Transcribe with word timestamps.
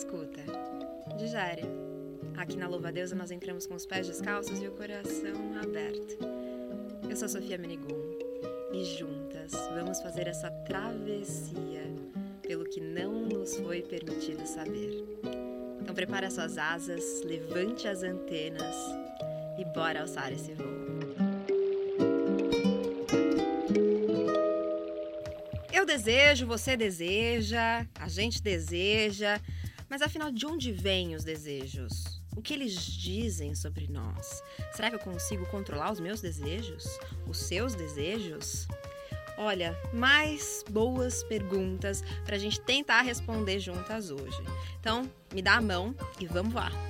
escuta, 0.00 0.42
digere. 1.18 1.62
Aqui 2.38 2.56
na 2.56 2.66
Louva 2.66 2.90
Deusa 2.90 3.14
nós 3.14 3.30
entramos 3.30 3.66
com 3.66 3.74
os 3.74 3.84
pés 3.84 4.06
descalços 4.06 4.58
e 4.62 4.66
o 4.66 4.72
coração 4.72 5.58
aberto. 5.62 6.16
Eu 7.08 7.14
sou 7.14 7.28
Sofia 7.28 7.58
Menigum 7.58 8.18
e 8.72 8.82
juntas 8.82 9.52
vamos 9.74 10.00
fazer 10.00 10.26
essa 10.26 10.50
travessia 10.50 11.82
pelo 12.40 12.64
que 12.64 12.80
não 12.80 13.12
nos 13.26 13.56
foi 13.58 13.82
permitido 13.82 14.46
saber. 14.46 15.04
Então 15.82 15.94
prepare 15.94 16.30
suas 16.30 16.56
asas, 16.56 17.22
levante 17.22 17.86
as 17.86 18.02
antenas 18.02 18.74
e 19.58 19.64
bora 19.66 20.00
alçar 20.00 20.32
esse 20.32 20.54
voo. 20.54 20.80
Eu 25.70 25.84
desejo, 25.84 26.46
você 26.46 26.74
deseja, 26.74 27.86
a 27.98 28.08
gente 28.08 28.42
deseja, 28.42 29.38
mas 29.90 30.00
afinal 30.00 30.30
de 30.30 30.46
onde 30.46 30.70
vêm 30.70 31.16
os 31.16 31.24
desejos? 31.24 32.22
O 32.36 32.40
que 32.40 32.54
eles 32.54 32.74
dizem 32.74 33.56
sobre 33.56 33.88
nós? 33.88 34.40
Será 34.72 34.88
que 34.88 34.94
eu 34.94 35.00
consigo 35.00 35.44
controlar 35.46 35.92
os 35.92 35.98
meus 35.98 36.20
desejos? 36.20 36.86
Os 37.26 37.38
seus 37.38 37.74
desejos? 37.74 38.68
Olha, 39.36 39.76
mais 39.92 40.64
boas 40.70 41.24
perguntas 41.24 42.02
para 42.24 42.36
a 42.36 42.38
gente 42.38 42.60
tentar 42.60 43.02
responder 43.02 43.58
juntas 43.58 44.10
hoje. 44.10 44.40
Então, 44.78 45.10
me 45.34 45.42
dá 45.42 45.56
a 45.56 45.60
mão 45.60 45.94
e 46.20 46.26
vamos 46.26 46.54
lá! 46.54 46.89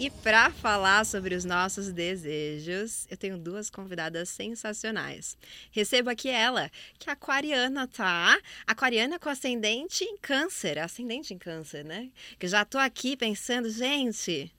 E 0.00 0.10
para 0.10 0.52
falar 0.52 1.04
sobre 1.04 1.34
os 1.34 1.44
nossos 1.44 1.92
desejos, 1.92 3.04
eu 3.10 3.16
tenho 3.16 3.36
duas 3.36 3.68
convidadas 3.68 4.28
sensacionais. 4.28 5.36
Recebo 5.72 6.08
aqui 6.08 6.28
ela, 6.28 6.70
que 7.00 7.10
é 7.10 7.12
aquariana, 7.12 7.88
tá? 7.88 8.40
Aquariana 8.64 9.18
com 9.18 9.28
ascendente 9.28 10.04
em 10.04 10.16
câncer, 10.16 10.78
ascendente 10.78 11.34
em 11.34 11.38
câncer, 11.38 11.84
né? 11.84 12.10
Que 12.38 12.46
já 12.46 12.64
tô 12.64 12.78
aqui 12.78 13.16
pensando, 13.16 13.68
gente, 13.68 14.54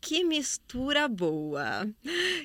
que 0.00 0.22
mistura 0.22 1.08
boa! 1.08 1.92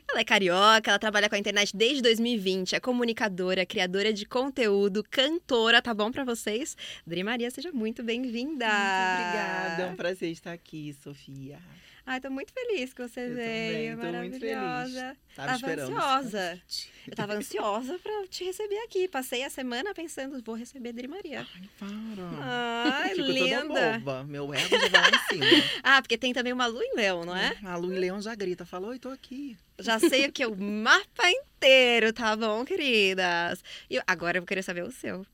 Ela 0.10 0.22
é 0.22 0.24
carioca, 0.24 0.90
ela 0.90 0.98
trabalha 0.98 1.30
com 1.30 1.36
a 1.36 1.40
internet 1.40 1.78
desde 1.78 2.02
2020, 2.02 2.74
é 2.74 2.80
comunicadora, 2.80 3.68
criadora 3.68 4.12
de 4.12 4.26
conteúdo, 4.26 5.04
cantora, 5.12 5.80
tá 5.80 5.94
bom 5.94 6.12
para 6.12 6.24
vocês? 6.24 6.76
Dri 7.06 7.24
Maria, 7.24 7.52
seja 7.52 7.72
muito 7.72 8.02
bem-vinda! 8.02 8.66
Muito 8.66 9.22
obrigada, 9.22 9.84
é 9.84 9.86
um 9.86 9.96
prazer 9.96 10.32
estar 10.32 10.54
aqui, 10.54 10.96
Sofia. 11.04 11.60
Ai, 12.06 12.20
tô 12.20 12.30
muito 12.30 12.52
feliz 12.52 12.94
que 12.94 13.02
você 13.02 13.22
eu 13.22 13.36
veio. 13.36 13.98
Também, 13.98 14.30
maravilhosa. 14.30 15.18
Tava, 15.36 15.60
tava 15.60 15.74
ansiosa. 15.74 16.62
Eu 17.08 17.16
tava 17.16 17.34
ansiosa 17.34 18.00
pra 18.00 18.28
te 18.28 18.44
receber 18.44 18.78
aqui. 18.80 19.08
Passei 19.08 19.44
a 19.44 19.50
semana 19.50 19.94
pensando, 19.94 20.42
vou 20.44 20.56
receber 20.56 20.94
Dri 20.94 21.08
Maria. 21.08 21.46
Ai, 21.56 21.70
para. 21.80 23.04
Ai, 23.04 23.10
Fico 23.16 23.28
linda. 23.28 24.00
Boba. 24.00 24.24
Meu 24.24 24.54
ego 24.54 24.78
já 24.80 24.90
vai 24.90 25.12
em 25.12 25.30
cima. 25.30 25.46
ah, 25.84 26.02
porque 26.02 26.18
tem 26.18 26.34
também 26.34 26.54
uma 26.54 26.66
lua 26.66 26.84
em 26.84 26.96
leão, 26.96 27.24
não 27.24 27.36
é? 27.36 27.56
A 27.64 27.76
lua 27.78 27.96
em 27.96 28.00
leão 28.00 28.22
já 28.22 28.34
grita, 28.36 28.66
falou, 28.66 28.90
oi, 28.90 29.00
tô 29.00 29.10
aqui. 29.10 29.58
Já 29.80 30.00
sei 30.00 30.26
o 30.28 30.32
que? 30.32 30.46
O 30.46 30.56
mapa 30.56 31.30
inteiro, 31.30 32.14
tá 32.14 32.36
bom, 32.36 32.66
queridas? 32.66 33.64
E 33.90 34.00
agora 34.06 34.38
eu 34.38 34.42
vou 34.42 34.48
querer 34.48 34.64
saber 34.64 34.84
o 34.84 34.92
seu. 34.92 35.26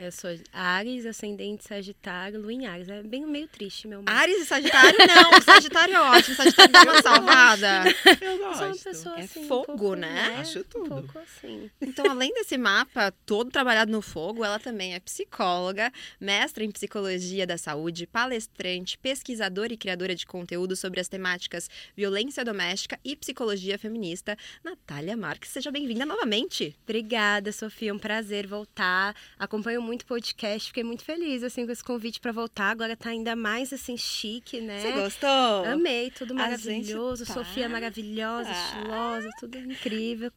Eu 0.00 0.10
sou 0.10 0.30
Ares, 0.50 1.04
ascendente 1.04 1.68
Sagitário, 1.68 2.40
Lua 2.40 2.50
em 2.50 2.66
Ares. 2.66 2.88
É 2.88 3.02
bem 3.02 3.26
meio 3.26 3.46
triste, 3.46 3.86
meu 3.86 4.00
mapa. 4.00 4.18
Ares 4.18 4.40
e 4.40 4.46
Sagitário, 4.46 4.96
não. 4.98 5.40
Sagitário 5.44 5.94
é 5.94 6.00
ótimo. 6.00 6.36
Sagitário 6.36 6.72
dá 6.72 6.82
uma 6.84 7.02
salvada. 7.02 7.82
Eu 8.18 8.38
gosto. 8.38 8.56
Sou 8.56 8.66
uma 8.66 8.76
pessoa 8.78 9.20
É 9.20 9.24
assim, 9.24 9.40
um 9.40 9.46
fogo, 9.46 9.66
pouco, 9.66 9.94
né? 9.96 10.36
Acho 10.40 10.64
tudo. 10.64 10.86
Um 10.86 10.88
pouco 10.88 11.18
assim. 11.18 11.70
Então, 11.82 12.10
além 12.10 12.32
desse 12.32 12.56
mapa 12.56 13.12
todo 13.26 13.50
trabalhado 13.50 13.92
no 13.92 14.00
fogo, 14.00 14.42
ela 14.42 14.58
também 14.58 14.94
é 14.94 15.00
psicóloga, 15.00 15.92
mestra 16.18 16.64
em 16.64 16.70
psicologia 16.70 17.46
da 17.46 17.58
saúde, 17.58 18.06
palestrante, 18.06 18.96
pesquisadora 18.96 19.74
e 19.74 19.76
criadora 19.76 20.14
de 20.14 20.24
conteúdo 20.24 20.76
sobre 20.76 20.98
as 20.98 21.08
temáticas 21.08 21.68
violência 21.94 22.42
doméstica 22.42 22.98
e 23.04 23.14
psicologia 23.14 23.78
feminista. 23.78 24.34
Natália 24.64 25.14
Marques, 25.14 25.50
seja 25.50 25.70
bem-vinda 25.70 26.06
novamente. 26.06 26.74
Obrigada, 26.84 27.52
Sofia. 27.52 27.92
Um 27.92 27.98
prazer 27.98 28.46
voltar. 28.46 29.14
Acompanho 29.38 29.82
muito 29.82 29.89
podcast. 30.04 30.68
Fiquei 30.68 30.82
muito 30.84 31.04
feliz 31.04 31.42
assim 31.42 31.66
com 31.66 31.72
esse 31.72 31.82
convite 31.84 32.20
para 32.20 32.32
voltar. 32.32 32.70
Agora 32.70 32.96
tá 32.96 33.10
ainda 33.10 33.34
mais 33.36 33.72
assim 33.72 33.96
chique, 33.96 34.60
né? 34.60 34.80
Você 34.80 34.92
gostou? 34.92 35.64
Amei, 35.66 36.10
tudo 36.10 36.34
maravilhoso. 36.34 37.24
tá. 37.26 37.34
Sofia 37.34 37.68
maravilhosa, 37.68 38.48
Ah. 38.50 38.52
estilosa, 38.52 39.30
tudo 39.40 39.58
incrível. 39.58 40.32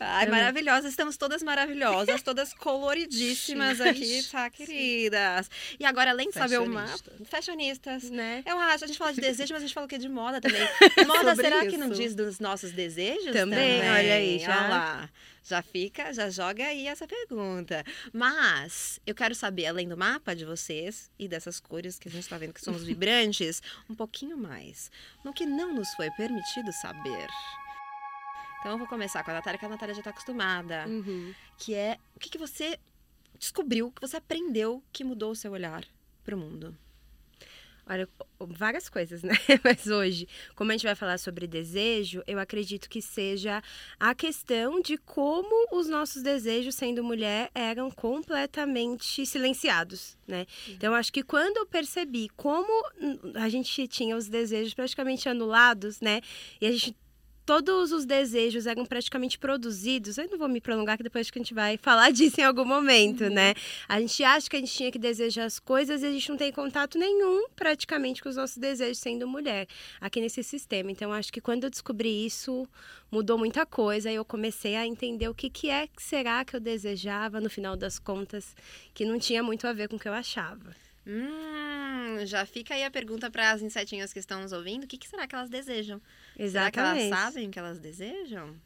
Ai, 0.00 0.26
Eu- 0.26 0.30
maravilhosas, 0.30 0.90
estamos 0.90 1.16
todas 1.16 1.42
maravilhosas, 1.42 2.20
todas 2.22 2.52
coloridíssimas 2.54 3.80
aqui, 3.80 4.22
tá, 4.30 4.50
queridas? 4.50 5.50
E 5.78 5.84
agora, 5.84 6.10
além 6.10 6.28
de 6.28 6.34
saber 6.34 6.58
o 6.60 6.66
mapa, 6.66 6.88
Fashionista. 6.88 7.24
fashionistas. 7.24 8.10
Né? 8.10 8.42
Eu 8.46 8.58
acho, 8.58 8.84
a 8.84 8.86
gente 8.86 8.98
fala 8.98 9.12
de 9.12 9.20
desejo, 9.20 9.52
mas 9.54 9.62
a 9.62 9.66
gente 9.66 9.74
fala 9.74 9.86
o 9.86 9.88
que 9.88 9.98
de 9.98 10.08
moda 10.08 10.40
também. 10.40 10.60
Moda, 11.06 11.34
será 11.36 11.66
que 11.66 11.76
não 11.76 11.88
isso. 11.92 12.00
diz 12.00 12.14
dos 12.14 12.40
nossos 12.40 12.72
desejos? 12.72 13.32
Também, 13.32 13.80
olha 13.80 14.14
aí, 14.14 14.38
já. 14.38 14.56
Olha 14.58 14.68
lá. 14.68 15.10
Já 15.46 15.60
fica, 15.60 16.10
já 16.12 16.30
joga 16.30 16.64
aí 16.64 16.86
essa 16.86 17.06
pergunta. 17.06 17.84
Mas 18.14 18.98
eu 19.06 19.14
quero 19.14 19.34
saber, 19.34 19.66
além 19.66 19.86
do 19.86 19.94
mapa 19.96 20.34
de 20.34 20.42
vocês 20.44 21.10
e 21.18 21.28
dessas 21.28 21.60
cores 21.60 21.98
que 21.98 22.08
a 22.08 22.10
gente 22.10 22.26
tá 22.26 22.38
vendo 22.38 22.54
que 22.54 22.62
somos 22.64 22.82
vibrantes, 22.84 23.62
um 23.88 23.94
pouquinho 23.94 24.38
mais 24.38 24.90
no 25.22 25.34
que 25.34 25.44
não 25.44 25.74
nos 25.74 25.92
foi 25.94 26.10
permitido 26.12 26.72
saber. 26.72 27.28
Então 28.64 28.72
eu 28.72 28.78
vou 28.78 28.86
começar 28.86 29.22
com 29.22 29.30
a 29.30 29.34
Natália, 29.34 29.58
que 29.58 29.66
a 29.66 29.68
Natália 29.68 29.94
já 29.94 30.00
tá 30.00 30.08
acostumada. 30.08 30.86
Uhum. 30.88 31.34
Que 31.58 31.74
é 31.74 31.98
o 32.16 32.18
que, 32.18 32.30
que 32.30 32.38
você 32.38 32.80
descobriu, 33.38 33.92
que 33.92 34.00
você 34.00 34.16
aprendeu 34.16 34.82
que 34.90 35.04
mudou 35.04 35.32
o 35.32 35.36
seu 35.36 35.52
olhar 35.52 35.84
pro 36.24 36.34
mundo. 36.34 36.74
Olha, 37.86 38.08
várias 38.40 38.88
coisas, 38.88 39.22
né? 39.22 39.34
Mas 39.62 39.86
hoje, 39.86 40.26
como 40.54 40.70
a 40.70 40.74
gente 40.74 40.86
vai 40.86 40.94
falar 40.94 41.18
sobre 41.18 41.46
desejo, 41.46 42.22
eu 42.26 42.38
acredito 42.38 42.88
que 42.88 43.02
seja 43.02 43.62
a 44.00 44.14
questão 44.14 44.80
de 44.80 44.96
como 44.96 45.68
os 45.70 45.86
nossos 45.86 46.22
desejos, 46.22 46.74
sendo 46.74 47.04
mulher, 47.04 47.50
eram 47.54 47.90
completamente 47.90 49.26
silenciados, 49.26 50.16
né? 50.26 50.46
Então, 50.70 50.94
eu 50.94 50.96
acho 50.96 51.12
que 51.12 51.22
quando 51.22 51.58
eu 51.58 51.66
percebi 51.66 52.30
como 52.30 52.72
a 53.34 53.50
gente 53.50 53.86
tinha 53.88 54.16
os 54.16 54.26
desejos 54.26 54.72
praticamente 54.72 55.28
anulados, 55.28 56.00
né? 56.00 56.22
E 56.62 56.66
a 56.66 56.72
gente 56.72 56.96
todos 57.44 57.92
os 57.92 58.04
desejos 58.04 58.66
eram 58.66 58.84
praticamente 58.84 59.38
produzidos. 59.38 60.18
Eu 60.18 60.28
não 60.30 60.38
vou 60.38 60.48
me 60.48 60.60
prolongar, 60.60 60.96
que 60.96 61.02
depois 61.02 61.26
acho 61.26 61.32
que 61.32 61.38
a 61.38 61.42
gente 61.42 61.54
vai 61.54 61.76
falar 61.76 62.10
disso 62.12 62.40
em 62.40 62.44
algum 62.44 62.64
momento, 62.64 63.28
né? 63.28 63.54
A 63.88 64.00
gente 64.00 64.22
acha 64.22 64.48
que 64.48 64.56
a 64.56 64.58
gente 64.58 64.72
tinha 64.72 64.90
que 64.90 64.98
desejar 64.98 65.44
as 65.44 65.58
coisas 65.58 66.02
e 66.02 66.06
a 66.06 66.10
gente 66.10 66.28
não 66.28 66.36
tem 66.36 66.52
contato 66.52 66.98
nenhum 66.98 67.48
praticamente 67.54 68.22
com 68.22 68.28
os 68.28 68.36
nossos 68.36 68.56
desejos 68.56 68.98
sendo 68.98 69.26
mulher 69.26 69.66
aqui 70.00 70.20
nesse 70.20 70.42
sistema. 70.42 70.90
Então, 70.90 71.12
acho 71.12 71.32
que 71.32 71.40
quando 71.40 71.64
eu 71.64 71.70
descobri 71.70 72.24
isso, 72.24 72.66
mudou 73.10 73.38
muita 73.38 73.66
coisa 73.66 74.10
e 74.10 74.14
eu 74.14 74.24
comecei 74.24 74.76
a 74.76 74.86
entender 74.86 75.28
o 75.28 75.34
que, 75.34 75.50
que 75.50 75.70
é 75.70 75.86
que 75.86 76.02
será 76.02 76.44
que 76.44 76.56
eu 76.56 76.60
desejava, 76.60 77.40
no 77.40 77.50
final 77.50 77.76
das 77.76 77.98
contas, 77.98 78.54
que 78.92 79.04
não 79.04 79.18
tinha 79.18 79.42
muito 79.42 79.66
a 79.66 79.72
ver 79.72 79.88
com 79.88 79.96
o 79.96 79.98
que 79.98 80.08
eu 80.08 80.12
achava. 80.12 80.74
Hum, 81.06 82.24
já 82.24 82.46
fica 82.46 82.74
aí 82.74 82.84
a 82.84 82.90
pergunta 82.90 83.30
para 83.30 83.50
as 83.50 83.62
insetinhas 83.62 84.12
que 84.12 84.18
estão 84.18 84.40
nos 84.42 84.52
ouvindo: 84.52 84.84
o 84.84 84.86
que, 84.86 84.98
que 84.98 85.08
será 85.08 85.26
que 85.26 85.34
elas 85.34 85.50
desejam? 85.50 86.00
Será 86.34 86.44
Exatamente. 86.44 86.72
que 86.72 86.80
elas 86.80 87.20
sabem 87.20 87.48
o 87.48 87.50
que 87.50 87.58
elas 87.58 87.78
desejam? 87.78 88.56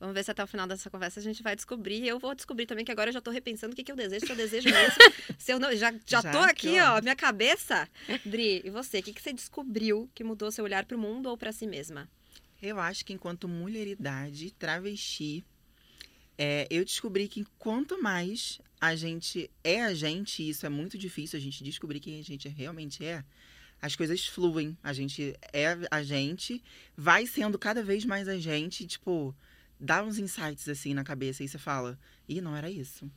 Vamos 0.00 0.14
ver 0.14 0.22
se 0.22 0.30
até 0.30 0.44
o 0.44 0.46
final 0.46 0.66
dessa 0.66 0.88
conversa 0.88 1.18
a 1.18 1.22
gente 1.22 1.42
vai 1.42 1.56
descobrir. 1.56 2.06
Eu 2.06 2.20
vou 2.20 2.32
descobrir 2.32 2.66
também 2.66 2.84
que 2.84 2.92
agora 2.92 3.10
eu 3.10 3.14
já 3.14 3.20
tô 3.20 3.32
repensando 3.32 3.72
o 3.72 3.76
que, 3.76 3.82
que 3.82 3.90
eu 3.90 3.96
desejo, 3.96 4.26
se 4.26 4.32
eu 4.32 4.36
desejo 4.36 4.68
mesmo. 4.70 4.94
se 5.36 5.52
eu 5.52 5.58
não, 5.58 5.74
já, 5.74 5.92
já, 6.06 6.20
Já 6.20 6.30
tô 6.30 6.38
aqui, 6.38 6.78
ó, 6.80 7.00
minha 7.02 7.16
cabeça. 7.16 7.88
Dri, 8.24 8.62
e 8.64 8.70
você? 8.70 9.00
O 9.00 9.02
que, 9.02 9.12
que 9.12 9.20
você 9.20 9.32
descobriu 9.32 10.08
que 10.14 10.22
mudou 10.22 10.52
seu 10.52 10.64
olhar 10.64 10.84
pro 10.84 10.96
mundo 10.96 11.26
ou 11.28 11.36
para 11.36 11.50
si 11.50 11.66
mesma? 11.66 12.08
Eu 12.62 12.78
acho 12.78 13.04
que 13.04 13.12
enquanto 13.12 13.48
mulheridade, 13.48 14.52
travesti, 14.52 15.44
é, 16.36 16.68
eu 16.70 16.84
descobri 16.84 17.26
que 17.26 17.44
quanto 17.58 18.00
mais 18.00 18.60
a 18.80 18.94
gente 18.94 19.50
é 19.62 19.82
a 19.82 19.94
gente, 19.94 20.42
e 20.42 20.50
isso 20.50 20.64
é 20.64 20.68
muito 20.68 20.96
difícil 20.96 21.38
a 21.38 21.42
gente 21.42 21.64
descobrir 21.64 22.00
quem 22.00 22.18
a 22.18 22.22
gente 22.22 22.48
realmente 22.48 23.04
é, 23.04 23.24
as 23.80 23.96
coisas 23.96 24.26
fluem. 24.26 24.76
A 24.82 24.92
gente 24.92 25.34
é 25.52 25.66
a 25.90 26.02
gente, 26.02 26.62
vai 26.96 27.26
sendo 27.26 27.58
cada 27.58 27.82
vez 27.82 28.04
mais 28.04 28.28
a 28.28 28.38
gente, 28.38 28.86
tipo, 28.86 29.34
dá 29.78 30.02
uns 30.02 30.18
insights 30.18 30.68
assim 30.68 30.94
na 30.94 31.04
cabeça 31.04 31.42
e 31.42 31.48
você 31.48 31.58
fala, 31.58 31.98
ih, 32.28 32.40
não 32.40 32.56
era 32.56 32.70
isso. 32.70 33.10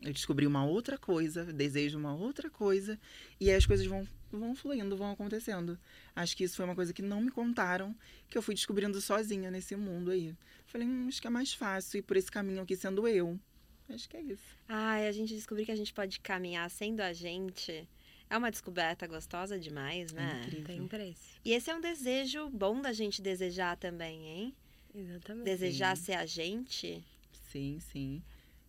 Eu 0.00 0.12
descobri 0.12 0.46
uma 0.46 0.64
outra 0.64 0.98
coisa, 0.98 1.44
desejo 1.44 1.98
uma 1.98 2.14
outra 2.14 2.50
coisa, 2.50 2.98
e 3.40 3.48
aí 3.48 3.56
as 3.56 3.64
coisas 3.64 3.86
vão, 3.86 4.06
vão 4.30 4.54
fluindo, 4.54 4.96
vão 4.96 5.10
acontecendo. 5.10 5.78
Acho 6.14 6.36
que 6.36 6.44
isso 6.44 6.56
foi 6.56 6.64
uma 6.64 6.74
coisa 6.74 6.92
que 6.92 7.02
não 7.02 7.22
me 7.22 7.30
contaram, 7.30 7.96
que 8.28 8.36
eu 8.36 8.42
fui 8.42 8.54
descobrindo 8.54 9.00
sozinha 9.00 9.50
nesse 9.50 9.74
mundo 9.74 10.10
aí. 10.10 10.34
Falei, 10.66 10.86
hum, 10.86 11.08
acho 11.08 11.20
que 11.20 11.26
é 11.26 11.30
mais 11.30 11.54
fácil 11.54 11.98
ir 11.98 12.02
por 12.02 12.16
esse 12.16 12.30
caminho 12.30 12.62
aqui 12.62 12.76
sendo 12.76 13.08
eu. 13.08 13.40
Acho 13.88 14.08
que 14.08 14.16
é 14.16 14.22
isso. 14.22 14.42
Ai, 14.68 15.06
a 15.06 15.12
gente 15.12 15.34
descobriu 15.34 15.64
que 15.64 15.72
a 15.72 15.76
gente 15.76 15.92
pode 15.92 16.18
caminhar 16.20 16.68
sendo 16.70 17.00
a 17.00 17.12
gente. 17.12 17.88
É 18.28 18.36
uma 18.36 18.50
descoberta 18.50 19.06
gostosa 19.06 19.58
demais, 19.58 20.12
né? 20.12 20.40
É 20.42 20.46
incrível. 20.46 20.66
Tem 20.66 20.88
preço. 20.88 21.38
E 21.44 21.52
esse 21.52 21.70
é 21.70 21.74
um 21.74 21.80
desejo 21.80 22.50
bom 22.50 22.80
da 22.80 22.92
gente 22.92 23.22
desejar 23.22 23.76
também, 23.76 24.26
hein? 24.26 24.54
Exatamente. 24.92 25.44
Desejar 25.44 25.96
Sim. 25.96 26.02
ser 26.02 26.14
a 26.14 26.26
gente. 26.26 27.04
Sim, 27.52 27.78
sim. 27.92 28.22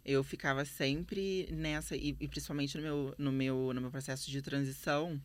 eu 0.06 0.24
ficava 0.24 0.64
sempre 0.64 1.50
nessa, 1.52 1.96
e, 1.96 2.16
e 2.20 2.28
principalmente 2.28 2.78
no 2.78 2.84
meu, 2.84 3.16
no, 3.18 3.32
meu, 3.32 3.74
no 3.74 3.82
meu 3.82 3.92
processo 3.92 4.32
de 4.32 4.42
transição, 4.42 5.22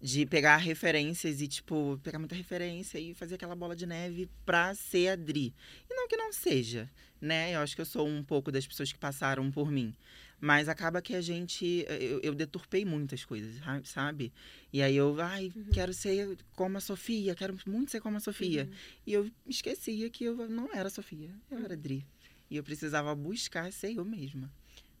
de 0.00 0.24
pegar 0.24 0.56
referências 0.56 1.42
e, 1.42 1.48
tipo, 1.48 2.00
pegar 2.02 2.18
muita 2.18 2.34
referência 2.34 2.98
e 2.98 3.12
fazer 3.12 3.34
aquela 3.34 3.54
bola 3.54 3.76
de 3.76 3.84
neve 3.84 4.28
pra 4.46 4.74
ser 4.74 5.08
a 5.08 5.16
Dri. 5.16 5.52
E 5.90 5.94
não 5.94 6.08
que 6.08 6.16
não 6.16 6.32
seja, 6.32 6.88
né? 7.20 7.54
Eu 7.54 7.60
acho 7.60 7.74
que 7.74 7.80
eu 7.80 7.86
sou 7.86 8.06
um 8.06 8.22
pouco 8.22 8.50
das 8.52 8.66
pessoas 8.66 8.92
que 8.92 8.98
passaram 8.98 9.50
por 9.50 9.70
mim. 9.70 9.94
Mas 10.40 10.68
acaba 10.68 11.02
que 11.02 11.14
a 11.14 11.20
gente. 11.20 11.84
Eu, 11.88 12.20
eu 12.20 12.34
deturpei 12.34 12.84
muitas 12.84 13.24
coisas, 13.24 13.56
sabe? 13.84 14.32
E 14.72 14.80
aí 14.80 14.96
eu, 14.96 15.20
ai, 15.20 15.52
uhum. 15.54 15.70
quero 15.72 15.92
ser 15.92 16.38
como 16.54 16.78
a 16.78 16.80
Sofia, 16.80 17.34
quero 17.34 17.58
muito 17.66 17.90
ser 17.90 18.00
como 18.00 18.18
a 18.18 18.20
Sofia. 18.20 18.64
Uhum. 18.64 18.76
E 19.06 19.12
eu 19.14 19.30
esquecia 19.46 20.08
que 20.08 20.24
eu 20.24 20.48
não 20.48 20.72
era 20.72 20.86
a 20.86 20.90
Sofia, 20.90 21.30
eu 21.50 21.58
era 21.58 21.74
a 21.74 21.76
Dri. 21.76 22.06
E 22.48 22.56
eu 22.56 22.62
precisava 22.62 23.14
buscar 23.14 23.72
ser 23.72 23.96
eu 23.96 24.04
mesma. 24.04 24.50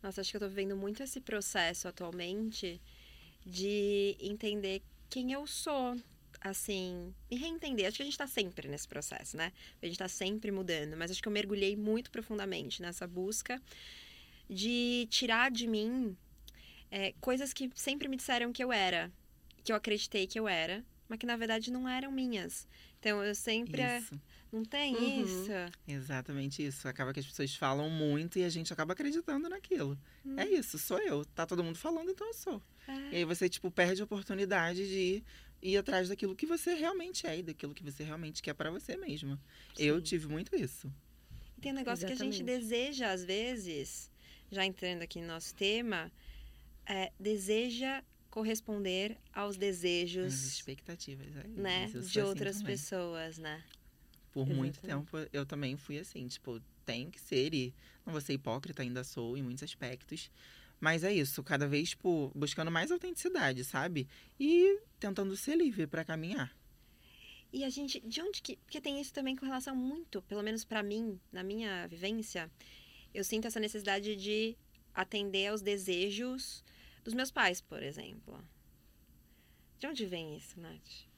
Nossa, 0.02 0.20
acho 0.20 0.30
que 0.30 0.36
eu 0.36 0.40
tô 0.40 0.48
vivendo 0.48 0.76
muito 0.76 1.02
esse 1.02 1.20
processo 1.20 1.88
atualmente 1.88 2.80
de 3.46 4.16
entender 4.20 4.82
quem 5.08 5.32
eu 5.32 5.46
sou, 5.46 5.96
assim, 6.40 7.14
me 7.30 7.36
reentender. 7.36 7.86
Acho 7.86 7.96
que 7.96 8.02
a 8.02 8.06
gente 8.06 8.18
tá 8.18 8.26
sempre 8.26 8.68
nesse 8.68 8.86
processo, 8.86 9.36
né? 9.36 9.52
A 9.82 9.86
gente 9.86 9.98
tá 9.98 10.08
sempre 10.08 10.50
mudando, 10.50 10.96
mas 10.96 11.10
acho 11.10 11.22
que 11.22 11.28
eu 11.28 11.32
mergulhei 11.32 11.76
muito 11.76 12.10
profundamente 12.10 12.80
nessa 12.82 13.06
busca 13.06 13.60
de 14.48 15.06
tirar 15.10 15.50
de 15.50 15.66
mim 15.66 16.16
é, 16.90 17.12
coisas 17.20 17.52
que 17.52 17.70
sempre 17.74 18.08
me 18.08 18.16
disseram 18.16 18.52
que 18.52 18.62
eu 18.62 18.72
era, 18.72 19.12
que 19.62 19.72
eu 19.72 19.76
acreditei 19.76 20.26
que 20.26 20.38
eu 20.38 20.48
era, 20.48 20.84
mas 21.08 21.18
que 21.18 21.26
na 21.26 21.36
verdade 21.36 21.70
não 21.70 21.88
eram 21.88 22.10
minhas. 22.10 22.66
Então 22.98 23.22
eu 23.22 23.34
sempre. 23.34 23.82
Isso. 23.82 24.20
Não 24.50 24.64
tem 24.64 24.96
uhum. 24.96 25.24
isso? 25.24 25.50
Exatamente 25.86 26.64
isso. 26.64 26.88
Acaba 26.88 27.12
que 27.12 27.20
as 27.20 27.26
pessoas 27.26 27.54
falam 27.54 27.90
muito 27.90 28.38
e 28.38 28.44
a 28.44 28.48
gente 28.48 28.72
acaba 28.72 28.94
acreditando 28.94 29.46
naquilo. 29.48 29.98
É 30.24 30.28
hum. 30.28 30.34
É 30.38 30.48
isso, 30.48 30.78
sou 30.78 30.98
eu. 30.98 31.24
Tá 31.24 31.44
todo 31.44 31.62
mundo 31.62 31.76
falando, 31.76 32.10
então 32.10 32.26
eu 32.26 32.34
sou. 32.34 32.62
É. 32.86 33.12
E 33.12 33.16
aí 33.16 33.24
você, 33.24 33.46
tipo, 33.48 33.70
perde 33.70 34.00
a 34.00 34.04
oportunidade 34.04 34.88
de 34.88 35.22
ir 35.62 35.76
atrás 35.76 36.08
daquilo 36.08 36.34
que 36.34 36.46
você 36.46 36.74
realmente 36.74 37.26
é 37.26 37.38
e 37.38 37.42
daquilo 37.42 37.74
que 37.74 37.82
você 37.82 38.04
realmente 38.04 38.42
quer 38.42 38.54
para 38.54 38.70
você 38.70 38.96
mesma. 38.96 39.40
Sim. 39.74 39.84
Eu 39.84 40.00
tive 40.00 40.26
muito 40.26 40.54
isso. 40.56 40.92
Tem 41.60 41.72
um 41.72 41.74
negócio 41.74 42.06
Exatamente. 42.06 42.36
que 42.36 42.42
a 42.42 42.46
gente 42.46 42.60
deseja, 42.60 43.10
às 43.10 43.24
vezes, 43.24 44.10
já 44.50 44.64
entrando 44.64 45.02
aqui 45.02 45.20
no 45.20 45.26
nosso 45.26 45.54
tema, 45.54 46.10
é, 46.86 47.12
deseja 47.18 48.02
corresponder 48.30 49.16
aos 49.32 49.56
desejos. 49.56 50.32
As 50.32 50.44
expectativas, 50.44 51.26
é, 51.36 51.48
né? 51.48 51.86
De 51.86 51.98
assim 51.98 52.20
outras 52.20 52.56
assim 52.56 52.64
pessoas, 52.64 53.38
né? 53.38 53.64
Por 54.32 54.42
Exatamente. 54.42 54.56
muito 54.56 54.80
tempo 54.80 55.16
eu 55.32 55.44
também 55.44 55.76
fui 55.76 55.98
assim, 55.98 56.26
tipo, 56.28 56.60
tenho 56.84 57.10
que 57.10 57.20
ser 57.20 57.52
e 57.52 57.74
não 58.06 58.12
vou 58.12 58.20
ser 58.20 58.34
hipócrita, 58.34 58.82
ainda 58.82 59.02
sou 59.02 59.36
em 59.36 59.42
muitos 59.42 59.62
aspectos. 59.62 60.30
Mas 60.80 61.02
é 61.02 61.12
isso, 61.12 61.42
cada 61.42 61.66
vez 61.66 61.90
tipo, 61.90 62.30
buscando 62.34 62.70
mais 62.70 62.90
autenticidade, 62.90 63.64
sabe? 63.64 64.08
E 64.38 64.80
tentando 64.98 65.36
ser 65.36 65.56
livre 65.56 65.86
para 65.86 66.04
caminhar. 66.04 66.56
E 67.52 67.64
a 67.64 67.70
gente, 67.70 68.00
de 68.00 68.20
onde 68.20 68.42
que. 68.42 68.56
Porque 68.56 68.80
tem 68.80 69.00
isso 69.00 69.12
também 69.12 69.34
com 69.34 69.46
relação 69.46 69.74
muito, 69.74 70.20
pelo 70.22 70.42
menos 70.42 70.64
para 70.64 70.82
mim, 70.82 71.18
na 71.32 71.42
minha 71.42 71.86
vivência, 71.88 72.50
eu 73.14 73.24
sinto 73.24 73.46
essa 73.46 73.58
necessidade 73.58 74.14
de 74.16 74.56
atender 74.94 75.48
aos 75.48 75.62
desejos 75.62 76.62
dos 77.02 77.14
meus 77.14 77.30
pais, 77.30 77.60
por 77.60 77.82
exemplo. 77.82 78.38
De 79.78 79.86
onde 79.86 80.04
vem 80.06 80.36
isso, 80.36 80.60
Nath? 80.60 81.08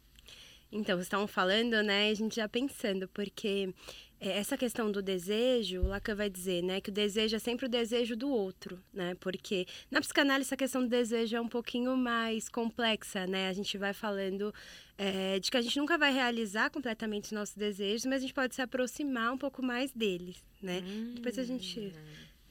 Então, 0.73 0.97
vocês 0.97 1.07
estavam 1.07 1.27
falando, 1.27 1.83
né? 1.83 2.11
A 2.11 2.15
gente 2.15 2.37
já 2.37 2.49
pensando, 2.49 3.09
porque 3.09 3.75
essa 4.21 4.57
questão 4.57 4.93
do 4.93 5.01
desejo, 5.01 5.81
o 5.81 5.89
Lacan 5.89 6.15
vai 6.15 6.29
dizer, 6.29 6.63
né, 6.63 6.81
que 6.81 6.91
o 6.91 6.93
desejo 6.93 7.37
é 7.37 7.39
sempre 7.39 7.65
o 7.65 7.69
desejo 7.69 8.15
do 8.15 8.29
outro, 8.29 8.79
né? 8.93 9.17
Porque 9.19 9.67
na 9.91 10.01
psicanálise 10.01 10.49
essa 10.49 10.57
questão 10.57 10.83
do 10.83 10.89
desejo 10.89 11.37
é 11.37 11.41
um 11.41 11.49
pouquinho 11.49 11.97
mais 11.97 12.49
complexa, 12.49 13.27
né? 13.27 13.49
A 13.49 13.53
gente 13.55 13.79
vai 13.79 13.95
falando 13.95 14.53
é, 14.99 15.39
de 15.39 15.51
que 15.51 15.57
a 15.57 15.63
gente 15.63 15.79
nunca 15.79 15.97
vai 15.97 16.13
realizar 16.13 16.69
completamente 16.69 17.25
os 17.25 17.33
nossos 17.33 17.55
desejos, 17.55 18.05
mas 18.05 18.17
a 18.17 18.21
gente 18.21 18.35
pode 18.35 18.55
se 18.55 18.61
aproximar 18.61 19.33
um 19.33 19.39
pouco 19.39 19.63
mais 19.63 19.91
deles, 19.93 20.45
né? 20.61 20.83
Hum. 20.85 21.15
Depois 21.15 21.39
a 21.39 21.45
gente 21.45 21.93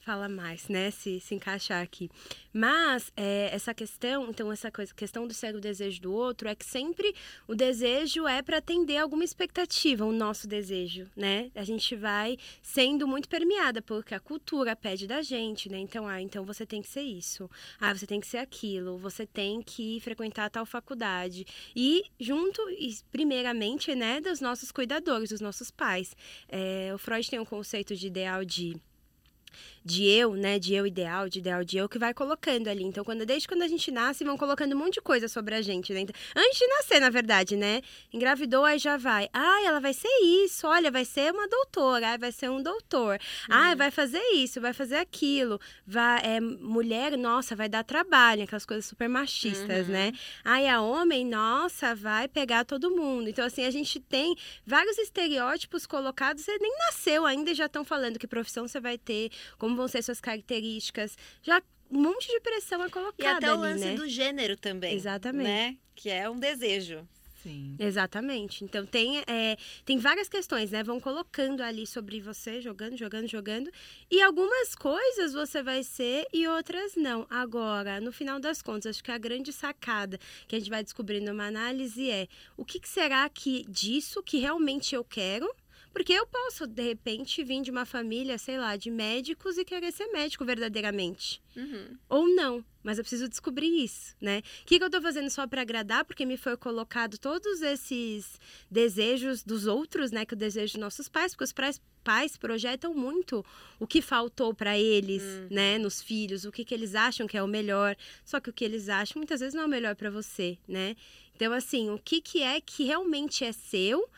fala 0.00 0.28
mais, 0.28 0.68
né? 0.68 0.90
Se, 0.90 1.20
se 1.20 1.34
encaixar 1.34 1.82
aqui. 1.82 2.10
Mas 2.52 3.12
é, 3.16 3.50
essa 3.52 3.72
questão, 3.72 4.28
então, 4.28 4.50
essa 4.50 4.70
coisa, 4.70 4.92
questão 4.94 5.26
do 5.26 5.34
ser 5.34 5.54
o 5.54 5.60
desejo 5.60 6.00
do 6.00 6.12
outro 6.12 6.48
é 6.48 6.54
que 6.54 6.64
sempre 6.64 7.14
o 7.46 7.54
desejo 7.54 8.26
é 8.26 8.42
para 8.42 8.58
atender 8.58 8.96
alguma 8.96 9.24
expectativa, 9.24 10.04
o 10.04 10.12
nosso 10.12 10.48
desejo, 10.48 11.08
né? 11.16 11.50
A 11.54 11.64
gente 11.64 11.94
vai 11.94 12.36
sendo 12.62 13.06
muito 13.06 13.28
permeada, 13.28 13.80
porque 13.82 14.14
a 14.14 14.20
cultura 14.20 14.74
pede 14.74 15.06
da 15.06 15.22
gente, 15.22 15.68
né? 15.68 15.78
Então, 15.78 16.08
ah, 16.08 16.20
então 16.20 16.44
você 16.44 16.66
tem 16.66 16.82
que 16.82 16.88
ser 16.88 17.02
isso. 17.02 17.48
Ah, 17.78 17.94
você 17.94 18.06
tem 18.06 18.20
que 18.20 18.26
ser 18.26 18.38
aquilo. 18.38 18.98
Você 18.98 19.26
tem 19.26 19.62
que 19.62 20.00
frequentar 20.00 20.50
tal 20.50 20.66
faculdade. 20.66 21.46
E 21.74 22.02
junto, 22.18 22.60
e 22.70 22.96
primeiramente, 23.10 23.94
né, 23.94 24.20
dos 24.20 24.40
nossos 24.40 24.72
cuidadores, 24.72 25.30
dos 25.30 25.40
nossos 25.40 25.70
pais. 25.70 26.16
É, 26.48 26.90
o 26.94 26.98
Freud 26.98 27.28
tem 27.28 27.38
um 27.38 27.44
conceito 27.44 27.94
de 27.94 28.06
ideal 28.06 28.44
de 28.44 28.76
de 29.84 30.06
eu, 30.06 30.34
né, 30.34 30.58
de 30.58 30.74
eu 30.74 30.86
ideal, 30.86 31.28
de 31.28 31.38
ideal 31.38 31.64
de 31.64 31.78
eu, 31.78 31.88
que 31.88 31.98
vai 31.98 32.12
colocando 32.12 32.68
ali. 32.68 32.84
Então, 32.84 33.04
quando, 33.04 33.24
desde 33.24 33.48
quando 33.48 33.62
a 33.62 33.68
gente 33.68 33.90
nasce, 33.90 34.24
vão 34.24 34.36
colocando 34.36 34.74
um 34.74 34.78
monte 34.78 34.94
de 34.94 35.00
coisa 35.00 35.28
sobre 35.28 35.54
a 35.54 35.62
gente, 35.62 35.92
né? 35.92 36.00
Então, 36.00 36.14
antes 36.36 36.58
de 36.58 36.66
nascer, 36.66 37.00
na 37.00 37.10
verdade, 37.10 37.56
né? 37.56 37.80
Engravidou, 38.12 38.64
aí 38.64 38.78
já 38.78 38.96
vai. 38.96 39.28
Ah, 39.32 39.62
ela 39.64 39.80
vai 39.80 39.94
ser 39.94 40.08
isso, 40.22 40.66
olha, 40.66 40.90
vai 40.90 41.04
ser 41.04 41.32
uma 41.32 41.48
doutora, 41.48 42.18
vai 42.18 42.32
ser 42.32 42.50
um 42.50 42.62
doutor. 42.62 43.18
Uhum. 43.48 43.56
Ah, 43.56 43.74
vai 43.74 43.90
fazer 43.90 44.22
isso, 44.34 44.60
vai 44.60 44.72
fazer 44.72 44.96
aquilo. 44.96 45.60
Vai, 45.86 46.20
é, 46.24 46.40
mulher, 46.40 47.16
nossa, 47.16 47.56
vai 47.56 47.68
dar 47.68 47.84
trabalho, 47.84 48.44
aquelas 48.44 48.66
coisas 48.66 48.84
super 48.84 49.08
machistas, 49.08 49.86
uhum. 49.86 49.92
né? 49.92 50.12
Aí 50.44 50.68
a 50.68 50.80
homem, 50.80 51.24
nossa, 51.24 51.94
vai 51.94 52.28
pegar 52.28 52.64
todo 52.64 52.90
mundo. 52.90 53.28
Então, 53.28 53.44
assim, 53.44 53.64
a 53.64 53.70
gente 53.70 53.98
tem 53.98 54.36
vários 54.66 54.98
estereótipos 54.98 55.86
colocados, 55.86 56.44
você 56.44 56.56
nem 56.58 56.76
nasceu 56.78 57.24
ainda 57.24 57.50
e 57.50 57.54
já 57.54 57.66
estão 57.66 57.84
falando 57.84 58.18
que 58.18 58.26
profissão 58.26 58.66
você 58.66 58.80
vai 58.80 58.98
ter, 58.98 59.30
como 59.58 59.76
vão 59.76 59.88
ser 59.88 60.02
suas 60.02 60.20
características. 60.20 61.16
Já 61.42 61.62
um 61.90 62.00
monte 62.00 62.28
de 62.28 62.40
pressão 62.40 62.82
é 62.84 62.88
colocada. 62.88 63.22
E 63.22 63.26
até 63.26 63.46
ali, 63.46 63.56
o 63.56 63.60
lance 63.60 63.84
né? 63.84 63.94
do 63.94 64.08
gênero 64.08 64.56
também. 64.56 64.94
Exatamente. 64.94 65.44
Né? 65.44 65.76
Que 65.94 66.08
é 66.08 66.30
um 66.30 66.38
desejo. 66.38 67.06
Sim. 67.42 67.74
Exatamente. 67.78 68.64
Então 68.64 68.84
tem, 68.84 69.20
é, 69.26 69.56
tem 69.84 69.98
várias 69.98 70.28
questões, 70.28 70.70
né? 70.70 70.82
Vão 70.82 71.00
colocando 71.00 71.62
ali 71.62 71.86
sobre 71.86 72.20
você, 72.20 72.60
jogando, 72.60 72.96
jogando, 72.96 73.26
jogando. 73.26 73.70
E 74.10 74.20
algumas 74.20 74.74
coisas 74.74 75.32
você 75.32 75.62
vai 75.62 75.82
ser 75.82 76.26
e 76.32 76.46
outras 76.46 76.94
não. 76.96 77.26
Agora, 77.30 78.00
no 78.00 78.12
final 78.12 78.38
das 78.38 78.60
contas, 78.60 78.90
acho 78.90 79.04
que 79.04 79.10
a 79.10 79.18
grande 79.18 79.52
sacada 79.52 80.18
que 80.46 80.54
a 80.54 80.58
gente 80.58 80.70
vai 80.70 80.84
descobrindo 80.84 81.30
numa 81.32 81.46
análise 81.46 82.10
é 82.10 82.28
o 82.56 82.64
que, 82.64 82.78
que 82.78 82.88
será 82.88 83.28
que 83.28 83.64
disso 83.68 84.22
que 84.22 84.38
realmente 84.38 84.94
eu 84.94 85.02
quero 85.02 85.50
porque 85.92 86.12
eu 86.12 86.26
posso, 86.26 86.66
de 86.66 86.82
repente, 86.82 87.42
vir 87.42 87.62
de 87.62 87.70
uma 87.70 87.84
família, 87.84 88.38
sei 88.38 88.58
lá, 88.58 88.76
de 88.76 88.90
médicos 88.90 89.58
e 89.58 89.64
querer 89.64 89.92
ser 89.92 90.06
médico 90.06 90.44
verdadeiramente. 90.44 91.42
Uhum. 91.56 91.98
Ou 92.08 92.28
não. 92.28 92.64
Mas 92.82 92.96
eu 92.96 93.04
preciso 93.04 93.28
descobrir 93.28 93.84
isso, 93.84 94.14
né? 94.20 94.38
O 94.62 94.66
que, 94.66 94.78
que 94.78 94.84
eu 94.84 94.86
estou 94.86 95.02
fazendo 95.02 95.28
só 95.28 95.46
para 95.46 95.62
agradar? 95.62 96.04
Porque 96.04 96.24
me 96.24 96.36
foi 96.36 96.56
colocado 96.56 97.18
todos 97.18 97.60
esses 97.60 98.40
desejos 98.70 99.42
dos 99.42 99.66
outros, 99.66 100.10
né? 100.10 100.24
Que 100.24 100.34
o 100.34 100.36
desejo 100.36 100.74
dos 100.74 100.80
nossos 100.80 101.08
pais, 101.08 101.32
porque 101.32 101.44
os 101.44 101.52
pais, 101.52 101.80
pais 102.02 102.36
projetam 102.36 102.94
muito 102.94 103.44
o 103.78 103.86
que 103.86 104.00
faltou 104.00 104.54
para 104.54 104.78
eles, 104.78 105.22
uhum. 105.22 105.48
né? 105.50 105.76
Nos 105.76 106.00
filhos, 106.00 106.44
o 106.44 106.52
que, 106.52 106.64
que 106.64 106.72
eles 106.72 106.94
acham 106.94 107.26
que 107.26 107.36
é 107.36 107.42
o 107.42 107.48
melhor. 107.48 107.96
Só 108.24 108.40
que 108.40 108.48
o 108.48 108.52
que 108.52 108.64
eles 108.64 108.88
acham 108.88 109.18
muitas 109.18 109.40
vezes 109.40 109.54
não 109.54 109.64
é 109.64 109.66
o 109.66 109.70
melhor 109.70 109.94
para 109.94 110.08
você, 110.08 110.56
né? 110.66 110.96
Então, 111.34 111.52
assim, 111.52 111.90
o 111.90 111.98
que, 111.98 112.20
que 112.20 112.42
é 112.42 112.60
que 112.60 112.84
realmente 112.84 113.44
é 113.44 113.52
seu 113.52 114.08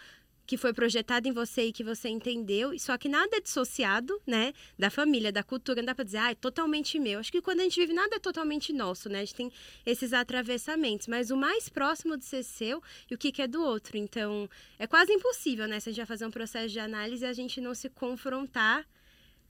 que 0.52 0.58
foi 0.58 0.74
projetado 0.74 1.26
em 1.26 1.32
você 1.32 1.68
e 1.68 1.72
que 1.72 1.82
você 1.82 2.10
entendeu, 2.10 2.78
só 2.78 2.98
que 2.98 3.08
nada 3.08 3.38
é 3.38 3.40
dissociado, 3.40 4.20
né, 4.26 4.52
da 4.78 4.90
família, 4.90 5.32
da 5.32 5.42
cultura, 5.42 5.80
não 5.80 5.86
dá 5.86 5.94
para 5.94 6.04
dizer, 6.04 6.18
ah, 6.18 6.30
é 6.32 6.34
totalmente 6.34 6.98
meu. 6.98 7.20
Acho 7.20 7.32
que 7.32 7.40
quando 7.40 7.60
a 7.60 7.62
gente 7.62 7.80
vive, 7.80 7.94
nada 7.94 8.16
é 8.16 8.18
totalmente 8.18 8.70
nosso, 8.70 9.08
né, 9.08 9.20
a 9.20 9.24
gente 9.24 9.34
tem 9.34 9.50
esses 9.86 10.12
atravessamentos, 10.12 11.06
mas 11.06 11.30
o 11.30 11.38
mais 11.38 11.70
próximo 11.70 12.18
de 12.18 12.26
ser 12.26 12.42
seu 12.42 12.82
e 13.10 13.14
o 13.14 13.18
que, 13.18 13.32
que 13.32 13.40
é 13.40 13.48
do 13.48 13.62
outro. 13.62 13.96
Então, 13.96 14.46
é 14.78 14.86
quase 14.86 15.10
impossível, 15.10 15.66
né, 15.66 15.80
se 15.80 15.88
a 15.88 15.92
gente 15.92 16.00
vai 16.00 16.06
fazer 16.06 16.26
um 16.26 16.30
processo 16.30 16.68
de 16.68 16.78
análise 16.78 17.24
a 17.24 17.32
gente 17.32 17.58
não 17.58 17.74
se 17.74 17.88
confrontar 17.88 18.86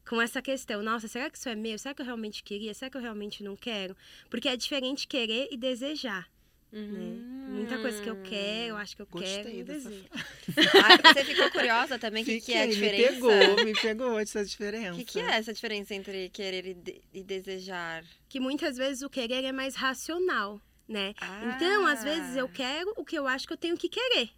com 0.08 0.22
essa 0.22 0.40
questão, 0.40 0.84
nossa, 0.84 1.08
será 1.08 1.28
que 1.28 1.36
isso 1.36 1.48
é 1.48 1.56
meu? 1.56 1.76
Será 1.80 1.96
que 1.96 2.02
eu 2.02 2.06
realmente 2.06 2.44
queria? 2.44 2.72
Será 2.74 2.88
que 2.88 2.96
eu 2.96 3.02
realmente 3.02 3.42
não 3.42 3.56
quero? 3.56 3.96
Porque 4.30 4.48
é 4.48 4.56
diferente 4.56 5.08
querer 5.08 5.48
e 5.50 5.56
desejar. 5.56 6.30
Uhum. 6.72 6.88
Né? 6.88 7.32
Muita 7.52 7.78
coisa 7.78 8.02
que 8.02 8.08
eu 8.08 8.16
quero, 8.22 8.68
eu 8.68 8.76
acho 8.76 8.96
que 8.96 9.02
eu 9.02 9.06
Gostei 9.06 9.42
quero. 9.44 9.64
Dessa 9.64 9.90
ah, 10.82 11.12
você 11.12 11.24
ficou 11.24 11.50
curiosa 11.50 11.98
também? 11.98 12.22
O 12.22 12.26
que, 12.26 12.40
que 12.40 12.54
é 12.54 12.62
a 12.62 12.66
diferença? 12.66 13.12
Me 13.12 13.20
pegou, 13.20 13.64
me 13.64 13.72
pegou 13.74 14.18
essa 14.18 14.44
diferença. 14.44 14.94
O 14.94 14.96
que, 14.96 15.04
que, 15.04 15.20
é 15.20 15.32
essa 15.32 15.52
diferença 15.52 15.94
entre 15.94 16.30
querer 16.30 16.66
e, 16.66 16.74
de 16.74 17.02
e, 17.12 17.22
desejar? 17.22 18.04
Que 18.26 18.40
muitas 18.40 18.78
vezes 18.78 19.02
o 19.02 19.10
querer 19.10 19.44
é 19.44 19.52
mais 19.52 19.76
racional, 19.76 20.60
né? 20.88 21.12
Ah. 21.20 21.54
Então, 21.54 21.86
às 21.86 22.02
vezes 22.02 22.36
eu 22.36 22.48
quero 22.48 22.94
o 22.96 23.04
que 23.04 23.18
eu 23.18 23.26
acho 23.26 23.46
que 23.46 23.52
eu 23.52 23.58
tenho 23.58 23.76
que 23.76 23.90
querer. 23.90 24.30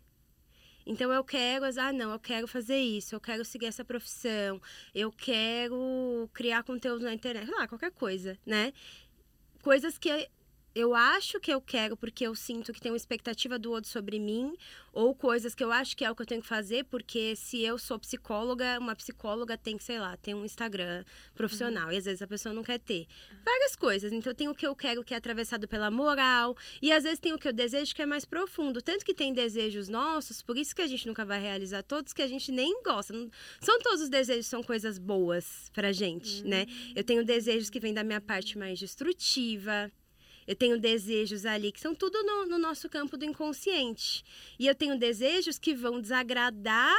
Então 0.87 1.11
eu 1.13 1.25
quero, 1.25 1.65
ah, 1.65 1.93
não, 1.93 2.11
eu 2.11 2.19
quero 2.19 2.47
fazer 2.47 2.79
isso, 2.79 3.15
eu 3.15 3.21
quero 3.21 3.45
seguir 3.45 3.67
essa 3.67 3.85
profissão, 3.85 4.61
eu 4.95 5.11
quero 5.11 6.29
criar 6.35 6.63
conteúdo 6.63 7.05
na 7.05 7.15
internet, 7.15 7.47
sei 7.47 7.55
lá, 7.55 7.67
qualquer 7.67 7.91
coisa, 7.93 8.37
né? 8.45 8.73
Coisas 9.63 9.97
que 9.97 10.29
eu 10.75 10.95
acho 10.95 11.39
que 11.39 11.53
eu 11.53 11.61
quero 11.61 11.97
porque 11.97 12.27
eu 12.27 12.35
sinto 12.35 12.73
que 12.73 12.81
tem 12.81 12.91
uma 12.91 12.97
expectativa 12.97 13.59
do 13.59 13.71
outro 13.71 13.89
sobre 13.89 14.19
mim, 14.19 14.57
ou 14.93 15.15
coisas 15.15 15.55
que 15.55 15.63
eu 15.63 15.71
acho 15.71 15.97
que 15.97 16.05
é 16.05 16.11
o 16.11 16.15
que 16.15 16.23
eu 16.23 16.27
tenho 16.27 16.43
que 16.43 16.49
fazer, 16.49 16.85
porque 16.85 17.37
se 17.37 17.63
eu 17.63 17.79
sou 17.79 17.99
psicóloga, 17.99 18.79
uma 18.79 18.95
psicóloga 18.95 19.57
tem 19.57 19.77
que, 19.77 19.85
sei 19.85 19.99
lá, 19.99 20.17
ter 20.17 20.35
um 20.35 20.45
Instagram 20.45 21.05
profissional, 21.35 21.87
uhum. 21.87 21.93
e 21.93 21.97
às 21.97 22.05
vezes 22.05 22.23
a 22.23 22.27
pessoa 22.27 22.55
não 22.55 22.63
quer 22.63 22.79
ter. 22.79 23.07
Várias 23.45 23.77
coisas. 23.77 24.13
Então 24.13 24.35
tem 24.35 24.49
o 24.49 24.55
que 24.55 24.67
eu 24.67 24.75
quero 24.75 25.05
que 25.05 25.15
é 25.15 25.17
atravessado 25.17 25.69
pela 25.69 25.91
moral, 25.91 26.57
e 26.83 26.93
às 26.93 27.05
vezes 27.05 27.19
tem 27.19 27.33
o 27.33 27.39
que 27.39 27.49
eu 27.49 27.53
desejo 27.53 27.95
que 27.95 28.03
é 28.03 28.07
mais 28.07 28.25
profundo. 28.25 28.83
Tanto 28.83 29.05
que 29.05 29.15
tem 29.15 29.33
desejos 29.33 29.89
nossos, 29.89 30.43
por 30.43 30.57
isso 30.57 30.75
que 30.75 30.83
a 30.83 30.87
gente 30.87 31.07
nunca 31.07 31.25
vai 31.25 31.41
realizar 31.41 31.83
todos, 31.83 32.13
que 32.13 32.23
a 32.23 32.29
gente 32.29 32.51
nem 32.51 32.83
gosta. 32.83 33.13
Não, 33.13 33.31
são 33.61 33.79
todos 33.81 34.03
os 34.03 34.09
desejos, 34.09 34.47
são 34.47 34.63
coisas 34.63 34.99
boas 34.99 35.71
pra 35.73 35.93
gente, 35.93 36.43
uhum. 36.43 36.49
né? 36.49 36.67
Eu 36.95 37.05
tenho 37.05 37.25
desejos 37.25 37.71
que 37.71 37.81
vêm 37.81 37.95
da 37.95 38.03
minha 38.03 38.21
parte 38.21 38.59
mais 38.59 38.79
destrutiva, 38.79 39.91
eu 40.47 40.57
tenho 40.57 40.79
desejos 40.79 41.47
ali 41.47 41.73
que 41.73 41.81
são 41.81 41.95
tudo 41.95 42.23
no, 42.23 42.47
no 42.47 42.59
nosso 42.59 42.89
campo 42.89 43.17
do 43.17 43.25
inconsciente. 43.25 44.25
E 44.59 44.67
eu 44.67 44.75
tenho 44.75 44.99
desejos 44.99 45.59
que 45.59 45.75
vão 45.75 46.01
desagradar 46.01 46.97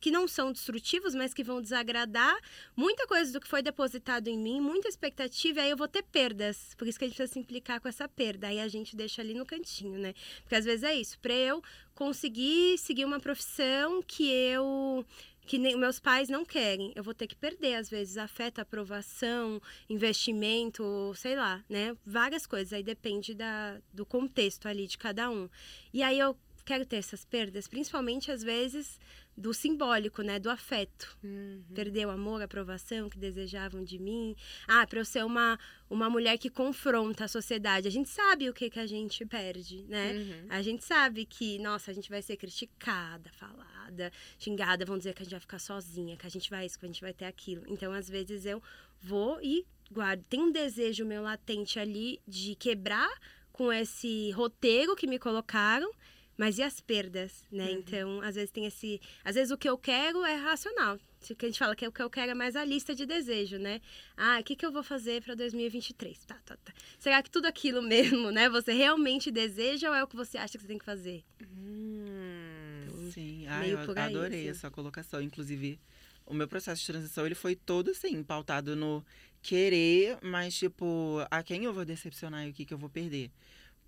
que 0.00 0.10
não 0.10 0.28
são 0.28 0.52
destrutivos, 0.52 1.14
mas 1.14 1.34
que 1.34 1.42
vão 1.42 1.60
desagradar 1.60 2.38
muita 2.76 3.06
coisa 3.06 3.32
do 3.32 3.40
que 3.40 3.48
foi 3.48 3.62
depositado 3.62 4.28
em 4.28 4.38
mim, 4.38 4.60
muita 4.60 4.88
expectativa, 4.88 5.60
e 5.60 5.62
aí 5.64 5.70
eu 5.70 5.76
vou 5.76 5.88
ter 5.88 6.02
perdas. 6.04 6.74
Por 6.76 6.86
isso 6.86 6.98
que 6.98 7.04
a 7.04 7.08
gente 7.08 7.16
precisa 7.16 7.32
se 7.32 7.38
implicar 7.38 7.80
com 7.80 7.88
essa 7.88 8.08
perda. 8.08 8.46
Aí 8.46 8.60
a 8.60 8.68
gente 8.68 8.94
deixa 8.94 9.20
ali 9.22 9.34
no 9.34 9.44
cantinho, 9.44 9.98
né? 9.98 10.14
Porque 10.42 10.54
às 10.54 10.64
vezes 10.64 10.84
é 10.84 10.94
isso. 10.94 11.18
Para 11.18 11.34
eu 11.34 11.62
conseguir 11.94 12.78
seguir 12.78 13.04
uma 13.04 13.18
profissão 13.18 14.02
que 14.02 14.30
eu 14.30 15.04
que 15.48 15.56
nem, 15.56 15.78
meus 15.78 15.98
pais 15.98 16.28
não 16.28 16.44
querem. 16.44 16.92
Eu 16.94 17.02
vou 17.02 17.14
ter 17.14 17.26
que 17.26 17.34
perder, 17.34 17.76
às 17.76 17.88
vezes, 17.88 18.18
afeto, 18.18 18.58
aprovação, 18.58 19.60
investimento, 19.88 21.10
sei 21.16 21.34
lá, 21.34 21.64
né? 21.70 21.96
Várias 22.04 22.46
coisas. 22.46 22.74
Aí 22.74 22.82
depende 22.82 23.34
da, 23.34 23.80
do 23.90 24.04
contexto 24.04 24.68
ali 24.68 24.86
de 24.86 24.98
cada 24.98 25.30
um. 25.30 25.48
E 25.90 26.02
aí 26.02 26.18
eu 26.18 26.36
quero 26.66 26.84
ter 26.84 26.96
essas 26.96 27.24
perdas, 27.24 27.66
principalmente 27.66 28.30
às 28.30 28.42
vezes 28.42 29.00
do 29.38 29.54
simbólico, 29.54 30.22
né, 30.22 30.38
do 30.38 30.50
afeto. 30.50 31.16
Uhum. 31.22 31.62
Perder 31.74 32.06
o 32.06 32.10
amor, 32.10 32.40
a 32.42 32.44
aprovação 32.44 33.08
que 33.08 33.18
desejavam 33.18 33.82
de 33.84 33.98
mim. 33.98 34.34
Ah, 34.66 34.86
para 34.86 34.98
eu 34.98 35.04
ser 35.04 35.24
uma 35.24 35.58
uma 35.90 36.10
mulher 36.10 36.36
que 36.36 36.50
confronta 36.50 37.24
a 37.24 37.28
sociedade. 37.28 37.88
A 37.88 37.90
gente 37.90 38.10
sabe 38.10 38.50
o 38.50 38.52
que 38.52 38.68
que 38.68 38.78
a 38.78 38.86
gente 38.86 39.24
perde, 39.24 39.84
né? 39.88 40.12
Uhum. 40.12 40.46
A 40.50 40.60
gente 40.60 40.84
sabe 40.84 41.24
que, 41.24 41.58
nossa, 41.60 41.90
a 41.90 41.94
gente 41.94 42.10
vai 42.10 42.20
ser 42.20 42.36
criticada, 42.36 43.30
falada, 43.32 44.12
xingada, 44.38 44.84
vão 44.84 44.98
dizer 44.98 45.14
que 45.14 45.22
a 45.22 45.24
gente 45.24 45.32
vai 45.32 45.40
ficar 45.40 45.58
sozinha, 45.58 46.16
que 46.16 46.26
a 46.26 46.30
gente 46.30 46.50
vai 46.50 46.66
isso, 46.66 46.78
que 46.78 46.84
a 46.84 46.88
gente 46.88 47.00
vai 47.00 47.14
ter 47.14 47.24
aquilo. 47.24 47.64
Então, 47.66 47.92
às 47.92 48.06
vezes 48.06 48.44
eu 48.44 48.62
vou 49.00 49.40
e 49.42 49.64
guardo. 49.90 50.22
Tem 50.28 50.42
um 50.42 50.52
desejo 50.52 51.06
meu 51.06 51.22
latente 51.22 51.78
ali 51.78 52.20
de 52.28 52.54
quebrar 52.54 53.10
com 53.50 53.72
esse 53.72 54.30
roteiro 54.32 54.94
que 54.94 55.06
me 55.06 55.18
colocaram 55.18 55.90
mas 56.38 56.56
e 56.56 56.62
as 56.62 56.80
perdas, 56.80 57.44
né? 57.50 57.64
Uhum. 57.64 57.78
Então, 57.78 58.20
às 58.22 58.36
vezes 58.36 58.52
tem 58.52 58.64
esse. 58.64 59.00
Às 59.24 59.34
vezes 59.34 59.50
o 59.50 59.58
que 59.58 59.68
eu 59.68 59.76
quero 59.76 60.24
é 60.24 60.36
racional. 60.36 60.96
O 60.96 61.34
que 61.34 61.44
a 61.44 61.48
gente 61.48 61.58
fala 61.58 61.74
que 61.74 61.84
é 61.84 61.88
o 61.88 61.92
que 61.92 62.00
eu 62.00 62.08
quero 62.08 62.30
é 62.30 62.34
mais 62.34 62.54
a 62.54 62.64
lista 62.64 62.94
de 62.94 63.04
desejo, 63.04 63.58
né? 63.58 63.80
Ah, 64.16 64.38
o 64.40 64.44
que, 64.44 64.54
que 64.54 64.64
eu 64.64 64.70
vou 64.70 64.84
fazer 64.84 65.20
para 65.20 65.34
2023? 65.34 66.24
Tá, 66.24 66.36
tá, 66.46 66.56
tá. 66.56 66.72
Será 66.96 67.20
que 67.24 67.28
tudo 67.28 67.46
aquilo 67.46 67.82
mesmo, 67.86 68.30
né? 68.30 68.48
Você 68.48 68.72
realmente 68.72 69.32
deseja 69.32 69.88
ou 69.88 69.96
é 69.96 70.04
o 70.04 70.06
que 70.06 70.14
você 70.14 70.38
acha 70.38 70.56
que 70.56 70.62
você 70.62 70.68
tem 70.68 70.78
que 70.78 70.84
fazer? 70.84 71.24
Hum, 71.42 72.84
então, 72.86 73.10
sim, 73.10 73.44
ah, 73.48 73.66
eu 73.66 73.80
adorei 73.80 74.42
aí, 74.42 74.48
assim. 74.48 74.58
essa 74.58 74.70
colocação. 74.70 75.20
Inclusive, 75.20 75.80
o 76.24 76.32
meu 76.32 76.46
processo 76.46 76.80
de 76.80 76.86
transição 76.86 77.26
ele 77.26 77.34
foi 77.34 77.56
todo 77.56 77.90
assim, 77.90 78.22
pautado 78.22 78.76
no 78.76 79.04
querer, 79.42 80.18
mas 80.22 80.56
tipo, 80.56 81.18
a 81.28 81.42
quem 81.42 81.64
eu 81.64 81.74
vou 81.74 81.84
decepcionar 81.84 82.46
e 82.46 82.50
o 82.50 82.52
que, 82.52 82.64
que 82.64 82.72
eu 82.72 82.78
vou 82.78 82.88
perder. 82.88 83.32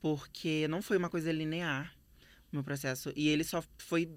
Porque 0.01 0.67
não 0.67 0.83
foi 0.83 0.97
uma 0.97 1.09
coisa 1.09 1.31
linear 1.31 1.95
meu 2.53 2.63
processo. 2.63 3.13
E 3.17 3.29
ele 3.29 3.45
só 3.45 3.63
foi. 3.79 4.11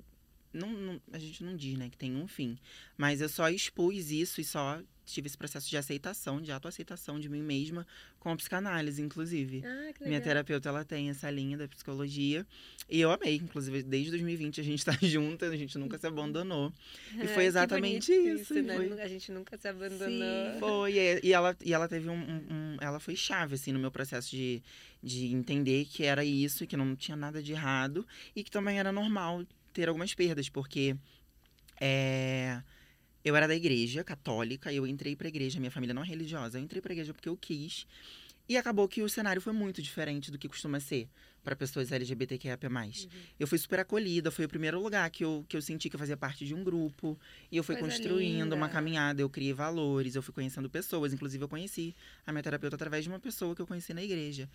Não, 0.54 0.70
não, 0.72 1.02
a 1.12 1.18
gente 1.18 1.44
não 1.44 1.56
diz, 1.56 1.78
né, 1.78 1.90
que 1.90 1.98
tem 1.98 2.16
um 2.16 2.28
fim. 2.28 2.58
Mas 2.98 3.22
eu 3.22 3.30
só 3.30 3.50
expus 3.50 4.12
isso 4.12 4.40
e 4.40 4.44
só 4.44 4.82
tive 5.06 5.28
esse 5.28 5.38
processo 5.38 5.70
de 5.70 5.78
aceitação, 5.78 6.42
de 6.42 6.52
autoaceitação 6.52 7.20
de 7.20 7.28
mim 7.28 7.42
mesma, 7.42 7.86
com 8.20 8.30
a 8.30 8.36
psicanálise, 8.36 9.02
inclusive. 9.02 9.62
Ah, 9.66 9.94
Minha 10.06 10.22
terapeuta, 10.22 10.70
ela 10.70 10.86
tem 10.86 11.10
essa 11.10 11.30
linha 11.30 11.58
da 11.58 11.68
psicologia. 11.68 12.46
E 12.90 13.02
eu 13.02 13.12
amei, 13.12 13.36
inclusive, 13.36 13.84
desde 13.84 14.12
2020 14.12 14.62
a 14.62 14.64
gente 14.64 14.86
tá 14.86 14.94
junta, 15.02 15.48
a 15.48 15.58
gente 15.58 15.78
nunca 15.78 15.98
se 15.98 16.08
abandonou. 16.08 16.72
E 17.22 17.28
foi 17.28 17.46
exatamente 17.46 18.14
isso. 18.14 18.54
isso 18.54 18.64
né? 18.64 18.76
foi... 18.76 19.02
A 19.02 19.08
gente 19.08 19.32
nunca 19.32 19.58
se 19.58 19.68
abandonou. 19.68 20.08
Sim, 20.08 20.60
foi. 20.60 20.94
E 21.24 21.34
ela, 21.34 21.56
e 21.64 21.74
ela 21.74 21.88
teve 21.88 22.10
um, 22.10 22.16
um, 22.16 22.78
Ela 22.80 23.00
foi 23.00 23.16
chave, 23.16 23.56
assim, 23.56 23.72
no 23.72 23.80
meu 23.80 23.92
processo 23.92 24.32
de, 24.32 24.62
de 25.02 25.34
entender 25.34 25.86
que 25.86 26.04
era 26.04 26.24
isso, 26.24 26.66
que 26.66 26.78
não 26.78 26.96
tinha 26.96 27.18
nada 27.18 27.44
de 27.44 27.52
errado. 27.52 28.08
E 28.36 28.44
que 28.44 28.52
também 28.52 28.80
era 28.80 28.92
normal 28.92 29.46
ter 29.74 29.90
algumas 29.90 30.14
perdas, 30.14 30.50
porque... 30.50 30.96
É 31.82 32.62
eu 33.24 33.36
era 33.36 33.48
da 33.48 33.56
igreja 33.56 34.04
católica, 34.04 34.74
eu 34.74 34.86
entrei 34.86 35.16
pra 35.16 35.28
igreja, 35.28 35.60
minha 35.60 35.72
família 35.72 35.94
não 35.94 36.04
é 36.04 36.06
religiosa, 36.06 36.58
eu 36.58 36.64
entrei 36.64 36.82
pra 36.82 36.92
igreja 36.92 37.14
porque 37.14 37.30
eu 37.30 37.38
quis. 37.38 37.88
E 38.50 38.58
acabou 38.58 38.88
que 38.88 39.02
o 39.02 39.08
cenário 39.08 39.42
foi 39.42 39.54
muito 39.54 39.82
diferente 39.82 40.30
do 40.30 40.38
que 40.38 40.50
costuma 40.50 40.80
ser 40.80 41.08
para 41.44 41.56
pessoas 41.56 41.92
LGBTQIA+. 41.92 42.58
Uhum. 42.64 42.92
Eu 43.40 43.48
fui 43.48 43.58
super 43.58 43.80
acolhida, 43.80 44.32
foi 44.32 44.46
o 44.46 44.50
primeiro 44.50 44.82
lugar 44.82 45.10
que 45.10 45.24
eu, 45.24 45.46
que 45.48 45.58
eu 45.58 45.62
senti 45.62 45.90
que 45.90 45.96
eu 45.96 46.00
fazia 46.00 46.16
parte 46.16 46.46
de 46.46 46.54
um 46.54 46.64
grupo. 46.64 47.20
E 47.52 47.58
eu 47.58 47.64
fui 47.64 47.76
Coisa 47.76 47.90
construindo 47.90 48.44
linda. 48.44 48.56
uma 48.56 48.70
caminhada, 48.70 49.22
eu 49.22 49.30
criei 49.30 49.54
valores, 49.54 50.16
eu 50.16 50.22
fui 50.22 50.34
conhecendo 50.34 50.70
pessoas. 50.70 51.14
Inclusive, 51.14 51.44
eu 51.44 51.50
conheci 51.50 51.96
a 52.26 52.32
minha 52.32 52.42
terapeuta 52.42 52.76
através 52.76 53.04
de 53.04 53.10
uma 53.10 53.20
pessoa 53.20 53.56
que 53.56 53.62
eu 53.62 53.68
conheci 53.68 53.94
na 53.94 54.04
igreja. 54.04 54.50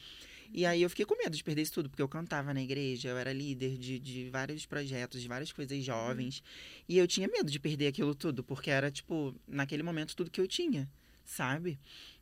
E 0.52 0.64
aí 0.64 0.82
eu 0.82 0.88
fiquei 0.88 1.04
com 1.04 1.16
medo 1.16 1.36
de 1.36 1.44
perder 1.44 1.62
isso 1.62 1.74
tudo, 1.74 1.90
porque 1.90 2.02
eu 2.02 2.08
cantava 2.08 2.54
na 2.54 2.62
igreja, 2.62 3.10
eu 3.10 3.18
era 3.18 3.32
líder 3.32 3.76
de, 3.76 3.98
de 3.98 4.30
vários 4.30 4.64
projetos, 4.64 5.20
de 5.20 5.28
várias 5.28 5.52
coisas 5.52 5.82
jovens. 5.84 6.38
Uhum. 6.38 6.84
E 6.88 6.98
eu 6.98 7.06
tinha 7.06 7.28
medo 7.28 7.50
de 7.50 7.60
perder 7.60 7.88
aquilo 7.88 8.14
tudo, 8.14 8.42
porque 8.42 8.70
era, 8.70 8.90
tipo, 8.90 9.34
naquele 9.46 9.82
momento, 9.82 10.16
tudo 10.16 10.30
que 10.30 10.40
eu 10.40 10.48
tinha, 10.48 10.88
sabe? 11.24 11.78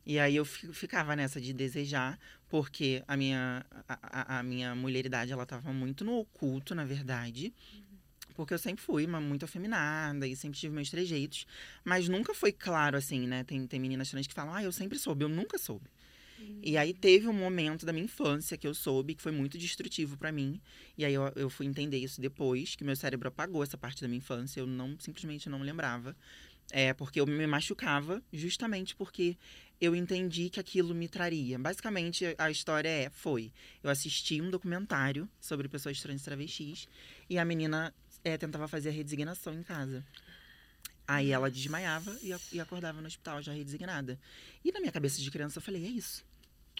E 0.09 0.17
aí 0.19 0.37
eu 0.37 0.45
ficava 0.45 1.17
nessa 1.17 1.41
de 1.41 1.51
desejar, 1.51 2.17
porque 2.47 3.03
a 3.05 3.17
minha, 3.17 3.65
a, 3.89 4.39
a 4.39 4.41
minha 4.41 4.73
mulheridade, 4.73 5.33
ela 5.33 5.45
tava 5.45 5.73
muito 5.73 6.05
no 6.05 6.13
oculto, 6.19 6.73
na 6.73 6.85
verdade. 6.85 7.53
Porque 8.33 8.53
eu 8.53 8.57
sempre 8.57 8.81
fui 8.81 9.05
uma 9.05 9.19
muito 9.19 9.43
afeminada 9.43 10.25
e 10.25 10.33
sempre 10.33 10.57
tive 10.57 10.73
meus 10.73 10.89
trejeitos. 10.89 11.45
Mas 11.83 12.07
nunca 12.07 12.33
foi 12.33 12.53
claro, 12.53 12.95
assim, 12.95 13.27
né? 13.27 13.43
Tem, 13.43 13.67
tem 13.67 13.81
meninas 13.81 14.09
trans 14.09 14.25
que 14.25 14.33
falam, 14.33 14.53
ah, 14.53 14.63
eu 14.63 14.71
sempre 14.71 14.97
soube. 14.97 15.25
Eu 15.25 15.29
nunca 15.29 15.57
soube. 15.57 15.89
E 16.63 16.77
aí 16.77 16.93
teve 16.93 17.27
um 17.27 17.33
momento 17.33 17.85
da 17.85 17.91
minha 17.91 18.05
infância 18.05 18.55
que 18.55 18.67
eu 18.67 18.73
soube 18.73 19.15
que 19.15 19.21
foi 19.21 19.33
muito 19.33 19.57
destrutivo 19.57 20.15
para 20.15 20.31
mim. 20.31 20.61
E 20.97 21.03
aí 21.03 21.13
eu, 21.13 21.31
eu 21.35 21.49
fui 21.49 21.65
entender 21.65 21.97
isso 21.97 22.21
depois, 22.21 22.75
que 22.75 22.83
meu 22.83 22.95
cérebro 22.95 23.27
apagou 23.27 23.61
essa 23.61 23.77
parte 23.77 24.01
da 24.01 24.07
minha 24.07 24.19
infância. 24.19 24.61
Eu 24.61 24.67
não 24.67 24.97
simplesmente 24.99 25.49
não 25.49 25.59
lembrava. 25.59 26.15
É 26.71 26.93
porque 26.93 27.19
eu 27.19 27.25
me 27.25 27.47
machucava 27.47 28.21
justamente 28.31 28.95
porque 28.95 29.37
eu 29.79 29.95
entendi 29.95 30.49
que 30.49 30.59
aquilo 30.59 30.93
me 30.93 31.07
traria. 31.07 31.57
Basicamente, 31.57 32.35
a 32.37 32.49
história 32.49 32.89
é, 32.89 33.09
foi, 33.09 33.51
eu 33.83 33.89
assisti 33.89 34.41
um 34.41 34.49
documentário 34.49 35.29
sobre 35.39 35.69
pessoas 35.69 36.01
trans 36.01 36.21
e 36.21 36.25
travestis 36.25 36.87
e 37.29 37.37
a 37.37 37.45
menina 37.45 37.93
é, 38.23 38.37
tentava 38.37 38.67
fazer 38.67 38.89
a 38.89 38.91
redesignação 38.91 39.53
em 39.53 39.63
casa. 39.63 40.03
Aí 41.07 41.31
ela 41.31 41.49
desmaiava 41.49 42.17
e, 42.21 42.59
acordava 42.59 42.99
no 42.99 43.07
hospital 43.07 43.41
já 43.41 43.53
redesignada. 43.53 44.19
E 44.65 44.71
na 44.73 44.79
minha 44.79 44.91
cabeça 44.91 45.21
de 45.21 45.31
criança 45.31 45.59
eu 45.59 45.61
falei, 45.61 45.85
é 45.85 45.89
isso. 45.89 46.25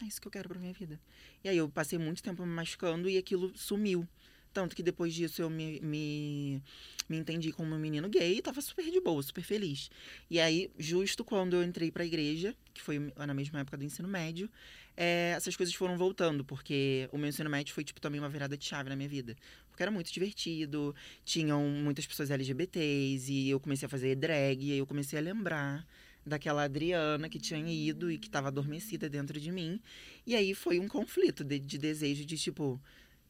É 0.02 0.06
isso 0.06 0.20
que 0.20 0.28
eu 0.28 0.32
quero 0.32 0.50
pra 0.50 0.60
minha 0.60 0.74
vida. 0.74 1.00
E 1.44 1.50
aí 1.50 1.58
eu 1.58 1.70
passei 1.70 1.98
muito 1.98 2.22
tempo 2.22 2.46
me 2.46 2.52
machucando 2.52 3.10
e 3.10 3.18
aquilo 3.18 3.58
sumiu. 3.58 4.06
Tanto 4.54 4.76
que 4.76 4.84
depois 4.84 5.14
disso 5.14 5.42
eu 5.42 5.50
me, 5.50 5.80
me, 5.82 6.62
me 7.08 7.18
entendi 7.18 7.52
como 7.52 7.76
um 7.76 7.80
menino 7.80 8.10
gay 8.10 8.38
e 8.38 8.42
tava 8.42 8.62
super 8.62 8.90
de 8.90 9.00
boa, 9.00 9.22
super 9.22 9.44
feliz. 9.44 9.90
E 10.30 10.40
aí, 10.40 10.72
justo 10.78 11.24
quando 11.24 11.56
eu 11.56 11.64
entrei 11.64 11.92
pra 11.92 12.06
igreja, 12.06 12.56
que 12.74 12.82
foi 12.82 13.12
na 13.16 13.34
mesma 13.34 13.60
época 13.60 13.78
do 13.78 13.84
ensino 13.84 14.08
médio, 14.08 14.50
é, 14.96 15.34
essas 15.38 15.56
coisas 15.56 15.76
foram 15.76 15.96
voltando, 15.96 16.44
porque 16.44 17.08
o 17.12 17.18
meu 17.20 17.30
ensino 17.30 17.50
médio 17.50 17.74
foi, 17.74 17.84
tipo, 17.84 18.02
também 18.02 18.20
uma 18.20 18.30
virada 18.30 18.58
de 18.58 18.66
chave 18.66 18.90
na 18.90 18.96
minha 18.96 19.08
vida. 19.08 19.36
Porque 19.70 19.84
era 19.84 19.92
muito 19.92 20.12
divertido, 20.12 20.96
tinham 21.24 21.62
muitas 21.70 22.08
pessoas 22.08 22.32
LGBTs, 22.32 23.32
e 23.32 23.50
eu 23.50 23.60
comecei 23.60 23.86
a 23.86 23.90
fazer 23.90 24.16
drag, 24.16 24.66
e 24.66 24.72
aí 24.72 24.78
eu 24.80 24.88
comecei 24.88 25.20
a 25.20 25.22
lembrar 25.22 25.86
daquela 26.26 26.64
Adriana 26.64 27.30
que 27.30 27.40
tinha 27.40 27.60
ido 27.72 28.12
e 28.12 28.18
que 28.18 28.28
estava 28.28 28.48
adormecida 28.48 29.08
dentro 29.08 29.40
de 29.40 29.52
mim. 29.52 29.80
E 30.26 30.36
aí 30.36 30.56
foi 30.56 30.80
um 30.80 30.88
conflito 30.88 31.44
de, 31.44 31.60
de 31.60 31.78
desejo 31.78 32.26
de, 32.26 32.36
tipo, 32.36 32.82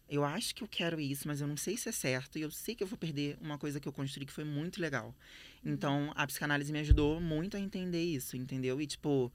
eu 0.10 0.24
acho 0.24 0.56
que 0.56 0.64
eu 0.64 0.68
quero 0.68 1.00
isso, 1.00 1.28
mas 1.28 1.42
eu 1.42 1.48
não 1.48 1.58
sei 1.58 1.76
se 1.76 1.90
é 1.90 1.92
certo. 1.92 2.38
E 2.40 2.42
eu 2.42 2.52
sei 2.52 2.76
que 2.76 2.84
eu 2.84 2.88
vou 2.88 2.98
perder 2.98 3.38
uma 3.42 3.58
coisa 3.58 3.80
que 3.80 3.88
eu 3.88 3.94
construí 3.94 4.26
que 4.26 4.32
foi 4.32 4.44
muito 4.44 4.82
legal. 4.82 5.16
Uhum. 5.64 5.74
Então, 5.74 6.12
a 6.16 6.26
psicanálise 6.26 6.72
me 6.72 6.80
ajudou 6.80 7.20
muito 7.20 7.58
a 7.58 7.60
entender 7.60 8.04
isso, 8.04 8.38
entendeu? 8.38 8.80
E, 8.82 8.88
tipo, 8.88 9.32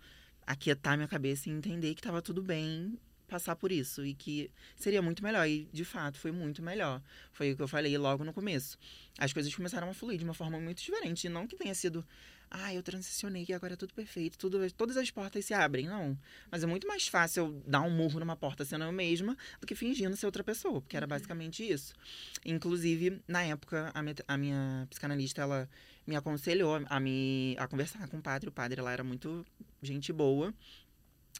aquietar 0.46 0.96
minha 0.96 1.08
cabeça 1.08 1.48
e 1.48 1.52
entender 1.52 1.94
que 1.94 2.02
tava 2.02 2.22
tudo 2.22 2.42
bem 2.42 2.98
passar 3.28 3.56
por 3.56 3.72
isso 3.72 4.04
e 4.04 4.14
que 4.14 4.50
seria 4.76 5.00
muito 5.00 5.22
melhor. 5.22 5.46
E, 5.48 5.68
de 5.72 5.84
fato, 5.84 6.18
foi 6.18 6.32
muito 6.32 6.62
melhor. 6.62 7.02
Foi 7.32 7.52
o 7.52 7.56
que 7.56 7.62
eu 7.62 7.68
falei 7.68 7.96
logo 7.96 8.24
no 8.24 8.32
começo. 8.32 8.78
As 9.18 9.32
coisas 9.32 9.54
começaram 9.54 9.88
a 9.88 9.94
fluir 9.94 10.18
de 10.18 10.24
uma 10.24 10.34
forma 10.34 10.60
muito 10.60 10.82
diferente. 10.82 11.26
E 11.26 11.30
não 11.30 11.46
que 11.46 11.56
tenha 11.56 11.74
sido, 11.74 12.04
ah, 12.54 12.74
eu 12.74 12.82
transicionei 12.82 13.46
e 13.48 13.54
agora 13.54 13.72
é 13.72 13.76
tudo 13.76 13.94
perfeito, 13.94 14.36
tudo, 14.36 14.70
todas 14.72 14.98
as 14.98 15.10
portas 15.10 15.42
se 15.44 15.54
abrem. 15.54 15.86
Não. 15.86 16.18
Mas 16.50 16.62
é 16.62 16.66
muito 16.66 16.86
mais 16.86 17.08
fácil 17.08 17.46
eu 17.46 17.62
dar 17.66 17.80
um 17.80 17.90
murro 17.90 18.20
numa 18.20 18.36
porta 18.36 18.62
sendo 18.62 18.84
eu 18.84 18.92
mesma 18.92 19.36
do 19.58 19.66
que 19.66 19.74
fingindo 19.74 20.14
ser 20.16 20.26
outra 20.26 20.44
pessoa, 20.44 20.82
porque 20.82 20.94
era 20.94 21.06
basicamente 21.06 21.66
isso. 21.66 21.94
Inclusive, 22.44 23.22
na 23.26 23.42
época, 23.42 23.90
a 23.94 24.02
minha, 24.02 24.14
a 24.28 24.36
minha 24.36 24.86
psicanalista, 24.90 25.40
ela 25.40 25.68
me 26.06 26.14
aconselhou 26.14 26.84
a, 26.86 27.00
me, 27.00 27.56
a 27.58 27.66
conversar 27.66 28.06
com 28.08 28.18
o 28.18 28.22
padre. 28.22 28.50
O 28.50 28.52
padre, 28.52 28.82
lá 28.82 28.92
era 28.92 29.02
muito 29.02 29.46
gente 29.82 30.12
boa. 30.12 30.52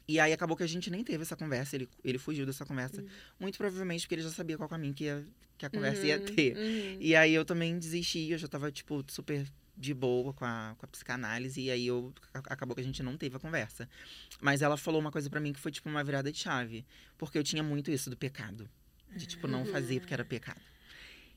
E 0.09 0.19
aí 0.19 0.33
acabou 0.33 0.57
que 0.57 0.62
a 0.62 0.66
gente 0.66 0.90
nem 0.90 1.04
teve 1.04 1.23
essa 1.23 1.37
conversa, 1.37 1.76
ele, 1.76 1.88
ele 2.02 2.19
fugiu 2.19 2.47
dessa 2.47 2.64
conversa. 2.64 3.02
Uhum. 3.02 3.09
Muito 3.38 3.59
provavelmente 3.59 4.02
porque 4.02 4.14
ele 4.14 4.23
já 4.23 4.31
sabia 4.31 4.57
qual 4.57 4.69
caminho 4.69 4.95
que, 4.95 5.04
ia, 5.04 5.25
que 5.59 5.66
a 5.66 5.71
conversa 5.71 6.00
uhum, 6.00 6.07
ia 6.07 6.21
ter. 6.21 6.57
Uhum. 6.57 6.97
E 7.00 7.14
aí 7.14 7.35
eu 7.35 7.45
também 7.45 7.78
desisti, 7.78 8.31
eu 8.31 8.38
já 8.38 8.49
tava, 8.49 8.73
tipo, 8.73 9.04
super 9.09 9.47
de 9.76 9.94
boa 9.94 10.32
com 10.32 10.44
a, 10.44 10.74
com 10.78 10.86
a 10.86 10.88
psicanálise. 10.88 11.60
E 11.60 11.70
aí 11.70 11.86
eu 11.86 12.12
acabou 12.34 12.74
que 12.74 12.80
a 12.80 12.84
gente 12.84 13.02
não 13.02 13.16
teve 13.16 13.36
a 13.36 13.40
conversa. 13.40 13.88
Mas 14.40 14.62
ela 14.62 14.76
falou 14.76 15.00
uma 15.00 15.10
coisa 15.10 15.28
para 15.30 15.40
mim 15.40 15.52
que 15.52 15.60
foi, 15.60 15.72
tipo, 15.72 15.88
uma 15.88 16.02
virada 16.04 16.30
de 16.30 16.38
chave. 16.38 16.84
Porque 17.18 17.38
eu 17.38 17.44
tinha 17.44 17.62
muito 17.62 17.90
isso 17.90 18.10
do 18.10 18.16
pecado. 18.16 18.68
De, 19.14 19.26
tipo, 19.26 19.46
não 19.46 19.64
fazer 19.66 20.00
porque 20.00 20.14
era 20.14 20.24
pecado. 20.24 20.60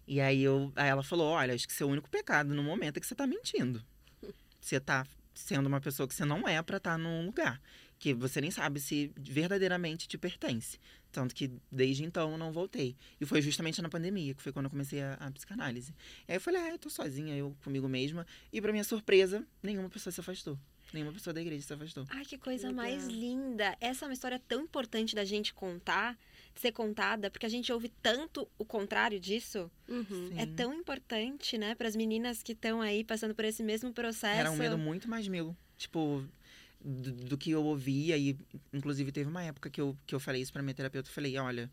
E 0.07 0.21
aí, 0.21 0.41
eu, 0.41 0.71
aí 0.75 0.87
ela 0.87 1.03
falou: 1.03 1.27
olha, 1.27 1.53
acho 1.53 1.67
que 1.67 1.73
seu 1.73 1.87
único 1.87 2.09
pecado 2.09 2.53
no 2.53 2.63
momento 2.63 2.97
é 2.97 2.99
que 2.99 3.07
você 3.07 3.15
tá 3.15 3.27
mentindo. 3.27 3.83
Você 4.61 4.79
tá 4.79 5.05
sendo 5.33 5.67
uma 5.67 5.81
pessoa 5.81 6.07
que 6.07 6.13
você 6.13 6.23
não 6.23 6.47
é 6.47 6.61
para 6.61 6.77
estar 6.77 6.91
tá 6.91 6.97
num 6.97 7.25
lugar 7.25 7.61
que 8.05 8.13
você 8.13 8.39
nem 8.39 8.51
sabe 8.51 8.79
se 8.79 9.11
verdadeiramente 9.17 10.07
te 10.07 10.15
pertence. 10.15 10.77
Tanto 11.11 11.33
que 11.33 11.51
desde 11.71 12.03
então 12.03 12.33
eu 12.33 12.37
não 12.37 12.51
voltei. 12.51 12.95
E 13.19 13.25
foi 13.25 13.41
justamente 13.41 13.81
na 13.81 13.89
pandemia, 13.89 14.35
que 14.35 14.43
foi 14.43 14.51
quando 14.51 14.65
eu 14.65 14.69
comecei 14.69 15.01
a, 15.01 15.15
a 15.15 15.31
psicanálise. 15.31 15.91
E 16.27 16.31
aí 16.31 16.37
eu 16.37 16.41
falei, 16.41 16.61
ah, 16.61 16.69
eu 16.69 16.77
tô 16.77 16.87
sozinha, 16.87 17.35
eu 17.35 17.57
comigo 17.63 17.89
mesma. 17.89 18.23
E 18.53 18.61
para 18.61 18.71
minha 18.71 18.83
surpresa, 18.83 19.43
nenhuma 19.63 19.89
pessoa 19.89 20.13
se 20.13 20.19
afastou. 20.19 20.55
Nenhuma 20.93 21.11
pessoa 21.11 21.33
da 21.33 21.41
igreja 21.41 21.65
se 21.65 21.73
afastou. 21.73 22.05
Ai, 22.11 22.23
que 22.25 22.37
coisa 22.37 22.67
Legal. 22.67 22.83
mais 22.83 23.07
linda. 23.07 23.75
Essa 23.81 24.05
é 24.05 24.07
uma 24.07 24.13
história 24.13 24.39
tão 24.47 24.61
importante 24.61 25.15
da 25.15 25.25
gente 25.25 25.51
contar, 25.51 26.15
ser 26.53 26.73
contada, 26.73 27.31
porque 27.31 27.47
a 27.47 27.49
gente 27.49 27.73
ouve 27.73 27.89
tanto 28.03 28.47
o 28.55 28.63
contrário 28.63 29.19
disso. 29.19 29.71
Uhum. 29.89 30.31
É 30.37 30.45
tão 30.45 30.75
importante, 30.75 31.57
né, 31.57 31.73
para 31.73 31.87
as 31.87 31.95
meninas 31.95 32.43
que 32.43 32.51
estão 32.51 32.81
aí 32.81 33.03
passando 33.03 33.33
por 33.33 33.45
esse 33.45 33.63
mesmo 33.63 33.91
processo. 33.91 34.39
Era 34.41 34.51
um 34.51 34.57
medo 34.57 34.77
muito 34.77 35.09
mais 35.09 35.27
meu. 35.27 35.57
Tipo, 35.75 36.23
do, 36.85 37.11
do, 37.11 37.37
que 37.37 37.51
eu 37.51 37.63
ouvia. 37.63 38.17
E, 38.17 38.37
inclusive, 38.71 39.11
teve 39.11 39.29
uma 39.29 39.43
época 39.43 39.69
que 39.69 39.81
eu, 39.81 39.97
que 40.05 40.13
eu 40.13 40.19
falei 40.19 40.41
isso 40.41 40.53
pra 40.53 40.61
minha 40.61 40.73
terapeuta. 40.73 41.09
Eu 41.09 41.13
falei, 41.13 41.37
olha, 41.37 41.71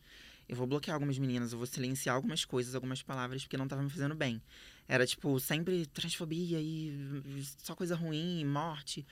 eu 0.49 0.57
vou 0.57 0.67
bloquear 0.67 0.95
algumas 0.95 1.19
meninas, 1.19 1.53
eu 1.53 1.59
vou 1.59 1.67
silenciar 1.67 2.17
algumas 2.17 2.45
coisas, 2.45 2.75
algumas 2.75 3.03
palavras, 3.03 3.43
porque 3.43 3.57
não 3.57 3.69
tava 3.69 3.83
me 3.83 3.91
fazendo 3.91 4.15
bem. 4.15 4.41
Era, 4.89 5.07
tipo, 5.07 5.39
sempre 5.39 5.87
transfobia 5.87 6.61
e 6.61 6.93
só 7.59 7.75
coisa 7.75 7.95
ruim, 7.95 8.45
morte. 8.45 9.07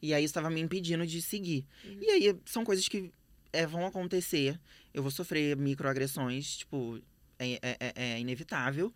E 0.00 0.12
aí, 0.14 0.24
isso 0.24 0.34
tava 0.34 0.50
me 0.50 0.60
impedindo 0.60 1.06
de 1.06 1.20
seguir. 1.22 1.66
Uhum. 1.84 1.98
E 2.00 2.10
aí, 2.10 2.36
são 2.44 2.64
coisas 2.64 2.86
que 2.86 3.10
é, 3.52 3.66
vão 3.66 3.86
acontecer. 3.86 4.58
Eu 4.92 5.02
vou 5.02 5.10
sofrer 5.10 5.56
microagressões, 5.56 6.58
tipo, 6.58 7.00
é, 7.38 7.54
é, 7.54 7.76
é, 7.80 7.92
é 7.96 8.20
inevitável. 8.20 8.92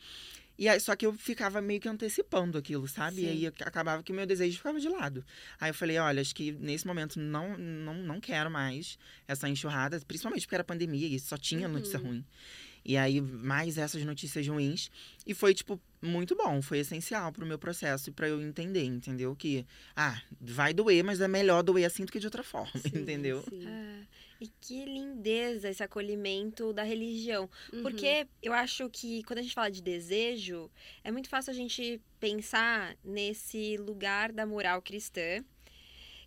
E 0.60 0.68
aí, 0.68 0.78
só 0.78 0.94
que 0.94 1.06
eu 1.06 1.14
ficava 1.14 1.62
meio 1.62 1.80
que 1.80 1.88
antecipando 1.88 2.58
aquilo, 2.58 2.86
sabe? 2.86 3.16
Sim. 3.16 3.22
E 3.22 3.28
aí 3.28 3.46
acabava 3.46 4.02
que 4.02 4.12
o 4.12 4.14
meu 4.14 4.26
desejo 4.26 4.58
ficava 4.58 4.78
de 4.78 4.90
lado. 4.90 5.24
Aí 5.58 5.70
eu 5.70 5.74
falei, 5.74 5.96
olha, 5.96 6.20
acho 6.20 6.34
que 6.34 6.52
nesse 6.52 6.86
momento 6.86 7.18
não, 7.18 7.56
não, 7.56 7.94
não 7.94 8.20
quero 8.20 8.50
mais 8.50 8.98
essa 9.26 9.48
enxurrada, 9.48 9.98
principalmente 10.06 10.42
porque 10.42 10.54
era 10.54 10.62
pandemia 10.62 11.08
e 11.08 11.18
só 11.18 11.38
tinha 11.38 11.66
uhum. 11.66 11.72
notícia 11.72 11.98
ruim. 11.98 12.22
E 12.84 12.98
aí, 12.98 13.22
mais 13.22 13.78
essas 13.78 14.04
notícias 14.04 14.46
ruins. 14.46 14.90
E 15.26 15.32
foi, 15.32 15.54
tipo, 15.54 15.80
muito 16.02 16.36
bom. 16.36 16.60
Foi 16.60 16.80
essencial 16.80 17.32
pro 17.32 17.46
meu 17.46 17.58
processo 17.58 18.10
e 18.10 18.12
pra 18.12 18.28
eu 18.28 18.42
entender, 18.42 18.84
entendeu? 18.84 19.34
Que, 19.34 19.66
ah, 19.96 20.20
vai 20.38 20.74
doer, 20.74 21.02
mas 21.02 21.22
é 21.22 21.28
melhor 21.28 21.62
doer 21.62 21.86
assim 21.86 22.04
do 22.04 22.12
que 22.12 22.20
de 22.20 22.26
outra 22.26 22.42
forma, 22.42 22.72
sim, 22.80 22.98
entendeu? 22.98 23.42
Sim. 23.48 23.66
É. 23.66 24.02
E 24.40 24.48
que 24.60 24.84
lindeza 24.86 25.68
esse 25.68 25.82
acolhimento 25.82 26.72
da 26.72 26.82
religião. 26.82 27.48
Uhum. 27.72 27.82
Porque 27.82 28.26
eu 28.42 28.52
acho 28.52 28.88
que 28.88 29.22
quando 29.24 29.40
a 29.40 29.42
gente 29.42 29.54
fala 29.54 29.70
de 29.70 29.82
desejo, 29.82 30.70
é 31.04 31.10
muito 31.10 31.28
fácil 31.28 31.50
a 31.50 31.54
gente 31.54 32.00
pensar 32.18 32.96
nesse 33.04 33.76
lugar 33.76 34.32
da 34.32 34.46
moral 34.46 34.80
cristã 34.80 35.44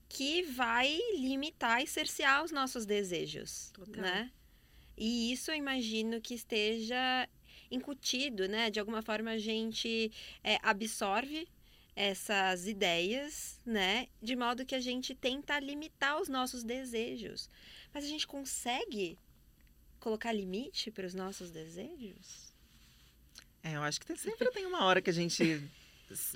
que 0.08 0.43
vai 0.43 0.95
limitar 1.15 1.82
e 1.82 1.88
cercear 1.88 2.43
os 2.43 2.52
nossos 2.52 2.86
desejos, 2.86 3.71
Total. 3.73 4.04
né? 4.04 4.32
E 4.95 5.32
isso 5.34 5.49
eu 5.49 5.56
imagino 5.56 6.21
que 6.21 6.36
esteja 6.36 7.28
incutido, 7.71 8.47
né? 8.47 8.69
De 8.69 8.80
alguma 8.80 9.02
forma 9.02 9.32
a 9.32 9.38
gente 9.39 10.12
é, 10.43 10.60
absorve 10.62 11.47
essas 11.96 12.68
ideias, 12.68 13.60
né? 13.66 14.08
De 14.22 14.36
modo 14.36 14.66
que 14.66 14.76
a 14.76 14.80
gente 14.80 15.14
tenta 15.14 15.60
limitar 15.60 16.20
os 16.20 16.28
nossos 16.28 16.64
desejos. 16.64 17.50
Mas 17.94 18.04
a 18.04 18.08
gente 18.08 18.26
consegue 18.26 19.18
colocar 20.00 20.34
limite 20.34 20.92
para 20.92 21.06
os 21.08 21.14
nossos 21.14 21.50
desejos? 21.50 22.54
É, 23.64 23.78
eu 23.78 23.84
acho 23.84 24.02
que 24.02 24.16
sempre 24.18 24.52
tem 24.52 24.66
uma 24.66 24.84
hora 24.84 25.02
que 25.02 25.10
a 25.10 25.14
gente. 25.14 25.64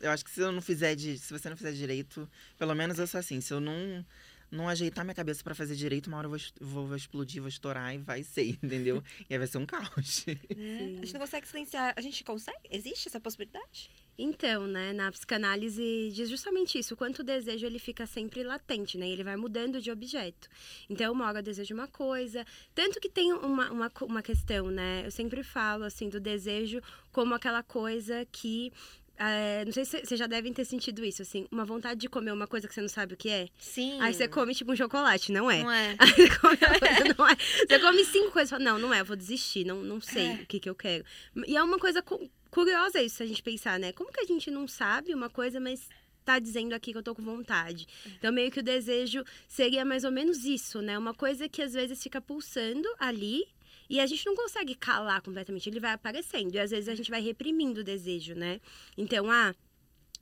Eu 0.02 0.10
acho 0.10 0.26
que 0.26 0.32
se 0.32 0.40
eu 0.40 0.52
não 0.52 0.62
fizer 0.62 0.96
de, 0.96 1.20
se 1.20 1.32
você 1.32 1.50
não 1.50 1.58
fizer 1.58 1.72
direito, 1.72 2.28
pelo 2.58 2.74
menos 2.74 2.98
eu 2.98 3.06
sou 3.06 3.20
assim, 3.20 3.40
se 3.40 3.54
eu 3.54 3.60
não 3.60 4.04
não 4.50 4.68
ajeitar 4.70 5.04
minha 5.04 5.16
cabeça 5.16 5.44
para 5.44 5.54
fazer 5.54 5.76
direito, 5.76 6.08
uma 6.08 6.18
hora 6.18 6.28
eu 6.28 6.32
vou, 6.32 6.40
vou, 6.60 6.88
vou, 6.88 6.96
explodir, 6.96 7.42
vou 7.42 7.50
estourar 7.50 7.94
e 7.94 7.98
vai 7.98 8.24
ser, 8.24 8.58
entendeu? 8.64 9.04
e 9.30 9.34
aí 9.34 9.38
vai 9.38 9.48
ser 9.48 9.58
um 9.58 9.66
caos. 9.66 10.26
É, 10.58 11.00
a 11.02 11.06
gente 11.06 11.14
não 11.14 11.22
consegue 11.22 11.48
silenciar. 11.48 11.94
A 11.96 12.02
gente 12.02 12.24
consegue? 12.24 12.60
Existe 12.70 13.08
essa 13.08 13.20
possibilidade? 13.20 13.90
Então, 14.18 14.66
né, 14.66 14.94
na 14.94 15.12
psicanálise 15.12 16.12
diz 16.12 16.30
justamente 16.30 16.80
isso, 16.80 16.96
o 16.96 16.98
quanto 16.98 17.20
o 17.20 17.24
desejo 17.24 17.66
ele 17.66 17.78
fica 17.78 18.08
sempre 18.08 18.42
latente, 18.44 18.98
né, 18.98 19.08
ele 19.08 19.24
vai 19.24 19.36
mudando 19.36 19.80
de 19.80 19.92
objeto. 19.92 20.50
Então, 20.90 21.14
uma 21.14 21.28
hora 21.28 21.40
eu 21.40 21.44
desejo 21.44 21.76
uma 21.76 21.88
coisa, 21.88 22.44
tanto 22.74 23.00
que 23.00 23.10
tem 23.10 23.32
uma, 23.32 23.72
uma, 23.72 23.92
uma 24.02 24.22
questão, 24.24 24.72
né, 24.72 25.04
eu 25.06 25.12
sempre 25.12 25.44
falo, 25.44 25.84
assim, 25.84 26.10
do 26.10 26.20
desejo 26.20 26.82
como 27.12 27.36
aquela 27.36 27.62
coisa 27.62 28.26
que 28.32 28.74
é, 29.18 29.66
não 29.66 29.72
sei 29.72 29.84
se 29.84 30.06
vocês 30.06 30.20
já 30.20 30.28
devem 30.28 30.54
ter 30.54 30.64
sentido 30.66 31.04
isso, 31.04 31.22
assim, 31.22 31.48
uma 31.52 31.66
vontade 31.66 32.00
de 32.00 32.08
comer 32.08 32.32
uma 32.32 32.48
coisa 32.48 32.68
que 32.68 32.74
você 32.74 32.82
não 32.82 32.88
sabe 32.88 33.16
o 33.16 33.18
que 33.18 33.30
é. 33.30 33.48
Sim. 33.58 34.00
Aí 34.00 34.14
você 34.14 34.28
come 34.28 34.54
tipo 34.54 34.72
um 34.72 34.76
chocolate, 34.76 35.32
não 35.32 35.50
é? 35.50 35.64
Não 35.64 35.72
é. 35.72 35.96
Aí 36.00 36.10
você 36.12 36.30
come, 36.38 36.58
coisa, 36.58 37.14
não 37.18 37.28
é. 37.28 37.36
Você 37.36 37.80
come 37.80 38.06
cinco 38.06 38.32
coisas 38.32 38.50
e 38.50 38.52
fala, 38.52 38.64
não, 38.64 38.80
não 38.80 38.94
é, 38.94 39.02
eu 39.02 39.06
vou 39.06 39.16
desistir, 39.16 39.66
não, 39.66 39.82
não 39.82 40.00
sei 40.00 40.28
é. 40.28 40.34
o 40.36 40.46
que, 40.46 40.60
que 40.60 40.70
eu 40.70 40.76
quero. 40.76 41.04
E 41.48 41.58
é 41.58 41.64
uma 41.64 41.80
coisa 41.80 42.04
curiosa 42.52 43.02
isso, 43.02 43.18
se 43.18 43.24
a 43.24 43.26
gente 43.26 43.42
pensar, 43.42 43.80
né? 43.80 43.92
Como 43.92 44.12
que 44.12 44.22
a 44.22 44.26
gente 44.26 44.52
não 44.52 44.68
sabe 44.68 45.14
uma 45.14 45.30
coisa, 45.30 45.60
mas 45.60 45.90
tá 46.24 46.40
dizendo 46.40 46.74
aqui 46.74 46.92
que 46.92 46.98
eu 46.98 47.04
tô 47.04 47.16
com 47.16 47.24
vontade. 47.24 47.88
Então, 48.18 48.34
meio 48.34 48.52
que 48.52 48.60
o 48.60 48.64
desejo 48.64 49.24
seria 49.48 49.86
mais 49.86 50.04
ou 50.04 50.12
menos 50.12 50.44
isso, 50.44 50.82
né? 50.82 50.98
Uma 50.98 51.14
coisa 51.14 51.48
que 51.48 51.62
às 51.62 51.74
vezes 51.74 52.04
fica 52.04 52.20
pulsando 52.20 52.88
ali 53.00 53.46
e 53.90 54.00
a 54.00 54.06
gente 54.06 54.26
não 54.26 54.36
consegue 54.36 54.76
calar 54.76 55.22
completamente, 55.22 55.70
ele 55.70 55.80
vai 55.80 55.92
aparecendo. 55.92 56.54
E 56.54 56.60
às 56.60 56.72
vezes 56.72 56.90
a 56.90 56.96
gente 56.96 57.10
vai 57.10 57.22
reprimindo 57.22 57.82
o 57.82 57.84
desejo, 57.84 58.36
né? 58.36 58.60
Então, 58.98 59.32
ah, 59.32 59.56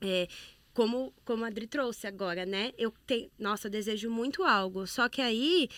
é, 0.00 0.28
como, 0.72 1.12
como 1.24 1.44
a 1.44 1.48
Adri 1.48 1.66
trouxe 1.66 2.06
agora, 2.06 2.44
né? 2.44 2.72
Eu 2.76 2.92
tenho, 3.06 3.30
nossa, 3.38 3.66
eu 3.66 3.70
desejo 3.70 4.10
muito 4.10 4.42
algo. 4.42 4.86
Só 4.86 5.08
que 5.08 5.22
aí 5.22 5.68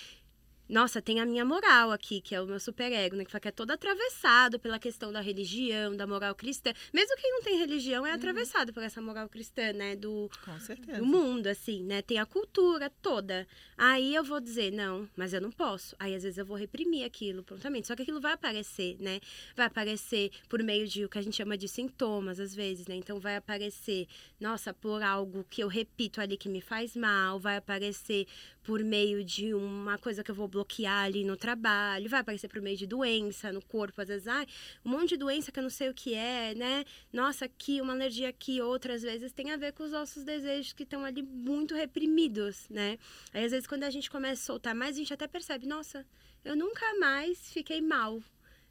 nossa, 0.68 1.00
tem 1.00 1.20
a 1.20 1.26
minha 1.26 1.44
moral 1.44 1.90
aqui, 1.90 2.20
que 2.20 2.34
é 2.34 2.40
o 2.40 2.46
meu 2.46 2.60
superego, 2.60 3.16
né? 3.16 3.24
Que 3.24 3.48
é 3.48 3.50
todo 3.50 3.70
atravessado 3.70 4.58
pela 4.58 4.78
questão 4.78 5.10
da 5.10 5.20
religião, 5.20 5.96
da 5.96 6.06
moral 6.06 6.34
cristã. 6.34 6.72
Mesmo 6.92 7.16
quem 7.16 7.30
não 7.32 7.42
tem 7.42 7.58
religião 7.58 8.06
é 8.06 8.10
uhum. 8.10 8.16
atravessado 8.16 8.72
por 8.72 8.82
essa 8.82 9.00
moral 9.00 9.28
cristã, 9.28 9.72
né? 9.72 9.96
Do, 9.96 10.30
Com 10.44 10.60
certeza. 10.60 10.98
do 10.98 11.06
mundo, 11.06 11.46
assim, 11.46 11.82
né? 11.82 12.02
Tem 12.02 12.18
a 12.18 12.26
cultura 12.26 12.90
toda. 13.00 13.46
Aí 13.76 14.14
eu 14.14 14.22
vou 14.22 14.40
dizer, 14.40 14.70
não, 14.70 15.08
mas 15.16 15.32
eu 15.32 15.40
não 15.40 15.50
posso. 15.50 15.96
Aí 15.98 16.14
às 16.14 16.22
vezes 16.22 16.36
eu 16.36 16.44
vou 16.44 16.56
reprimir 16.56 17.04
aquilo 17.04 17.42
prontamente. 17.42 17.86
Só 17.86 17.96
que 17.96 18.02
aquilo 18.02 18.20
vai 18.20 18.32
aparecer, 18.32 18.96
né? 19.00 19.20
Vai 19.56 19.66
aparecer 19.66 20.30
por 20.48 20.62
meio 20.62 20.86
de 20.86 21.04
o 21.04 21.08
que 21.08 21.18
a 21.18 21.22
gente 21.22 21.36
chama 21.36 21.56
de 21.56 21.66
sintomas, 21.68 22.38
às 22.38 22.54
vezes, 22.54 22.86
né? 22.86 22.94
Então 22.94 23.18
vai 23.18 23.36
aparecer, 23.36 24.06
nossa, 24.38 24.74
por 24.74 25.02
algo 25.02 25.46
que 25.48 25.62
eu 25.62 25.68
repito 25.68 26.20
ali 26.20 26.36
que 26.36 26.48
me 26.48 26.60
faz 26.60 26.94
mal, 26.94 27.38
vai 27.38 27.56
aparecer 27.56 28.26
por 28.68 28.84
meio 28.84 29.24
de 29.24 29.54
uma 29.54 29.96
coisa 29.96 30.22
que 30.22 30.30
eu 30.30 30.34
vou 30.34 30.46
bloquear 30.46 31.04
ali 31.04 31.24
no 31.24 31.38
trabalho, 31.38 32.06
vai 32.10 32.20
aparecer 32.20 32.48
por 32.48 32.60
meio 32.60 32.76
de 32.76 32.86
doença 32.86 33.50
no 33.50 33.62
corpo, 33.64 33.98
às 34.02 34.08
vezes, 34.08 34.28
ai, 34.28 34.46
um 34.84 34.90
monte 34.90 35.08
de 35.08 35.16
doença 35.16 35.50
que 35.50 35.58
eu 35.58 35.62
não 35.62 35.70
sei 35.70 35.88
o 35.88 35.94
que 35.94 36.12
é, 36.12 36.54
né? 36.54 36.84
Nossa, 37.10 37.46
aqui, 37.46 37.80
uma 37.80 37.94
alergia 37.94 38.28
aqui, 38.28 38.60
outras 38.60 39.00
vezes 39.00 39.32
tem 39.32 39.52
a 39.52 39.56
ver 39.56 39.72
com 39.72 39.84
os 39.84 39.92
nossos 39.92 40.22
desejos 40.22 40.74
que 40.74 40.82
estão 40.82 41.02
ali 41.02 41.22
muito 41.22 41.74
reprimidos, 41.74 42.68
né? 42.68 42.98
Aí, 43.32 43.42
às 43.42 43.52
vezes, 43.52 43.66
quando 43.66 43.84
a 43.84 43.90
gente 43.90 44.10
começa 44.10 44.42
a 44.42 44.44
soltar 44.44 44.74
mais, 44.74 44.96
a 44.96 44.98
gente 44.98 45.14
até 45.14 45.26
percebe, 45.26 45.66
nossa, 45.66 46.06
eu 46.44 46.54
nunca 46.54 46.84
mais 46.98 47.50
fiquei 47.50 47.80
mal, 47.80 48.22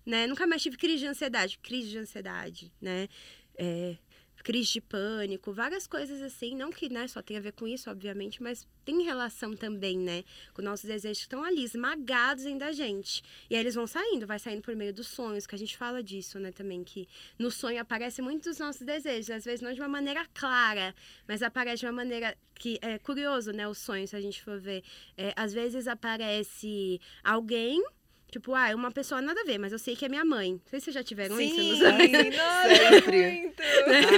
né? 0.06 0.28
Nunca 0.28 0.46
mais 0.46 0.62
tive 0.62 0.78
crise 0.78 1.00
de 1.00 1.08
ansiedade, 1.08 1.58
crise 1.58 1.90
de 1.90 1.98
ansiedade, 1.98 2.72
né? 2.80 3.10
É, 3.58 3.98
crise 4.44 4.74
de 4.74 4.82
pânico, 4.82 5.52
várias 5.52 5.88
coisas 5.88 6.22
assim, 6.22 6.56
não 6.56 6.72
que 6.72 6.90
né, 6.90 7.08
só 7.08 7.22
tenha 7.22 7.40
a 7.40 7.44
ver 7.44 7.54
com 7.54 7.68
isso, 7.68 7.90
obviamente, 7.90 8.42
mas 8.42 8.68
tem 8.86 9.04
relação 9.04 9.56
também, 9.56 9.98
né, 9.98 10.24
com 10.54 10.62
nossos 10.62 10.86
desejos 10.86 11.20
que 11.20 11.26
estão 11.26 11.44
ali 11.44 11.64
esmagados 11.64 12.44
dentro 12.44 12.60
da 12.60 12.72
gente. 12.72 13.22
E 13.50 13.56
aí 13.56 13.62
eles 13.62 13.76
vão 13.76 13.86
saindo, 13.86 14.26
vai 14.26 14.40
saindo 14.40 14.62
por 14.62 14.76
meio 14.76 14.94
dos 14.94 15.08
sonhos, 15.08 15.46
que 15.46 15.56
a 15.56 15.58
gente 15.58 15.76
fala 15.76 16.02
disso, 16.02 16.40
né, 16.40 16.52
também, 16.52 16.84
que 16.84 17.08
no 17.38 17.52
sonho 17.52 17.82
aparece 17.82 18.22
muito 18.22 18.50
dos 18.50 18.60
nossos 18.60 18.82
desejos, 18.82 19.30
às 19.30 19.44
vezes 19.44 19.62
não 19.62 19.74
de 19.74 19.82
uma 19.82 19.90
maneira 19.90 20.26
clara, 20.34 20.96
mas 21.28 21.42
aparece 21.42 21.82
de 21.82 21.86
uma 21.86 21.92
maneira 21.92 22.38
que 22.56 22.80
é 22.82 22.98
curioso, 22.98 23.52
né, 23.52 23.68
os 23.68 23.78
sonhos, 23.78 24.10
se 24.10 24.16
a 24.16 24.22
gente 24.22 24.42
for 24.42 24.60
ver. 24.60 24.84
É, 25.18 25.34
às 25.36 25.54
vezes 25.54 25.88
aparece 25.88 27.00
alguém 27.24 27.84
Tipo, 28.30 28.54
ah, 28.54 28.70
é 28.70 28.76
uma 28.76 28.92
pessoa 28.92 29.22
nada 29.22 29.40
a 29.40 29.44
ver, 29.46 29.58
mas 29.58 29.72
eu 29.72 29.80
sei 29.80 29.96
que 29.96 30.06
é 30.06 30.10
minha 30.10 30.26
mãe. 30.26 30.54
Não 30.54 30.70
sei 30.70 30.80
se 30.80 30.86
vocês 30.86 30.94
já 30.96 31.04
tiveram 31.04 31.38
Sim, 31.38 31.74
isso. 31.74 31.84
Não 31.84 31.98
sei. 31.98 32.08
Sempre. 32.90 33.32
muito. 33.32 33.64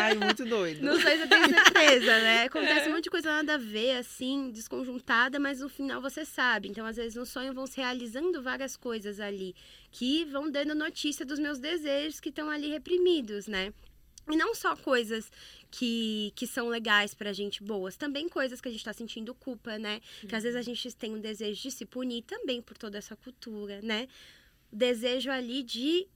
Ai, 0.02 0.16
muito 0.16 0.46
doido. 0.46 0.84
Não 0.84 1.00
sei 1.00 1.18
se 1.18 1.24
eu 1.24 1.30
tenho 1.30 1.48
certeza, 1.48 2.20
né? 2.20 2.44
Acontece 2.50 2.90
um 2.90 2.94
monte 2.94 3.04
de 3.04 3.10
coisa 3.12 3.30
nada 3.30 3.54
a 3.54 3.58
ver, 3.58 3.98
assim, 3.98 4.50
desconjuntada, 4.52 5.40
mas 5.40 5.60
no 5.60 5.70
final 5.70 6.02
você 6.02 6.26
sabe. 6.26 6.68
Então, 6.70 6.86
às 6.86 6.98
vezes, 6.98 7.16
no 7.16 7.26
sonho 7.26 7.54
vão 7.54 7.68
se 7.68 7.78
realizando 7.78 8.42
várias 8.42 8.76
coisas 8.76 9.20
ali 9.20 9.56
que 9.92 10.26
vão 10.26 10.50
dando 10.50 10.74
notícia 10.74 11.26
dos 11.26 11.40
meus 11.40 11.60
desejos 11.60 12.20
que 12.20 12.30
estão 12.30 12.50
ali 12.50 12.70
reprimidos, 12.70 13.48
né? 13.48 13.72
E 14.30 14.36
não 14.36 14.54
só 14.54 14.76
coisas 14.76 15.32
que, 15.72 16.32
que 16.36 16.46
são 16.46 16.68
legais 16.68 17.14
pra 17.14 17.34
gente, 17.34 17.64
boas, 17.64 17.98
também 17.98 18.30
coisas 18.30 18.62
que 18.62 18.68
a 18.68 18.72
gente 18.72 18.84
tá 18.84 18.94
sentindo 18.94 19.34
culpa, 19.34 19.78
né? 19.78 20.02
Que 20.28 20.36
às 20.36 20.44
vezes 20.44 20.56
a 20.58 20.62
gente 20.62 20.96
tem 20.96 21.16
um 21.16 21.20
desejo 21.20 21.62
de 21.62 21.72
se 21.72 21.86
punir 21.86 22.24
também 22.24 22.62
por 22.62 22.78
toda 22.78 22.98
essa 22.98 23.16
cultura, 23.16 23.82
né? 23.82 24.08
O 24.72 24.76
desejo 24.76 25.32
ali 25.32 25.64
de 25.64 26.08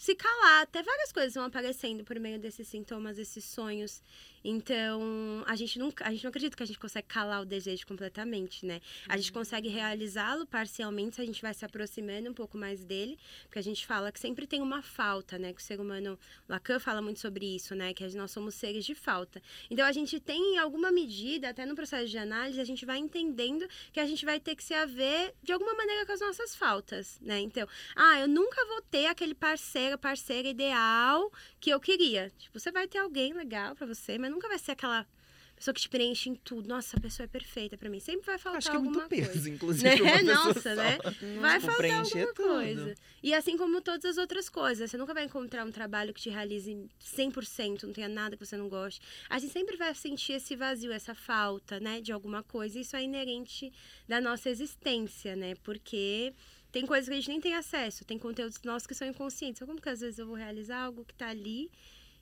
se 0.00 0.14
calar, 0.14 0.62
até 0.62 0.82
várias 0.82 1.12
coisas 1.12 1.34
vão 1.34 1.44
aparecendo 1.44 2.02
por 2.04 2.18
meio 2.18 2.38
desses 2.38 2.66
sintomas, 2.66 3.18
desses 3.18 3.44
sonhos. 3.44 4.02
Então, 4.42 5.44
a 5.46 5.54
gente 5.54 5.78
nunca, 5.78 6.06
a 6.06 6.10
gente 6.10 6.24
não 6.24 6.30
acredita 6.30 6.56
que 6.56 6.62
a 6.62 6.66
gente 6.66 6.78
consegue 6.78 7.06
calar 7.06 7.42
o 7.42 7.44
desejo 7.44 7.86
completamente, 7.86 8.64
né? 8.64 8.80
A 9.08 9.16
gente 9.16 9.32
consegue 9.32 9.68
realizá-lo 9.68 10.46
parcialmente 10.46 11.16
se 11.16 11.22
a 11.22 11.26
gente 11.26 11.42
vai 11.42 11.52
se 11.52 11.64
aproximando 11.64 12.30
um 12.30 12.34
pouco 12.34 12.56
mais 12.56 12.84
dele, 12.84 13.18
porque 13.44 13.58
a 13.58 13.62
gente 13.62 13.86
fala 13.86 14.10
que 14.10 14.18
sempre 14.18 14.46
tem 14.46 14.62
uma 14.62 14.82
falta, 14.82 15.38
né? 15.38 15.52
Que 15.52 15.60
o 15.60 15.64
ser 15.64 15.80
humano, 15.80 16.18
Lacan 16.48 16.78
fala 16.78 17.02
muito 17.02 17.20
sobre 17.20 17.44
isso, 17.54 17.74
né? 17.74 17.92
Que 17.92 18.06
nós 18.16 18.30
somos 18.30 18.54
seres 18.54 18.84
de 18.84 18.94
falta. 18.94 19.42
Então, 19.70 19.86
a 19.86 19.92
gente 19.92 20.18
tem 20.18 20.54
em 20.54 20.58
alguma 20.58 20.90
medida, 20.90 21.50
até 21.50 21.66
no 21.66 21.74
processo 21.74 22.08
de 22.08 22.18
análise, 22.18 22.60
a 22.60 22.64
gente 22.64 22.86
vai 22.86 22.98
entendendo 22.98 23.66
que 23.92 24.00
a 24.00 24.06
gente 24.06 24.24
vai 24.24 24.40
ter 24.40 24.56
que 24.56 24.64
se 24.64 24.74
haver 24.74 25.34
de 25.42 25.52
alguma 25.52 25.74
maneira 25.74 26.06
com 26.06 26.12
as 26.12 26.20
nossas 26.20 26.54
faltas, 26.54 27.18
né? 27.20 27.40
Então, 27.40 27.68
ah, 27.94 28.20
eu 28.20 28.28
nunca 28.28 28.64
vou 28.66 28.82
ter 28.82 29.06
aquele 29.06 29.34
parceiro, 29.34 29.98
parceira 29.98 30.48
ideal 30.48 31.30
que 31.60 31.70
eu 31.70 31.78
queria. 31.78 32.32
Tipo, 32.38 32.58
você 32.58 32.70
vai 32.70 32.88
ter 32.88 32.98
alguém 32.98 33.32
legal 33.32 33.74
para 33.74 33.86
você, 33.86 34.18
mas 34.18 34.29
nunca 34.30 34.48
vai 34.48 34.58
ser 34.58 34.72
aquela 34.72 35.06
pessoa 35.56 35.74
que 35.74 35.80
te 35.82 35.88
preenche 35.90 36.30
em 36.30 36.34
tudo. 36.34 36.66
Nossa, 36.66 36.96
a 36.96 37.00
pessoa 37.00 37.24
é 37.24 37.28
perfeita 37.28 37.76
para 37.76 37.90
mim. 37.90 38.00
Sempre 38.00 38.24
vai 38.24 38.38
faltar 38.38 38.56
Acho 38.58 38.70
que 38.70 38.76
é 38.76 38.78
alguma 38.78 38.96
muito 38.96 39.08
peso, 39.10 39.30
coisa. 39.30 39.50
inclusive. 39.50 40.02
Né? 40.02 40.22
Nossa, 40.22 40.74
né? 40.74 40.98
Vai 41.38 41.60
Tipo, 41.60 41.72
faltar 41.72 41.90
alguma 42.00 42.26
tudo. 42.32 42.34
coisa. 42.34 42.94
E 43.22 43.34
assim 43.34 43.58
como 43.58 43.82
todas 43.82 44.04
as 44.06 44.16
outras 44.16 44.48
coisas. 44.48 44.90
Você 44.90 44.96
nunca 44.96 45.12
vai 45.12 45.24
encontrar 45.24 45.66
um 45.66 45.70
trabalho 45.70 46.14
que 46.14 46.20
te 46.22 46.30
realize 46.30 46.88
100%, 47.14 47.82
não 47.82 47.92
tenha 47.92 48.08
nada 48.08 48.36
que 48.38 48.46
você 48.46 48.56
não 48.56 48.70
goste. 48.70 49.02
A 49.28 49.38
gente 49.38 49.52
sempre 49.52 49.76
vai 49.76 49.94
sentir 49.94 50.32
esse 50.32 50.56
vazio, 50.56 50.92
essa 50.92 51.14
falta, 51.14 51.78
né, 51.78 52.00
de 52.00 52.10
alguma 52.10 52.42
coisa. 52.42 52.78
Isso 52.78 52.96
é 52.96 53.02
inerente 53.02 53.70
da 54.08 54.18
nossa 54.18 54.48
existência, 54.48 55.36
né? 55.36 55.54
Porque 55.62 56.32
tem 56.72 56.86
coisas 56.86 57.06
que 57.06 57.12
a 57.12 57.16
gente 57.16 57.28
nem 57.28 57.40
tem 57.40 57.54
acesso, 57.54 58.02
tem 58.06 58.18
conteúdos 58.18 58.58
nossos 58.64 58.86
que 58.86 58.94
são 58.94 59.06
inconscientes. 59.06 59.58
Então, 59.60 59.68
como 59.68 59.80
que 59.82 59.88
às 59.90 60.00
vezes 60.00 60.18
eu 60.18 60.26
vou 60.26 60.36
realizar 60.36 60.84
algo 60.84 61.04
que 61.04 61.12
tá 61.14 61.28
ali 61.28 61.70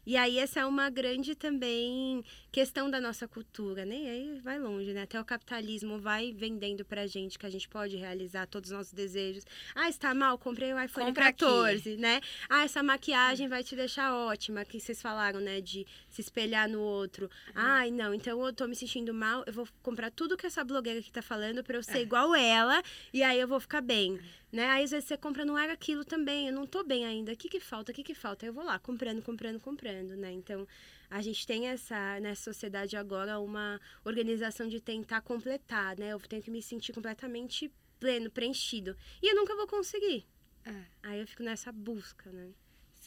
e 0.08 0.16
aí 0.16 0.38
essa 0.38 0.60
é 0.60 0.64
uma 0.64 0.88
grande 0.88 1.34
também 1.34 2.24
questão 2.50 2.90
da 2.90 2.98
nossa 2.98 3.28
cultura, 3.28 3.84
né? 3.84 3.94
E 3.94 4.08
aí 4.08 4.40
vai 4.40 4.58
longe, 4.58 4.94
né? 4.94 5.02
Até 5.02 5.20
o 5.20 5.24
capitalismo 5.24 5.98
vai 5.98 6.32
vendendo 6.32 6.82
pra 6.82 7.06
gente 7.06 7.38
que 7.38 7.44
a 7.44 7.50
gente 7.50 7.68
pode 7.68 7.94
realizar 7.94 8.46
todos 8.46 8.70
os 8.70 8.76
nossos 8.78 8.94
desejos. 8.94 9.44
Ah, 9.74 9.86
está 9.90 10.14
mal, 10.14 10.38
comprei 10.38 10.72
o 10.72 10.82
iPhone 10.82 11.08
Compra 11.08 11.28
aqui. 11.28 11.40
14, 11.40 11.98
né? 11.98 12.22
Ah, 12.48 12.64
essa 12.64 12.82
maquiagem 12.82 13.48
vai 13.48 13.62
te 13.62 13.76
deixar 13.76 14.14
ótima, 14.14 14.64
que 14.64 14.80
vocês 14.80 15.02
falaram, 15.02 15.40
né, 15.40 15.60
de 15.60 15.86
se 16.18 16.22
espelhar 16.22 16.68
no 16.68 16.80
outro. 16.80 17.30
Ai, 17.54 17.92
não, 17.92 18.12
então 18.12 18.44
eu 18.44 18.52
tô 18.52 18.66
me 18.66 18.74
sentindo 18.74 19.14
mal, 19.14 19.44
eu 19.46 19.52
vou 19.52 19.68
comprar 19.82 20.10
tudo 20.10 20.36
que 20.36 20.46
essa 20.46 20.64
blogueira 20.64 20.98
aqui 20.98 21.12
tá 21.12 21.22
falando 21.22 21.62
pra 21.62 21.76
eu 21.76 21.82
ser 21.82 22.00
igual 22.00 22.34
ela 22.34 22.82
e 23.12 23.22
aí 23.22 23.38
eu 23.38 23.46
vou 23.46 23.60
ficar 23.60 23.80
bem. 23.80 24.18
Né? 24.50 24.66
Aí 24.66 24.84
às 24.84 24.90
vezes 24.90 25.06
você 25.06 25.16
compra, 25.16 25.44
não 25.44 25.56
era 25.56 25.72
aquilo 25.74 26.04
também, 26.04 26.48
eu 26.48 26.52
não 26.52 26.66
tô 26.66 26.82
bem 26.82 27.06
ainda. 27.06 27.32
O 27.32 27.36
que 27.36 27.48
que 27.48 27.60
falta? 27.60 27.92
O 27.92 27.94
que 27.94 28.02
que 28.02 28.14
falta? 28.14 28.44
Eu 28.44 28.52
vou 28.52 28.64
lá, 28.64 28.80
comprando, 28.80 29.22
comprando, 29.22 29.60
comprando, 29.60 30.16
né? 30.16 30.32
Então, 30.32 30.66
a 31.08 31.22
gente 31.22 31.46
tem 31.46 31.68
essa, 31.68 32.18
nessa 32.18 32.42
sociedade 32.42 32.96
agora, 32.96 33.38
uma 33.38 33.80
organização 34.04 34.66
de 34.66 34.80
tentar 34.80 35.20
completar, 35.20 35.96
né? 35.96 36.12
Eu 36.12 36.20
tenho 36.20 36.42
que 36.42 36.50
me 36.50 36.60
sentir 36.60 36.92
completamente 36.92 37.70
pleno, 38.00 38.28
preenchido. 38.28 38.96
E 39.22 39.30
eu 39.30 39.36
nunca 39.36 39.54
vou 39.54 39.68
conseguir. 39.68 40.26
É. 40.64 40.84
Aí 41.04 41.20
eu 41.20 41.26
fico 41.26 41.42
nessa 41.44 41.70
busca, 41.70 42.30
né? 42.32 42.50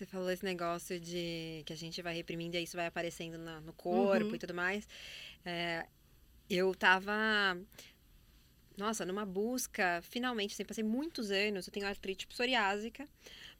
Você 0.01 0.07
falou 0.07 0.31
esse 0.31 0.43
negócio 0.43 0.99
de 0.99 1.61
que 1.63 1.71
a 1.71 1.75
gente 1.75 2.01
vai 2.01 2.15
reprimindo 2.15 2.57
e 2.57 2.63
isso 2.63 2.75
vai 2.75 2.87
aparecendo 2.87 3.37
na- 3.37 3.61
no 3.61 3.71
corpo 3.71 4.29
Uhum. 4.29 4.35
e 4.35 4.39
tudo 4.39 4.51
mais. 4.51 4.87
É, 5.45 5.85
eu 6.49 6.73
tava, 6.73 7.13
nossa, 8.75 9.05
numa 9.05 9.27
busca, 9.27 10.01
finalmente, 10.01 10.55
assim, 10.55 10.65
passei 10.65 10.83
muitos 10.83 11.29
anos, 11.29 11.67
eu 11.67 11.71
tenho 11.71 11.85
artrite 11.85 12.25
psoriásica, 12.25 13.07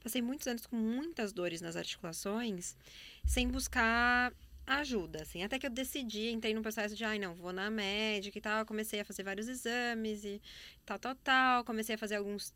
passei 0.02 0.20
muitos 0.20 0.48
anos 0.48 0.66
com 0.66 0.74
muitas 0.74 1.32
dores 1.32 1.60
nas 1.60 1.76
articulações, 1.76 2.76
sem 3.24 3.46
buscar 3.46 4.34
ajuda, 4.66 5.22
assim, 5.22 5.44
até 5.44 5.60
que 5.60 5.66
eu 5.66 5.70
decidi, 5.70 6.30
entrei 6.30 6.54
num 6.54 6.62
processo 6.62 6.96
de, 6.96 7.04
ai, 7.04 7.20
não, 7.20 7.36
vou 7.36 7.52
na 7.52 7.70
médica 7.70 8.36
e 8.36 8.40
tal, 8.40 8.66
comecei 8.66 8.98
a 8.98 9.04
fazer 9.04 9.22
vários 9.22 9.46
exames 9.46 10.24
e 10.24 10.42
tal, 10.84 10.98
tal, 10.98 11.14
tal, 11.14 11.64
comecei 11.64 11.94
a 11.94 11.98
fazer 11.98 12.16
alguns 12.16 12.52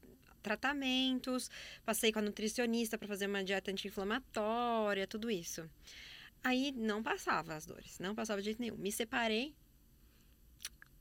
tratamentos, 0.46 1.50
passei 1.84 2.12
com 2.12 2.20
a 2.20 2.22
nutricionista 2.22 2.96
para 2.96 3.08
fazer 3.08 3.26
uma 3.26 3.42
dieta 3.42 3.70
anti-inflamatória, 3.72 5.04
tudo 5.06 5.28
isso. 5.28 5.68
Aí 6.44 6.72
não 6.76 7.02
passava 7.02 7.54
as 7.54 7.66
dores, 7.66 7.98
não 7.98 8.14
passava 8.14 8.40
de 8.40 8.44
jeito 8.46 8.60
nenhum. 8.62 8.76
Me 8.76 8.92
separei, 8.92 9.52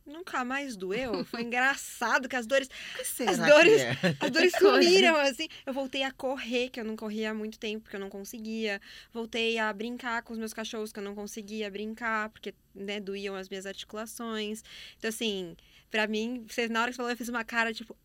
nunca 0.04 0.44
mais 0.44 0.76
doeu. 0.76 1.24
Foi 1.26 1.42
engraçado 1.46 2.28
que 2.28 2.36
as 2.36 2.48
dores, 2.48 2.68
que 2.68 3.24
As 3.24 3.38
dores- 3.38 3.82
é? 3.82 3.92
as 4.20 4.32
dores 4.32 4.54
sumiram 4.58 5.16
assim. 5.18 5.48
Eu 5.64 5.74
voltei 5.74 6.02
a 6.02 6.12
correr, 6.12 6.70
que 6.70 6.80
eu 6.80 6.84
não 6.84 6.96
corria 6.96 7.30
há 7.30 7.34
muito 7.34 7.60
tempo, 7.60 7.84
porque 7.84 7.96
eu 7.96 8.00
não 8.00 8.10
conseguia. 8.10 8.82
Voltei 9.14 9.60
a 9.60 9.72
brincar 9.72 10.24
com 10.24 10.34
os 10.34 10.40
meus 10.40 10.54
cachorros, 10.54 10.92
que 10.92 10.98
eu 11.00 11.04
não 11.04 11.14
conseguia 11.14 11.70
brincar, 11.70 12.30
porque 12.30 12.54
né, 12.74 13.00
doíam 13.00 13.36
as 13.36 13.48
minhas 13.48 13.68
articulações. 13.68 14.64
Então 14.98 15.10
assim, 15.10 15.56
pra 15.92 16.08
mim, 16.08 16.44
você, 16.50 16.68
na 16.68 16.82
hora 16.82 16.90
que 16.90 16.96
você 16.96 16.98
falou, 16.98 17.12
eu 17.12 17.18
fiz 17.18 17.30
uma 17.30 17.44
cara 17.44 17.72
tipo, 17.72 17.96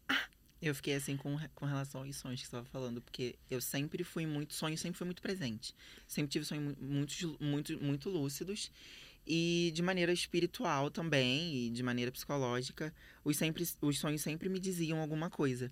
Eu 0.62 0.74
fiquei 0.74 0.94
assim 0.94 1.16
com, 1.16 1.38
com 1.54 1.64
relação 1.64 2.02
aos 2.02 2.16
sonhos 2.16 2.40
que 2.40 2.46
você 2.46 2.56
estava 2.56 2.66
falando, 2.66 3.00
porque 3.00 3.34
eu 3.50 3.60
sempre 3.60 4.04
fui 4.04 4.26
muito. 4.26 4.54
Sonho 4.54 4.76
sempre 4.76 4.98
foi 4.98 5.06
muito 5.06 5.22
presente. 5.22 5.74
Sempre 6.06 6.30
tive 6.32 6.44
sonhos 6.44 6.76
mu- 6.78 6.86
muito, 6.86 7.36
muito, 7.40 7.82
muito 7.82 8.10
lúcidos. 8.10 8.70
E 9.26 9.70
de 9.74 9.82
maneira 9.82 10.12
espiritual 10.12 10.90
também, 10.90 11.66
e 11.66 11.70
de 11.70 11.82
maneira 11.82 12.10
psicológica, 12.10 12.92
os, 13.24 13.36
sempre, 13.36 13.66
os 13.80 13.98
sonhos 13.98 14.22
sempre 14.22 14.48
me 14.48 14.58
diziam 14.58 14.98
alguma 15.00 15.30
coisa. 15.30 15.70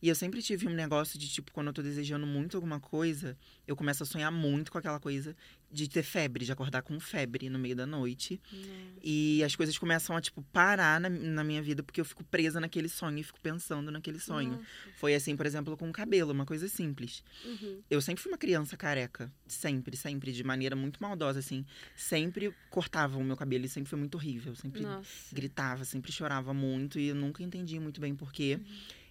E 0.00 0.08
eu 0.08 0.14
sempre 0.14 0.40
tive 0.40 0.68
um 0.68 0.72
negócio 0.72 1.18
de, 1.18 1.28
tipo, 1.28 1.50
quando 1.52 1.68
eu 1.68 1.72
tô 1.72 1.82
desejando 1.82 2.26
muito 2.26 2.56
alguma 2.56 2.78
coisa, 2.78 3.36
eu 3.66 3.74
começo 3.74 4.02
a 4.02 4.06
sonhar 4.06 4.30
muito 4.30 4.70
com 4.70 4.78
aquela 4.78 5.00
coisa 5.00 5.36
de 5.70 5.88
ter 5.88 6.02
febre, 6.02 6.44
de 6.44 6.52
acordar 6.52 6.82
com 6.82 6.98
febre 7.00 7.50
no 7.50 7.58
meio 7.58 7.74
da 7.74 7.84
noite. 7.84 8.40
E 9.02 9.42
as 9.42 9.56
coisas 9.56 9.76
começam 9.76 10.16
a, 10.16 10.20
tipo, 10.20 10.40
parar 10.52 11.00
na, 11.00 11.10
na 11.10 11.42
minha 11.42 11.60
vida, 11.60 11.82
porque 11.82 12.00
eu 12.00 12.04
fico 12.04 12.22
presa 12.24 12.60
naquele 12.60 12.88
sonho 12.88 13.18
e 13.18 13.22
fico 13.24 13.40
pensando 13.40 13.90
naquele 13.90 14.20
sonho. 14.20 14.52
Nossa. 14.52 14.64
Foi 14.96 15.14
assim, 15.14 15.36
por 15.36 15.46
exemplo, 15.46 15.76
com 15.76 15.88
o 15.88 15.92
cabelo, 15.92 16.32
uma 16.32 16.46
coisa 16.46 16.68
simples. 16.68 17.24
Uhum. 17.44 17.82
Eu 17.90 18.00
sempre 18.00 18.22
fui 18.22 18.30
uma 18.30 18.38
criança 18.38 18.76
careca. 18.76 19.32
Sempre, 19.46 19.96
sempre, 19.96 20.32
de 20.32 20.44
maneira 20.44 20.76
muito 20.76 21.02
maldosa, 21.02 21.40
assim. 21.40 21.66
Sempre 21.96 22.54
cortavam 22.70 23.20
o 23.20 23.24
meu 23.24 23.36
cabelo 23.36 23.64
e 23.64 23.68
sempre 23.68 23.90
foi 23.90 23.98
muito 23.98 24.14
horrível. 24.14 24.54
Sempre 24.54 24.82
nossa. 24.82 25.34
gritava, 25.34 25.84
sempre 25.84 26.12
chorava 26.12 26.54
muito 26.54 26.98
e 27.00 27.08
eu 27.08 27.14
nunca 27.14 27.42
entendi 27.42 27.78
muito 27.80 28.00
bem 28.00 28.14
porquê. 28.14 28.60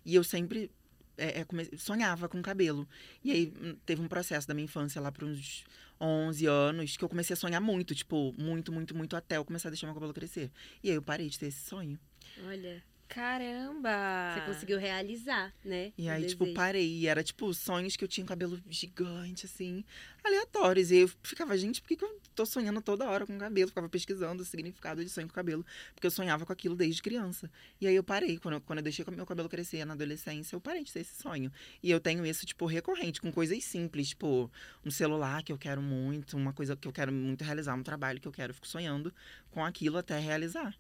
E 0.06 0.16
eu 0.16 0.24
sempre 0.24 0.72
é, 1.18 1.42
é, 1.42 1.78
sonhava 1.78 2.30
com 2.30 2.42
cabelo. 2.42 2.88
E 3.24 3.32
aí 3.32 3.54
hum, 3.62 3.76
teve 3.86 4.02
um 4.02 4.08
processo 4.08 4.48
da 4.48 4.54
minha 4.54 4.66
infância 4.66 5.02
lá 5.02 5.12
para 5.12 5.26
uns 5.26 5.66
11 6.00 6.46
anos 6.46 6.98
que 6.98 7.04
eu 7.04 7.10
comecei 7.10 7.34
a 7.34 7.38
sonhar 7.38 7.62
muito, 7.62 7.96
tipo, 7.96 8.34
muito, 8.38 8.72
muito, 8.72 8.96
muito 8.96 9.16
até 9.16 9.38
eu 9.38 9.46
começar 9.46 9.70
a 9.70 9.72
deixar 9.72 9.88
meu 9.88 9.94
cabelo 9.94 10.14
crescer. 10.14 10.52
E 10.84 10.90
aí 10.90 10.96
eu 10.96 11.02
parei 11.02 11.28
de 11.28 11.38
ter 11.38 11.48
esse 11.48 11.66
sonho. 11.66 12.00
Olha. 12.46 12.84
Caramba! 13.08 14.34
Você 14.34 14.42
conseguiu 14.46 14.78
realizar, 14.78 15.54
né? 15.64 15.94
E 15.98 16.10
aí, 16.10 16.26
tipo, 16.26 16.44
desejo. 16.44 16.56
parei. 16.56 16.88
E 16.88 17.08
era, 17.08 17.24
tipo, 17.24 17.54
sonhos 17.54 17.96
que 17.96 18.04
eu 18.04 18.08
tinha 18.08 18.24
um 18.24 18.28
cabelo 18.28 18.60
gigante, 18.70 19.46
assim, 19.46 19.84
aleatórios. 20.24 20.92
E 20.92 20.98
eu 20.98 21.08
ficava, 21.24 21.58
gente, 21.58 21.82
por 21.82 21.88
que, 21.88 21.96
que 21.96 22.04
eu 22.04 22.20
tô 22.36 22.46
sonhando 22.46 22.82
toda 22.82 23.10
hora 23.10 23.26
com 23.26 23.38
cabelo? 23.38 23.70
Ficava 23.70 23.88
pesquisando 23.90 24.44
o 24.44 24.46
significado 24.46 25.04
de 25.04 25.10
sonho 25.10 25.28
com 25.28 25.34
cabelo. 25.34 25.66
Porque 25.94 26.06
eu 26.06 26.12
sonhava 26.12 26.46
com 26.46 26.54
aquilo 26.54 26.76
desde 26.76 27.02
criança. 27.02 27.50
E 27.80 27.88
aí 27.88 27.96
eu 27.96 28.04
parei. 28.04 28.38
Quando 28.38 28.56
eu, 28.56 28.62
quando 28.62 28.80
eu 28.80 28.84
deixei 28.84 29.06
o 29.06 29.12
meu 29.12 29.26
cabelo 29.26 29.48
crescer 29.50 29.86
na 29.86 29.94
adolescência, 29.94 30.56
eu 30.56 30.62
parei 30.62 30.84
de 30.84 30.92
ter 30.92 31.00
esse 31.00 31.16
sonho. 31.22 31.52
E 31.82 31.90
eu 31.90 32.00
tenho 32.00 32.26
isso, 32.26 32.46
tipo, 32.46 32.66
recorrente, 32.66 33.22
com 33.22 33.32
coisas 33.32 33.64
simples, 33.64 34.10
tipo, 34.10 34.52
um 34.86 34.92
celular 34.92 35.44
que 35.44 35.52
eu 35.52 35.58
quero 35.58 35.82
muito, 35.82 36.36
uma 36.36 36.54
coisa 36.54 36.76
que 36.76 36.88
eu 36.88 36.92
quero 36.92 37.12
muito 37.12 37.44
realizar, 37.44 37.74
um 37.74 37.84
trabalho 37.84 38.20
que 38.20 38.28
eu 38.28 38.32
quero, 38.32 38.52
eu 38.52 38.56
fico 38.56 38.68
sonhando 38.68 39.14
com 39.50 39.64
aquilo 39.64 39.98
até 39.98 40.20
realizar. 40.20 40.76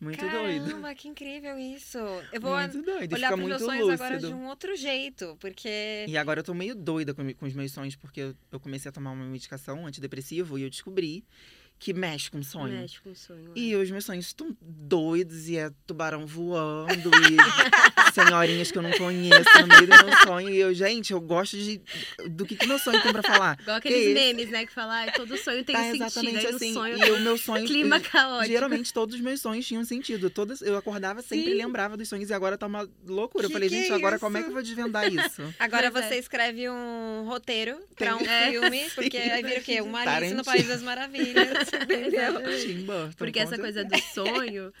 Muito 0.00 0.28
doido. 0.28 0.66
Caramba, 0.66 0.94
que 0.94 1.08
incrível 1.08 1.58
isso! 1.58 1.98
Eu 2.32 2.40
vou 2.40 2.56
Muito 2.56 2.82
doido. 2.82 3.12
Olhar 3.14 3.28
para 3.28 3.36
meus 3.36 3.48
muito 3.48 3.64
sonhos 3.64 3.88
agora 3.90 4.18
de 4.18 4.26
lúcido. 4.26 4.40
um 4.40 4.48
outro 4.48 4.76
jeito, 4.76 5.36
porque 5.40 6.04
E 6.08 6.16
agora 6.16 6.40
eu 6.40 6.44
tô 6.44 6.52
meio 6.54 6.74
doida 6.74 7.14
com, 7.14 7.32
com 7.34 7.46
os 7.46 7.54
meus 7.54 7.72
sonhos, 7.72 7.96
porque 7.96 8.20
eu, 8.20 8.34
eu 8.50 8.60
comecei 8.60 8.88
a 8.88 8.92
tomar 8.92 9.12
uma 9.12 9.24
medicação 9.24 9.86
antidepressivo 9.86 10.58
e 10.58 10.62
eu 10.62 10.70
descobri 10.70 11.24
que 11.84 11.92
mexe 11.92 12.30
com 12.30 12.42
sonho. 12.42 12.72
Mexe 12.80 12.98
com 13.02 13.10
o 13.10 13.14
sonho. 13.14 13.52
é. 13.54 13.58
E 13.60 13.76
os 13.76 13.90
meus 13.90 14.06
sonhos 14.06 14.24
estão 14.24 14.56
doidos, 14.62 15.48
e 15.50 15.58
é 15.58 15.70
tubarão 15.86 16.24
voando, 16.26 17.10
e 17.10 17.36
senhorinhas 18.14 18.70
que 18.72 18.78
eu 18.78 18.82
não 18.82 18.90
conheço 18.92 19.44
no 19.60 19.66
meio 19.66 19.82
do 19.82 20.06
meu 20.06 20.16
sonho. 20.22 20.48
E 20.48 20.56
eu, 20.56 20.72
gente, 20.72 21.12
eu 21.12 21.20
gosto 21.20 21.58
de. 21.58 21.82
Do 22.30 22.46
que, 22.46 22.56
que 22.56 22.66
meu 22.66 22.78
sonho 22.78 23.02
tem 23.02 23.12
pra 23.12 23.22
falar. 23.22 23.58
Igual 23.60 23.80
Que 23.82 23.88
aqueles 23.88 24.06
isso? 24.06 24.14
memes, 24.14 24.48
né? 24.50 24.64
Que 24.64 24.72
falam, 24.72 24.92
ah, 25.08 25.12
todo 25.12 25.36
sonho 25.36 25.62
tem 25.62 25.74
Tá 25.74 25.82
um 25.82 25.84
sentido. 25.84 26.04
exatamente 26.06 26.42
no 26.50 26.56
assim. 26.56 26.72
sonho, 26.72 26.98
E 26.98 27.10
o 27.10 27.20
meu 27.20 27.36
sonho. 27.36 27.66
clima 27.68 28.00
caótico. 28.00 28.50
Geralmente 28.50 28.90
todos 28.92 29.14
os 29.14 29.20
meus 29.20 29.40
sonhos 29.42 29.66
tinham 29.66 29.84
sentido. 29.84 30.30
Todas, 30.30 30.62
eu 30.62 30.76
acordava 30.78 31.20
sempre 31.20 31.50
Sim. 31.52 31.54
lembrava 31.58 31.98
dos 31.98 32.08
sonhos 32.08 32.30
e 32.30 32.32
agora 32.32 32.56
tá 32.56 32.66
uma 32.66 32.88
loucura. 33.06 33.44
Que 33.46 33.52
eu 33.52 33.52
falei, 33.52 33.68
que 33.68 33.76
gente, 33.76 33.92
é 33.92 33.94
agora 33.94 34.18
como 34.18 34.38
é 34.38 34.42
que 34.42 34.48
eu 34.48 34.52
vou 34.54 34.62
desvendar 34.62 35.12
isso? 35.12 35.42
agora 35.58 35.88
é. 35.88 35.90
você 35.90 36.14
escreve 36.16 36.66
um 36.70 37.24
roteiro 37.26 37.78
para 37.94 38.14
um 38.16 38.18
Tem- 38.18 38.28
É. 38.28 38.50
filme, 38.50 38.90
porque 38.94 39.16
aí 39.18 39.42
vira 39.42 39.60
o 39.60 39.62
quê? 39.62 39.80
Uma 39.82 40.00
Alice 40.00 40.32
no. 40.34 40.44
País 40.44 40.66
das 40.68 40.82
Maravilhas, 40.82 41.68
entendeu? 41.82 42.42
Tim 42.60 42.84
Burton, 42.84 43.12
Porque 43.16 43.38
essa 43.38 43.58
coisa 43.58 43.84
do 43.84 43.98
sonho, 43.98 44.72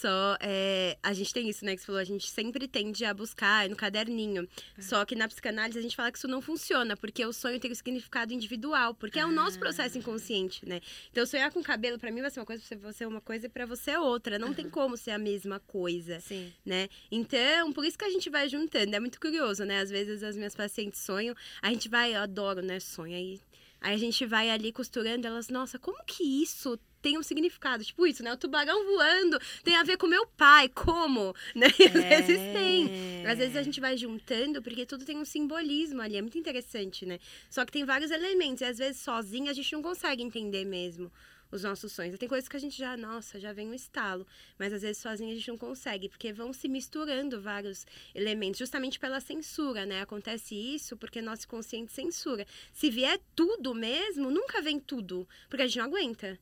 só 0.00 0.38
é, 0.40 0.96
a 1.02 1.12
gente 1.12 1.34
tem 1.34 1.48
isso, 1.48 1.62
né? 1.64 1.74
Que 1.74 1.80
você 1.80 1.86
falou, 1.86 2.00
a 2.00 2.04
gente 2.04 2.30
sempre 2.30 2.66
tende 2.66 3.04
a 3.04 3.12
buscar 3.12 3.68
no 3.68 3.76
caderninho. 3.76 4.48
Só 4.78 5.04
que 5.04 5.14
na 5.14 5.28
psicanálise 5.28 5.78
a 5.78 5.82
gente 5.82 5.94
fala 5.94 6.10
que 6.10 6.16
isso 6.16 6.28
não 6.28 6.40
funciona, 6.40 6.96
porque 6.96 7.26
o 7.26 7.32
sonho 7.32 7.60
tem 7.60 7.70
um 7.70 7.74
significado 7.74 8.32
individual, 8.32 8.94
porque 8.94 9.18
é 9.18 9.26
o 9.26 9.32
nosso 9.32 9.58
processo 9.58 9.98
inconsciente, 9.98 10.66
né? 10.66 10.80
Então 11.10 11.26
sonhar 11.26 11.52
com 11.52 11.62
cabelo 11.62 11.98
pra 11.98 12.10
mim 12.10 12.22
vai 12.22 12.30
ser 12.30 12.40
uma 12.40 12.46
coisa, 12.46 12.62
pra 12.66 12.92
você 12.92 13.04
é 13.04 13.06
uma 13.06 13.20
coisa 13.20 13.46
e 13.46 13.48
pra 13.50 13.66
você 13.66 13.90
é 13.90 14.00
outra. 14.00 14.38
Não 14.38 14.54
tem 14.54 14.70
como 14.70 14.96
ser 14.96 15.10
a 15.10 15.18
mesma 15.18 15.60
coisa 15.60 16.20
Sim. 16.20 16.50
né? 16.64 16.88
Então, 17.10 17.72
por 17.72 17.84
isso 17.84 17.98
que 17.98 18.04
a 18.04 18.10
gente 18.10 18.30
vai 18.30 18.48
juntando. 18.48 18.96
É 18.96 19.00
muito 19.00 19.20
curioso, 19.20 19.64
né? 19.64 19.80
Às 19.80 19.90
vezes 19.90 20.22
as 20.22 20.36
minhas 20.36 20.54
pacientes 20.54 21.00
sonham, 21.00 21.34
a 21.60 21.68
gente 21.68 21.90
vai, 21.90 22.14
eu 22.14 22.20
adoro, 22.20 22.62
né? 22.62 22.80
Sonho 22.80 23.16
aí. 23.16 23.40
Aí 23.80 23.94
a 23.94 23.98
gente 23.98 24.26
vai 24.26 24.50
ali 24.50 24.72
costurando, 24.72 25.26
elas, 25.26 25.48
nossa, 25.48 25.78
como 25.78 26.04
que 26.04 26.22
isso 26.22 26.78
tem 27.00 27.18
um 27.18 27.22
significado? 27.22 27.82
Tipo 27.82 28.06
isso, 28.06 28.22
né? 28.22 28.32
O 28.32 28.36
tubarão 28.36 28.84
voando 28.84 29.40
tem 29.64 29.74
a 29.76 29.82
ver 29.82 29.96
com 29.96 30.06
meu 30.06 30.26
pai, 30.26 30.68
como? 30.68 31.34
Né? 31.54 31.66
E 31.78 31.84
às 31.86 32.26
vezes 32.26 32.52
tem. 32.52 33.26
Às 33.26 33.38
vezes 33.38 33.56
a 33.56 33.62
gente 33.62 33.80
vai 33.80 33.96
juntando, 33.96 34.62
porque 34.62 34.84
tudo 34.84 35.04
tem 35.04 35.16
um 35.16 35.24
simbolismo 35.24 36.02
ali, 36.02 36.16
é 36.16 36.22
muito 36.22 36.38
interessante, 36.38 37.06
né? 37.06 37.18
Só 37.48 37.64
que 37.64 37.72
tem 37.72 37.84
vários 37.84 38.10
elementos, 38.10 38.60
e 38.60 38.64
às 38.64 38.78
vezes 38.78 39.00
sozinha 39.00 39.50
a 39.50 39.54
gente 39.54 39.72
não 39.72 39.82
consegue 39.82 40.22
entender 40.22 40.64
mesmo 40.64 41.10
os 41.50 41.62
nossos 41.62 41.92
sonhos. 41.92 42.18
Tem 42.18 42.28
coisas 42.28 42.48
que 42.48 42.56
a 42.56 42.60
gente 42.60 42.76
já, 42.76 42.96
nossa, 42.96 43.40
já 43.40 43.52
vem 43.52 43.68
um 43.68 43.74
estalo, 43.74 44.26
mas 44.58 44.72
às 44.72 44.82
vezes 44.82 44.98
sozinha 44.98 45.32
a 45.32 45.34
gente 45.34 45.48
não 45.48 45.58
consegue, 45.58 46.08
porque 46.08 46.32
vão 46.32 46.52
se 46.52 46.68
misturando 46.68 47.40
vários 47.40 47.86
elementos, 48.14 48.58
justamente 48.58 48.98
pela 48.98 49.20
censura, 49.20 49.84
né? 49.84 50.02
Acontece 50.02 50.54
isso 50.54 50.96
porque 50.96 51.20
nosso 51.20 51.48
consciente 51.48 51.92
censura. 51.92 52.46
Se 52.72 52.90
vier 52.90 53.20
tudo 53.34 53.74
mesmo, 53.74 54.30
nunca 54.30 54.62
vem 54.62 54.78
tudo, 54.78 55.28
porque 55.48 55.62
a 55.62 55.66
gente 55.66 55.78
não 55.78 55.86
aguenta. 55.86 56.38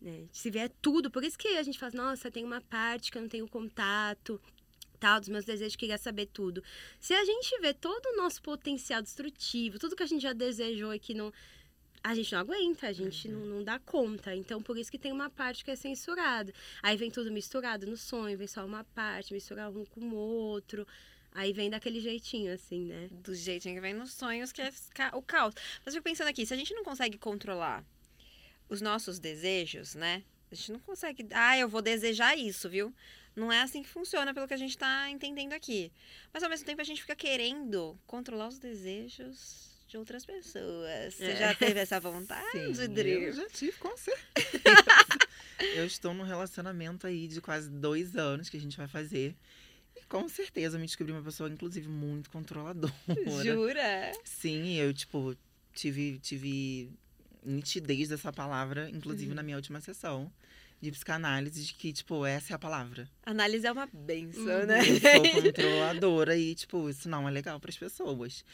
Né? 0.00 0.26
Se 0.32 0.50
vier 0.50 0.70
tudo, 0.82 1.10
por 1.10 1.24
isso 1.24 1.38
que 1.38 1.48
a 1.48 1.62
gente 1.62 1.78
fala, 1.78 1.92
nossa, 1.94 2.30
tem 2.30 2.44
uma 2.44 2.60
parte 2.60 3.10
que 3.10 3.18
eu 3.18 3.22
não 3.22 3.28
tenho 3.28 3.48
contato, 3.48 4.40
tal, 5.00 5.20
dos 5.20 5.28
meus 5.28 5.44
desejos, 5.44 5.76
queria 5.76 5.98
saber 5.98 6.26
tudo. 6.26 6.62
Se 6.98 7.12
a 7.12 7.24
gente 7.24 7.58
vê 7.60 7.74
todo 7.74 8.06
o 8.06 8.16
nosso 8.16 8.40
potencial 8.42 9.02
destrutivo, 9.02 9.78
tudo 9.78 9.96
que 9.96 10.02
a 10.02 10.06
gente 10.06 10.22
já 10.22 10.32
desejou 10.32 10.94
e 10.94 10.98
que 10.98 11.12
não. 11.14 11.32
A 12.04 12.14
gente 12.14 12.30
não 12.32 12.40
aguenta, 12.40 12.86
a 12.86 12.92
gente 12.92 13.28
não, 13.28 13.40
não 13.46 13.64
dá 13.64 13.78
conta. 13.78 14.36
Então, 14.36 14.62
por 14.62 14.76
isso 14.76 14.90
que 14.90 14.98
tem 14.98 15.10
uma 15.10 15.30
parte 15.30 15.64
que 15.64 15.70
é 15.70 15.76
censurada. 15.76 16.52
Aí 16.82 16.98
vem 16.98 17.10
tudo 17.10 17.32
misturado 17.32 17.86
no 17.86 17.96
sonho, 17.96 18.36
vem 18.36 18.46
só 18.46 18.62
uma 18.66 18.84
parte, 18.84 19.32
misturar 19.32 19.70
um 19.70 19.86
com 19.86 20.00
o 20.02 20.14
outro. 20.14 20.86
Aí 21.32 21.50
vem 21.54 21.70
daquele 21.70 22.00
jeitinho, 22.00 22.52
assim, 22.52 22.84
né? 22.84 23.08
Do 23.10 23.34
jeitinho 23.34 23.74
que 23.74 23.80
vem 23.80 23.94
nos 23.94 24.12
sonhos, 24.12 24.52
que 24.52 24.60
é 24.60 24.70
o 25.14 25.22
caos. 25.22 25.54
Mas 25.82 25.94
eu 25.94 26.00
fico 26.00 26.04
pensando 26.04 26.28
aqui, 26.28 26.44
se 26.44 26.52
a 26.52 26.56
gente 26.58 26.74
não 26.74 26.84
consegue 26.84 27.16
controlar 27.16 27.82
os 28.68 28.82
nossos 28.82 29.18
desejos, 29.18 29.94
né? 29.94 30.22
A 30.52 30.54
gente 30.54 30.72
não 30.72 30.80
consegue. 30.80 31.26
Ah, 31.32 31.56
eu 31.56 31.70
vou 31.70 31.80
desejar 31.80 32.36
isso, 32.36 32.68
viu? 32.68 32.94
Não 33.34 33.50
é 33.50 33.62
assim 33.62 33.82
que 33.82 33.88
funciona, 33.88 34.34
pelo 34.34 34.46
que 34.46 34.54
a 34.54 34.58
gente 34.58 34.76
tá 34.76 35.08
entendendo 35.08 35.54
aqui. 35.54 35.90
Mas 36.34 36.42
ao 36.42 36.50
mesmo 36.50 36.66
tempo 36.66 36.82
a 36.82 36.84
gente 36.84 37.00
fica 37.00 37.16
querendo 37.16 37.98
controlar 38.06 38.48
os 38.48 38.58
desejos 38.58 39.73
de 39.94 39.98
outras 39.98 40.26
pessoas. 40.26 41.14
Você 41.14 41.24
É. 41.24 41.36
já 41.36 41.54
teve 41.54 41.78
essa 41.78 42.00
vontade, 42.00 42.42
Sim, 42.74 42.88
Dri? 42.88 43.10
eu 43.12 43.32
já 43.32 43.48
tive, 43.48 43.72
com 43.78 43.96
certeza. 43.96 44.50
eu 45.76 45.86
estou 45.86 46.12
num 46.12 46.24
relacionamento 46.24 47.06
aí 47.06 47.28
de 47.28 47.40
quase 47.40 47.70
dois 47.70 48.16
anos 48.16 48.48
que 48.48 48.56
a 48.56 48.60
gente 48.60 48.76
vai 48.76 48.88
fazer. 48.88 49.36
E 49.96 50.02
com 50.06 50.28
certeza 50.28 50.74
eu 50.76 50.80
me 50.80 50.86
descobri 50.86 51.12
uma 51.12 51.22
pessoa, 51.22 51.48
inclusive, 51.48 51.86
muito 51.88 52.28
controladora. 52.28 52.92
Jura? 53.44 54.12
Sim, 54.24 54.74
eu, 54.74 54.92
tipo, 54.92 55.36
tive, 55.72 56.18
tive 56.18 56.90
nitidez 57.44 58.08
dessa 58.08 58.32
palavra, 58.32 58.90
inclusive 58.90 59.28
Uhum. 59.30 59.36
na 59.36 59.42
minha 59.44 59.56
última 59.56 59.80
sessão 59.80 60.32
de 60.84 60.92
psicanálise, 60.92 61.64
de 61.64 61.74
que, 61.74 61.92
tipo, 61.92 62.24
essa 62.26 62.52
é 62.52 62.56
a 62.56 62.58
palavra. 62.58 63.08
Análise 63.24 63.66
é 63.66 63.72
uma 63.72 63.88
benção, 63.92 64.42
Uhum. 64.60 64.66
né? 64.66 64.78
Eu 64.80 65.00
sou 65.00 65.42
controladora 65.42 66.36
e, 66.36 66.54
tipo, 66.54 66.88
isso 66.88 67.08
não 67.08 67.26
é 67.28 67.30
legal 67.30 67.58
para 67.58 67.70
as 67.70 67.76
pessoas. 67.76 68.44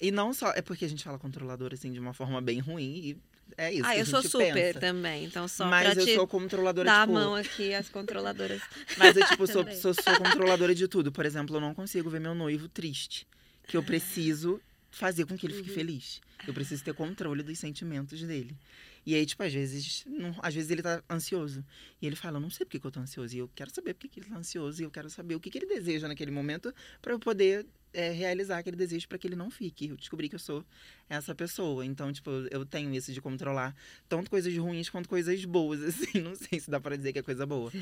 E 0.00 0.10
não 0.10 0.32
só. 0.32 0.50
É 0.52 0.62
porque 0.62 0.84
a 0.84 0.88
gente 0.88 1.04
fala 1.04 1.18
controladora, 1.18 1.74
assim, 1.74 1.92
de 1.92 1.98
uma 2.00 2.12
forma 2.14 2.40
bem 2.40 2.58
ruim 2.60 2.82
e 3.04 3.16
é 3.58 3.72
isso. 3.74 3.84
ah, 3.84 3.94
que 3.94 4.00
eu 4.00 4.06
sou 4.06 4.22
super 4.22 4.54
pensa. 4.54 4.80
também. 4.80 5.24
Então, 5.24 5.46
só 5.48 5.66
Mas 5.66 5.96
eu 5.96 6.06
sou 6.14 6.26
controladora, 6.26 6.86
dar 6.86 7.06
tipo. 7.06 7.16
a 7.18 7.20
mão 7.20 7.34
aqui, 7.34 7.74
as 7.74 7.88
controladoras. 7.88 8.62
Mas 8.96 9.16
eu, 9.16 9.26
tipo, 9.26 9.46
sou, 9.46 9.64
sou, 9.74 9.92
sou 9.92 10.16
controladora 10.18 10.74
de 10.74 10.86
tudo. 10.88 11.10
Por 11.12 11.26
exemplo, 11.26 11.56
eu 11.56 11.60
não 11.60 11.74
consigo 11.74 12.08
ver 12.08 12.20
meu 12.20 12.34
noivo 12.34 12.68
triste. 12.68 13.26
Que 13.66 13.76
eu 13.76 13.82
preciso 13.82 14.60
fazer 14.90 15.24
com 15.26 15.36
que 15.36 15.46
ele 15.46 15.54
fique 15.54 15.68
Uhum. 15.68 15.74
feliz. 15.74 16.20
Eu 16.46 16.54
preciso 16.54 16.82
ter 16.82 16.94
controle 16.94 17.42
dos 17.42 17.58
sentimentos 17.58 18.22
dele. 18.22 18.56
E 19.04 19.14
aí, 19.14 19.24
tipo, 19.24 19.42
às 19.42 19.52
vezes, 19.52 20.04
não- 20.06 20.34
às 20.42 20.54
vezes 20.54 20.70
ele 20.70 20.82
tá 20.82 21.02
ansioso. 21.08 21.64
E 22.00 22.06
ele 22.06 22.16
fala, 22.16 22.36
eu 22.36 22.40
não 22.40 22.50
sei 22.50 22.66
por 22.66 22.72
que 22.72 22.80
que 22.80 22.86
eu 22.86 22.90
tô 22.90 23.00
ansioso. 23.00 23.34
E 23.34 23.38
eu 23.38 23.48
quero 23.54 23.70
saber 23.70 23.94
por 23.94 24.00
que 24.00 24.08
que 24.08 24.20
ele 24.20 24.28
tá 24.28 24.36
ansioso. 24.36 24.80
E 24.82 24.84
eu 24.84 24.90
quero 24.90 25.08
saber 25.10 25.34
o 25.34 25.40
que, 25.40 25.50
que 25.50 25.58
ele 25.58 25.66
deseja 25.66 26.06
naquele 26.06 26.30
momento 26.30 26.72
para 27.00 27.12
eu 27.12 27.18
poder 27.18 27.66
é, 27.92 28.10
realizar 28.10 28.58
aquele 28.58 28.76
desejo 28.76 29.08
para 29.08 29.18
que 29.18 29.26
ele 29.26 29.36
não 29.36 29.50
fique. 29.50 29.88
Eu 29.88 29.96
descobri 29.96 30.28
que 30.28 30.34
eu 30.34 30.38
sou 30.38 30.64
essa 31.08 31.34
pessoa. 31.34 31.84
Então, 31.84 32.12
tipo, 32.12 32.30
eu 32.50 32.64
tenho 32.64 32.94
isso 32.94 33.12
de 33.12 33.20
controlar 33.20 33.74
tanto 34.08 34.30
coisas 34.30 34.54
ruins 34.56 34.88
quanto 34.90 35.08
coisas 35.08 35.44
boas, 35.44 35.80
assim. 35.82 36.20
Não 36.20 36.34
sei 36.34 36.60
se 36.60 36.70
dá 36.70 36.78
para 36.80 36.96
dizer 36.96 37.12
que 37.12 37.18
é 37.18 37.22
coisa 37.22 37.46
boa. 37.46 37.72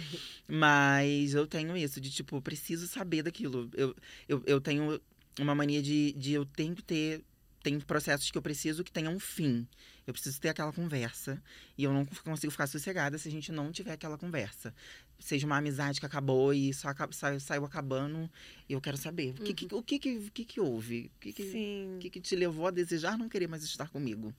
Mas 0.46 1.34
eu 1.34 1.46
tenho 1.46 1.76
isso 1.76 2.00
de, 2.00 2.10
tipo, 2.10 2.40
preciso 2.40 2.86
saber 2.86 3.22
daquilo. 3.22 3.68
Eu, 3.74 3.94
eu, 4.28 4.42
eu 4.46 4.60
tenho 4.60 5.00
uma 5.38 5.54
mania 5.54 5.82
de, 5.82 6.12
de 6.12 6.32
eu 6.32 6.44
tenho 6.46 6.74
que 6.74 6.82
ter. 6.82 7.22
Tem 7.62 7.78
processos 7.80 8.30
que 8.30 8.38
eu 8.38 8.42
preciso 8.42 8.84
que 8.84 8.92
tenham 8.92 9.12
um 9.14 9.18
fim. 9.18 9.66
Eu 10.08 10.14
preciso 10.14 10.40
ter 10.40 10.48
aquela 10.48 10.72
conversa. 10.72 11.40
E 11.76 11.84
eu 11.84 11.92
não 11.92 12.06
consigo 12.06 12.50
ficar 12.50 12.66
sossegada 12.66 13.18
se 13.18 13.28
a 13.28 13.30
gente 13.30 13.52
não 13.52 13.70
tiver 13.70 13.92
aquela 13.92 14.16
conversa. 14.16 14.74
Seja 15.18 15.44
uma 15.46 15.58
amizade 15.58 16.00
que 16.00 16.06
acabou 16.06 16.54
e 16.54 16.72
só 16.72 16.88
aca- 16.88 17.12
saiu, 17.12 17.38
saiu 17.38 17.64
acabando. 17.66 18.30
Eu 18.66 18.80
quero 18.80 18.96
saber. 18.96 19.32
O 19.38 19.42
que, 19.44 19.52
que, 19.52 19.74
o 19.74 19.82
que, 19.82 19.98
que, 19.98 20.30
que, 20.30 20.44
que 20.46 20.60
houve? 20.60 21.12
O 21.16 21.18
que, 21.20 21.32
que, 21.34 22.10
que, 22.10 22.20
te 22.22 22.34
levou 22.34 22.66
a 22.66 22.70
desejar 22.70 23.18
não 23.18 23.28
querer 23.28 23.48
mais 23.48 23.62
estar 23.62 23.90
comigo? 23.90 24.34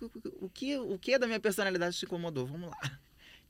O 0.00 0.08
que, 0.08 0.28
o 0.40 0.48
que, 0.48 0.78
o 0.78 0.98
que 0.98 1.18
da 1.18 1.26
minha 1.26 1.40
personalidade 1.40 1.98
te 1.98 2.06
incomodou? 2.06 2.46
Vamos 2.46 2.70
lá. 2.70 2.98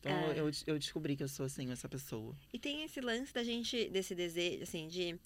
Então 0.01 0.11
É. 0.11 0.41
eu, 0.41 0.51
eu 0.67 0.79
descobri 0.81 1.15
que 1.15 1.23
eu 1.23 1.29
sou 1.29 1.47
assim, 1.47 1.71
essa 1.71 1.89
pessoa. 1.89 2.35
E 2.53 2.59
tem 2.59 2.83
esse 2.83 3.01
lance 3.01 3.33
da 3.33 3.45
gente, 3.45 3.89
desse 3.89 4.17
desejo, 4.17 4.65
assim, 4.65 4.89
de. 4.89 5.17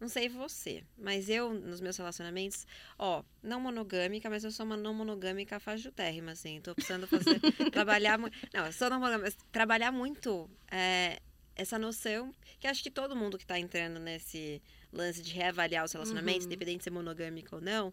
Não 0.00 0.08
sei 0.08 0.28
você, 0.30 0.82
mas 0.96 1.28
eu, 1.28 1.52
nos 1.52 1.80
meus 1.80 1.96
relacionamentos, 1.96 2.66
ó, 2.98 3.22
não 3.42 3.60
monogâmica, 3.60 4.30
mas 4.30 4.42
eu 4.44 4.50
sou 4.50 4.64
uma 4.64 4.76
não 4.76 4.94
monogâmica 4.94 5.60
fajutérrima, 5.60 6.32
assim. 6.32 6.60
Tô 6.60 6.74
precisando 6.74 7.06
fazer. 7.06 7.38
trabalhar 7.70 8.18
muito. 8.18 8.34
Não, 8.54 8.64
eu 8.64 8.72
sou 8.72 8.88
não 8.88 8.98
monogâmica, 8.98 9.26
mas 9.36 9.46
trabalhar 9.52 9.92
muito 9.92 10.48
é, 10.70 11.20
essa 11.54 11.78
noção, 11.78 12.34
que 12.58 12.66
acho 12.66 12.82
que 12.82 12.90
todo 12.90 13.14
mundo 13.14 13.36
que 13.36 13.44
tá 13.44 13.58
entrando 13.58 14.00
nesse 14.00 14.62
lance 14.90 15.20
de 15.20 15.34
reavaliar 15.34 15.84
os 15.84 15.92
relacionamentos, 15.92 16.46
Uhum. 16.46 16.52
independente 16.52 16.78
de 16.78 16.84
ser 16.84 16.90
monogâmico 16.90 17.56
ou 17.56 17.60
não, 17.60 17.92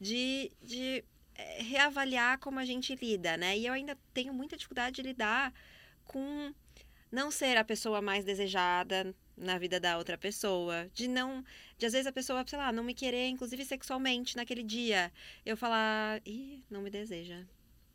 de. 0.00 0.52
de 0.62 1.04
é, 1.34 1.62
reavaliar 1.62 2.38
como 2.38 2.58
a 2.60 2.64
gente 2.64 2.94
lida, 2.94 3.36
né? 3.36 3.56
E 3.58 3.66
eu 3.66 3.72
ainda 3.72 3.96
tenho 4.14 4.32
muita 4.32 4.56
dificuldade 4.56 4.96
de 4.96 5.02
lidar 5.02 5.52
com 6.04 6.52
não 7.10 7.30
ser 7.30 7.56
a 7.56 7.64
pessoa 7.64 8.00
mais 8.02 8.24
desejada 8.24 9.14
na 9.40 9.58
vida 9.58 9.78
da 9.78 9.98
outra 9.98 10.18
pessoa, 10.18 10.88
de 10.94 11.08
não, 11.08 11.44
de 11.76 11.86
às 11.86 11.92
vezes 11.92 12.06
a 12.06 12.12
pessoa, 12.12 12.44
sei 12.46 12.58
lá, 12.58 12.72
não 12.72 12.84
me 12.84 12.94
querer, 12.94 13.28
inclusive 13.28 13.64
sexualmente 13.64 14.36
naquele 14.36 14.62
dia, 14.62 15.12
eu 15.44 15.56
falar, 15.56 16.20
ih, 16.26 16.62
não 16.70 16.82
me 16.82 16.90
deseja. 16.90 17.44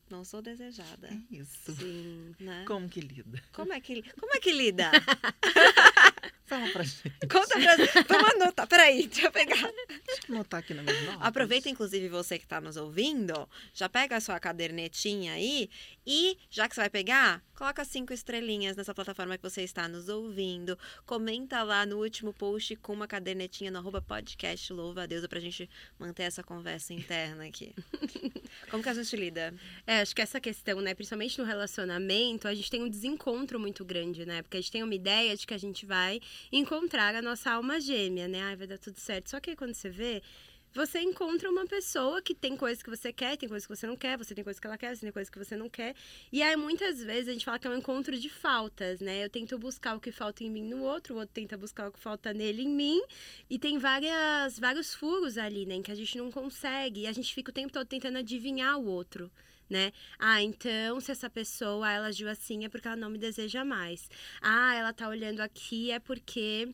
Não 0.09 0.23
sou 0.23 0.41
desejada. 0.41 1.07
É 1.07 1.35
isso. 1.35 1.73
Sim. 1.73 2.35
Né? 2.39 2.65
Como 2.67 2.87
que 2.87 3.01
lida? 3.01 3.41
Como 3.51 3.73
é 3.73 3.79
que, 3.79 4.03
como 4.13 4.35
é 4.35 4.39
que 4.39 4.51
lida? 4.51 4.91
Fala 6.45 6.69
pra 6.71 6.83
gente. 6.83 7.09
Conta 7.29 7.47
pra 7.47 8.03
Vamos 8.07 8.31
anotar. 8.33 8.67
Peraí, 8.67 9.07
deixa 9.07 9.27
eu 9.27 9.31
pegar. 9.31 9.55
Deixa 9.55 10.21
eu 10.27 10.35
anotar 10.35 10.59
aqui 10.59 10.73
na 10.73 10.83
minha 10.83 11.01
notas. 11.03 11.21
Aproveita, 11.21 11.69
inclusive, 11.69 12.09
você 12.09 12.37
que 12.37 12.45
está 12.45 12.59
nos 12.59 12.75
ouvindo, 12.75 13.47
já 13.73 13.87
pega 13.87 14.17
a 14.17 14.21
sua 14.21 14.39
cadernetinha 14.39 15.33
aí 15.33 15.69
e, 16.05 16.37
já 16.49 16.67
que 16.67 16.75
você 16.75 16.81
vai 16.81 16.89
pegar, 16.89 17.41
coloca 17.55 17.85
cinco 17.85 18.13
estrelinhas 18.13 18.75
nessa 18.75 18.93
plataforma 18.93 19.37
que 19.37 19.43
você 19.43 19.61
está 19.61 19.87
nos 19.87 20.09
ouvindo. 20.09 20.77
Comenta 21.05 21.63
lá 21.63 21.85
no 21.85 21.97
último 21.97 22.33
post 22.33 22.75
com 22.77 22.93
uma 22.93 23.07
cadernetinha 23.07 23.71
no 23.71 23.79
arroba 23.79 24.01
podcast 24.01 24.71
Louva 24.73 25.03
a 25.03 25.05
Deus 25.05 25.25
pra 25.27 25.39
gente 25.39 25.69
manter 25.97 26.23
essa 26.23 26.43
conversa 26.43 26.93
interna 26.93 27.45
aqui. 27.45 27.73
Como 28.69 28.83
que 28.83 28.89
a 28.89 28.93
gente 28.93 29.15
lida? 29.15 29.53
É, 29.87 30.01
acho 30.01 30.13
que 30.13 30.21
essa 30.21 30.41
questão, 30.41 30.81
né, 30.81 30.93
principalmente 30.93 31.39
no 31.39 31.45
relacionamento, 31.45 32.47
a 32.47 32.53
gente 32.53 32.69
tem 32.69 32.83
um 32.83 32.89
desencontro 32.89 33.59
muito 33.59 33.85
grande, 33.85 34.25
né? 34.25 34.41
Porque 34.41 34.57
a 34.57 34.61
gente 34.61 34.71
tem 34.71 34.83
uma 34.83 34.93
ideia 34.93 35.35
de 35.35 35.47
que 35.47 35.53
a 35.53 35.57
gente 35.57 35.85
vai 35.85 36.19
encontrar 36.51 37.15
a 37.15 37.21
nossa 37.21 37.51
alma 37.51 37.79
gêmea, 37.79 38.27
né? 38.27 38.41
Ai, 38.41 38.55
vai 38.55 38.67
dar 38.67 38.77
tudo 38.77 38.99
certo. 38.99 39.29
Só 39.29 39.39
que 39.39 39.51
aí, 39.51 39.55
quando 39.55 39.73
você 39.73 39.89
vê, 39.89 40.21
você 40.73 40.99
encontra 41.01 41.51
uma 41.51 41.67
pessoa 41.67 42.19
que 42.19 42.33
tem 42.33 42.57
coisas 42.57 42.81
que 42.81 42.89
você 42.89 43.13
quer, 43.13 43.37
tem 43.37 43.47
coisas 43.47 43.67
que 43.67 43.75
você 43.75 43.85
não 43.85 43.95
quer, 43.95 44.17
você 44.17 44.33
tem 44.33 44.43
coisas 44.43 44.59
que 44.59 44.65
ela 44.65 44.77
quer, 44.77 44.95
você 44.95 45.01
tem 45.01 45.11
coisas 45.11 45.29
que 45.29 45.37
você 45.37 45.55
não 45.55 45.69
quer. 45.69 45.95
E 46.31 46.41
aí, 46.41 46.55
muitas 46.55 47.03
vezes, 47.03 47.29
a 47.29 47.33
gente 47.33 47.45
fala 47.45 47.59
que 47.59 47.67
é 47.67 47.69
um 47.69 47.77
encontro 47.77 48.17
de 48.17 48.27
faltas, 48.27 48.99
né? 48.99 49.23
Eu 49.23 49.29
tento 49.29 49.55
buscar 49.59 49.95
o 49.95 49.99
que 49.99 50.11
falta 50.11 50.43
em 50.43 50.49
mim 50.49 50.63
no 50.67 50.81
outro, 50.81 51.13
o 51.13 51.19
outro 51.19 51.33
tenta 51.33 51.55
buscar 51.55 51.89
o 51.89 51.91
que 51.91 51.99
falta 51.99 52.33
nele 52.33 52.63
em 52.63 52.69
mim. 52.69 53.01
E 53.47 53.59
tem 53.59 53.77
várias, 53.77 54.57
vários 54.57 54.95
furos 54.95 55.37
ali, 55.37 55.65
né? 55.67 55.75
Em 55.75 55.83
que 55.83 55.91
a 55.91 55.95
gente 55.95 56.17
não 56.17 56.31
consegue. 56.31 57.01
E 57.01 57.07
a 57.07 57.11
gente 57.11 57.33
fica 57.35 57.51
o 57.51 57.53
tempo 57.53 57.71
todo 57.71 57.85
tentando 57.85 58.17
adivinhar 58.17 58.79
o 58.79 58.85
outro 58.85 59.31
né? 59.73 59.91
Ah, 60.19 60.41
então 60.41 60.99
se 61.01 61.11
essa 61.11 61.29
pessoa 61.29 61.91
ela 61.91 62.07
agiu 62.07 62.29
assim 62.29 62.63
é 62.63 62.69
porque 62.69 62.87
ela 62.87 62.95
não 62.95 63.09
me 63.09 63.17
deseja 63.17 63.65
mais. 63.65 64.07
Ah, 64.41 64.75
ela 64.75 64.93
tá 64.93 65.09
olhando 65.09 65.41
aqui 65.41 65.89
é 65.91 65.99
porque 65.99 66.69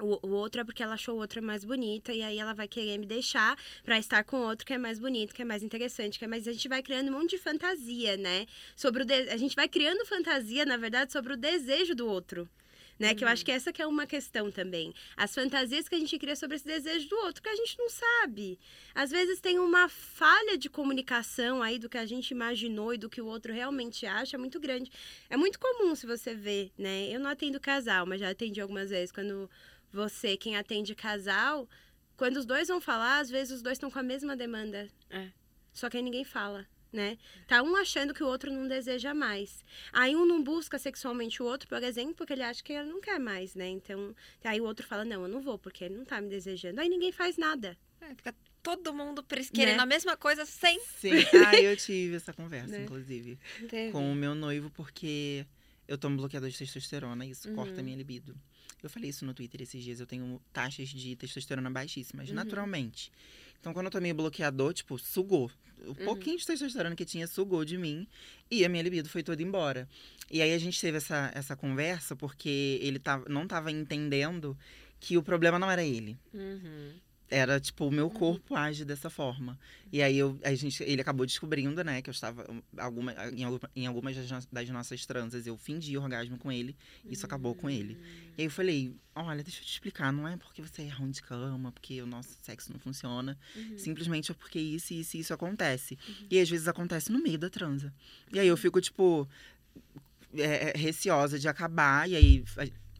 o, 0.00 0.26
o 0.26 0.30
outro 0.32 0.60
é 0.60 0.64
porque 0.64 0.82
ela 0.82 0.94
achou 0.94 1.14
o 1.14 1.18
outro 1.18 1.40
mais 1.40 1.64
bonita 1.64 2.12
e 2.12 2.22
aí 2.22 2.38
ela 2.38 2.52
vai 2.52 2.66
querer 2.66 2.98
me 2.98 3.06
deixar 3.06 3.56
para 3.84 3.96
estar 3.98 4.24
com 4.24 4.38
outro 4.38 4.66
que 4.66 4.74
é 4.74 4.78
mais 4.78 4.98
bonito, 4.98 5.34
que 5.34 5.42
é 5.42 5.44
mais 5.44 5.62
interessante, 5.62 6.18
que 6.18 6.24
é 6.24 6.28
mais 6.28 6.48
a 6.48 6.52
gente 6.52 6.68
vai 6.68 6.82
criando 6.82 7.08
um 7.10 7.12
monte 7.12 7.30
de 7.30 7.38
fantasia, 7.38 8.16
né? 8.16 8.46
Sobre 8.74 9.04
o 9.04 9.06
de... 9.06 9.14
a 9.30 9.36
gente 9.36 9.54
vai 9.54 9.68
criando 9.68 10.04
fantasia, 10.04 10.64
na 10.66 10.76
verdade, 10.76 11.12
sobre 11.12 11.32
o 11.32 11.36
desejo 11.36 11.94
do 11.94 12.08
outro 12.08 12.48
né? 12.98 13.10
Uhum. 13.10 13.14
Que 13.16 13.24
eu 13.24 13.28
acho 13.28 13.44
que 13.44 13.52
essa 13.52 13.72
que 13.72 13.82
é 13.82 13.86
uma 13.86 14.06
questão 14.06 14.50
também. 14.50 14.92
As 15.16 15.34
fantasias 15.34 15.88
que 15.88 15.94
a 15.94 15.98
gente 15.98 16.18
cria 16.18 16.36
sobre 16.36 16.56
esse 16.56 16.66
desejo 16.66 17.08
do 17.08 17.16
outro, 17.16 17.42
que 17.42 17.48
a 17.48 17.56
gente 17.56 17.78
não 17.78 17.88
sabe. 17.88 18.58
Às 18.94 19.10
vezes 19.10 19.40
tem 19.40 19.58
uma 19.58 19.88
falha 19.88 20.56
de 20.56 20.68
comunicação 20.68 21.62
aí 21.62 21.78
do 21.78 21.88
que 21.88 21.98
a 21.98 22.06
gente 22.06 22.30
imaginou 22.30 22.94
e 22.94 22.98
do 22.98 23.08
que 23.08 23.20
o 23.20 23.26
outro 23.26 23.52
realmente 23.52 24.06
acha 24.06 24.38
muito 24.38 24.58
grande. 24.58 24.90
É 25.28 25.36
muito 25.36 25.58
comum 25.58 25.94
se 25.94 26.06
você 26.06 26.34
ver, 26.34 26.72
né? 26.78 27.08
Eu 27.10 27.20
não 27.20 27.30
atendo 27.30 27.60
casal, 27.60 28.06
mas 28.06 28.20
já 28.20 28.30
atendi 28.30 28.60
algumas 28.60 28.90
vezes 28.90 29.12
quando 29.12 29.50
você, 29.92 30.36
quem 30.36 30.56
atende 30.56 30.94
casal, 30.94 31.68
quando 32.16 32.36
os 32.36 32.46
dois 32.46 32.68
vão 32.68 32.80
falar, 32.80 33.20
às 33.20 33.30
vezes 33.30 33.54
os 33.54 33.62
dois 33.62 33.76
estão 33.76 33.90
com 33.90 33.98
a 33.98 34.02
mesma 34.02 34.36
demanda. 34.36 34.88
É. 35.10 35.28
Só 35.72 35.90
que 35.90 35.96
aí 35.96 36.02
ninguém 36.02 36.24
fala 36.24 36.66
né? 36.96 37.18
Tá 37.46 37.62
um 37.62 37.76
achando 37.76 38.12
que 38.14 38.24
o 38.24 38.26
outro 38.26 38.50
não 38.50 38.66
deseja 38.66 39.14
mais. 39.14 39.64
Aí 39.92 40.16
um 40.16 40.26
não 40.26 40.42
busca 40.42 40.78
sexualmente 40.78 41.42
o 41.42 41.46
outro, 41.46 41.68
por 41.68 41.82
exemplo, 41.82 42.14
porque 42.14 42.32
ele 42.32 42.42
acha 42.42 42.64
que 42.64 42.72
ele 42.72 42.88
não 42.88 43.00
quer 43.00 43.20
mais, 43.20 43.54
né? 43.54 43.68
Então, 43.68 44.14
aí 44.42 44.60
o 44.60 44.64
outro 44.64 44.86
fala: 44.86 45.04
"Não, 45.04 45.22
eu 45.22 45.28
não 45.28 45.40
vou, 45.40 45.58
porque 45.58 45.84
ele 45.84 45.94
não 45.94 46.04
tá 46.04 46.20
me 46.20 46.28
desejando". 46.28 46.80
Aí 46.80 46.88
ninguém 46.88 47.12
faz 47.12 47.36
nada. 47.36 47.78
É, 48.00 48.14
fica 48.14 48.34
todo 48.62 48.92
mundo 48.92 49.24
querendo 49.52 49.76
né? 49.76 49.82
a 49.82 49.86
mesma 49.86 50.16
coisa 50.16 50.44
sempre. 50.44 50.84
Sim, 50.98 51.10
ah, 51.46 51.54
eu 51.54 51.76
tive 51.76 52.16
essa 52.16 52.32
conversa, 52.32 52.76
né? 52.76 52.84
inclusive, 52.84 53.38
Teve. 53.68 53.92
com 53.92 54.10
o 54.10 54.14
meu 54.14 54.34
noivo, 54.34 54.70
porque 54.70 55.46
eu 55.86 55.96
tomo 55.96 56.16
bloqueador 56.16 56.50
de 56.50 56.58
testosterona 56.58 57.24
e 57.24 57.30
isso 57.30 57.48
uhum. 57.48 57.54
corta 57.54 57.80
a 57.80 57.82
minha 57.82 57.96
libido. 57.96 58.36
Eu 58.82 58.90
falei 58.90 59.10
isso 59.10 59.24
no 59.24 59.32
Twitter 59.32 59.62
esses 59.62 59.82
dias, 59.82 60.00
eu 60.00 60.06
tenho 60.06 60.40
taxas 60.52 60.88
de 60.88 61.16
testosterona 61.16 61.70
baixíssimas, 61.70 62.28
uhum. 62.28 62.34
naturalmente. 62.34 63.10
Então, 63.66 63.74
quando 63.74 63.86
eu 63.86 63.90
tomei 63.90 64.12
bloqueador, 64.12 64.72
tipo, 64.72 64.96
sugou. 64.96 65.50
O 65.84 65.88
uhum. 65.88 65.94
pouquinho 65.94 66.38
de 66.38 66.46
testosterona 66.46 66.94
que 66.94 67.04
tinha 67.04 67.26
sugou 67.26 67.64
de 67.64 67.76
mim 67.76 68.06
e 68.48 68.64
a 68.64 68.68
minha 68.68 68.80
libido 68.80 69.08
foi 69.08 69.24
toda 69.24 69.42
embora. 69.42 69.88
E 70.30 70.40
aí 70.40 70.54
a 70.54 70.58
gente 70.58 70.80
teve 70.80 70.98
essa, 70.98 71.32
essa 71.34 71.56
conversa 71.56 72.14
porque 72.14 72.78
ele 72.80 73.00
tava, 73.00 73.28
não 73.28 73.42
estava 73.42 73.72
entendendo 73.72 74.56
que 75.00 75.18
o 75.18 75.22
problema 75.22 75.58
não 75.58 75.68
era 75.68 75.82
ele. 75.82 76.16
Uhum 76.32 76.92
era 77.28 77.58
tipo 77.58 77.86
o 77.86 77.90
meu 77.90 78.06
uhum. 78.06 78.12
corpo 78.12 78.54
age 78.54 78.84
dessa 78.84 79.10
forma. 79.10 79.58
E 79.92 80.02
aí 80.02 80.16
eu, 80.16 80.38
a 80.44 80.54
gente 80.54 80.82
ele 80.82 81.00
acabou 81.00 81.26
descobrindo 81.26 81.82
né 81.82 82.02
que 82.02 82.10
eu 82.10 82.12
estava 82.12 82.46
alguma 82.76 83.12
em, 83.30 83.82
em 83.82 83.86
algumas 83.86 84.16
das 84.50 84.68
nossas 84.68 85.06
transas 85.06 85.46
eu 85.46 85.56
fingi 85.56 85.96
orgasmo 85.96 86.38
com 86.38 86.50
ele. 86.50 86.76
E 87.04 87.14
isso 87.14 87.26
acabou 87.26 87.54
com 87.54 87.68
ele. 87.68 87.96
E 88.36 88.42
aí 88.42 88.46
eu 88.46 88.50
falei 88.50 88.94
olha 89.14 89.42
deixa 89.42 89.60
eu 89.60 89.64
te 89.64 89.72
explicar 89.72 90.12
não 90.12 90.28
é 90.28 90.36
porque 90.36 90.62
você 90.62 90.82
é 90.82 90.88
ruim 90.88 91.10
de 91.10 91.22
cama 91.22 91.72
porque 91.72 92.00
o 92.00 92.06
nosso 92.06 92.36
sexo 92.42 92.72
não 92.72 92.78
funciona. 92.78 93.36
Uhum. 93.54 93.78
simplesmente 93.78 94.30
é 94.30 94.34
porque 94.34 94.58
isso 94.58 94.94
isso, 94.94 95.16
isso 95.16 95.34
acontece. 95.34 95.98
Uhum. 96.08 96.26
e 96.30 96.40
às 96.40 96.48
vezes 96.48 96.68
acontece 96.68 97.10
no 97.10 97.18
meio 97.18 97.38
da 97.38 97.50
transa. 97.50 97.92
E 98.32 98.38
aí 98.38 98.46
eu 98.46 98.56
fico 98.56 98.80
tipo 98.80 99.28
é, 100.34 100.70
é 100.70 100.78
receosa 100.78 101.38
de 101.38 101.48
acabar 101.48 102.08
e 102.08 102.14
aí 102.14 102.44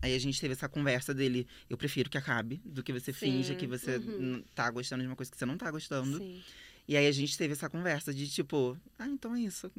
Aí 0.01 0.15
a 0.15 0.19
gente 0.19 0.41
teve 0.41 0.53
essa 0.53 0.69
conversa 0.69 1.15
dele, 1.15 1.47
eu 1.69 1.77
prefiro 1.77 2.09
que 2.11 2.19
acabe, 2.19 2.61
do 2.65 2.83
que 2.83 2.93
você 2.93 3.13
Sim. 3.13 3.19
finja 3.19 3.55
que 3.55 3.67
você 3.67 3.97
uhum. 3.97 4.43
tá 4.55 4.71
gostando 4.71 5.03
de 5.03 5.09
uma 5.09 5.17
coisa 5.17 5.31
que 5.31 5.39
você 5.39 5.47
não 5.47 5.57
tá 5.57 5.71
gostando. 5.71 6.19
Sim. 6.19 6.43
E 6.89 6.97
aí 6.97 7.07
a 7.07 7.13
gente 7.13 7.37
teve 7.37 7.53
essa 7.53 7.69
conversa 7.69 8.15
de 8.15 8.29
tipo, 8.29 8.79
ah, 8.99 9.09
então 9.09 9.35
é 9.35 9.41
isso, 9.41 9.71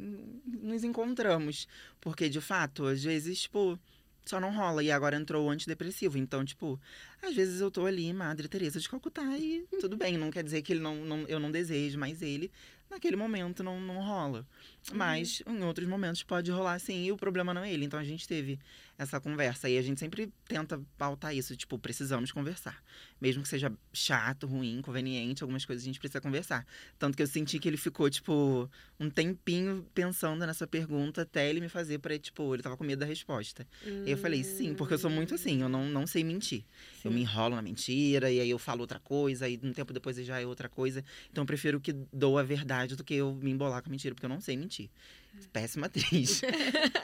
nos 0.46 0.84
encontramos. 0.84 1.68
Porque, 2.02 2.28
de 2.28 2.42
fato, 2.42 2.86
às 2.86 3.02
vezes, 3.02 3.44
tipo, 3.44 3.80
só 4.26 4.40
não 4.40 4.54
rola. 4.54 4.84
E 4.84 4.92
agora 4.92 5.16
entrou 5.16 5.46
o 5.46 5.50
antidepressivo. 5.50 6.18
Então, 6.18 6.44
tipo, 6.44 6.80
às 7.22 7.34
vezes 7.34 7.62
eu 7.62 7.72
tô 7.72 7.86
ali, 7.86 8.12
Madre 8.14 8.48
Teresa 8.48 8.80
de 8.80 8.90
Calcutá, 8.90 9.38
e 9.38 9.66
tudo 9.80 9.96
bem. 9.96 10.18
Não 10.18 10.30
quer 10.30 10.44
dizer 10.44 10.62
que 10.62 10.74
ele 10.74 10.82
não, 10.82 10.96
não, 10.96 11.20
eu 11.28 11.40
não 11.40 11.50
desejo 11.50 11.98
mais 11.98 12.22
ele. 12.22 12.52
Naquele 12.90 13.16
momento 13.16 13.64
não, 13.64 13.80
não 13.80 14.02
rola. 14.02 14.46
Uhum. 14.92 14.98
Mas 14.98 15.42
em 15.46 15.64
outros 15.64 15.88
momentos 15.88 16.24
pode 16.24 16.52
rolar 16.52 16.80
sim, 16.80 17.06
e 17.06 17.12
o 17.12 17.18
problema 17.18 17.54
não 17.54 17.64
é 17.64 17.72
ele. 17.72 17.86
Então 17.86 18.00
a 18.00 18.04
gente 18.04 18.28
teve 18.28 18.60
essa 18.98 19.20
conversa. 19.20 19.70
E 19.70 19.78
a 19.78 19.82
gente 19.82 20.00
sempre 20.00 20.32
tenta 20.48 20.82
pautar 20.98 21.36
isso, 21.36 21.56
tipo, 21.56 21.78
precisamos 21.78 22.32
conversar. 22.32 22.82
Mesmo 23.22 23.44
que 23.44 23.50
seja 23.50 23.72
chato, 23.94 24.48
ruim, 24.48 24.80
inconveniente, 24.80 25.44
algumas 25.44 25.66
coisas 25.66 25.84
a 25.84 25.86
gente 25.86 26.00
precisa 26.00 26.20
conversar. 26.20 26.66
Tanto 26.98 27.16
que 27.16 27.22
eu 27.22 27.28
senti 27.28 27.60
que 27.60 27.68
ele 27.68 27.78
ficou, 27.78 28.10
tipo, 28.10 28.70
um 29.00 29.10
tempinho 29.10 29.86
pensando 29.94 30.46
nessa 30.46 30.66
pergunta 30.66 31.22
até 31.22 31.50
ele 31.50 31.62
me 31.62 31.70
fazer 31.70 32.00
para 32.00 32.18
tipo, 32.18 32.56
ele 32.56 32.64
tava 32.64 32.76
com 32.76 32.84
medo 32.84 33.00
da 33.00 33.06
resposta. 33.06 33.68
Hum. 33.86 34.04
E 34.06 34.12
eu 34.12 34.18
falei, 34.18 34.44
sim, 34.44 34.74
porque 34.74 34.96
eu 34.96 35.00
sou 35.00 35.10
muito 35.10 35.36
assim, 35.36 35.62
eu 35.62 35.70
não, 35.70 35.86
não 35.86 36.08
sei 36.08 36.24
mentir. 36.24 36.64
Sim. 36.96 37.10
Eu 37.10 37.12
me 37.12 37.22
enrolo 37.22 37.56
na 37.56 37.62
mentira, 37.62 38.32
e 38.32 38.40
aí 38.40 38.50
eu 38.50 38.58
falo 38.58 38.82
outra 38.82 39.00
coisa, 39.00 39.48
e 39.48 39.60
um 39.64 39.74
tempo 39.74 39.94
depois 39.94 40.18
já 40.18 40.40
é 40.40 40.46
outra 40.46 40.68
coisa. 40.68 41.04
Então 41.30 41.44
eu 41.44 41.46
prefiro 41.46 41.80
que 41.80 41.94
dou 42.12 42.38
a 42.38 42.44
verdade 42.44 42.96
do 42.96 43.04
que 43.04 43.14
eu 43.14 43.34
me 43.36 43.52
embolar 43.52 43.82
com 43.84 43.90
a 43.90 43.92
mentira, 43.92 44.16
porque 44.16 44.26
eu 44.26 44.30
não 44.30 44.42
sei 44.42 44.58
mentir. 44.58 44.90
Péssima 45.54 45.88
atriz. 45.88 46.42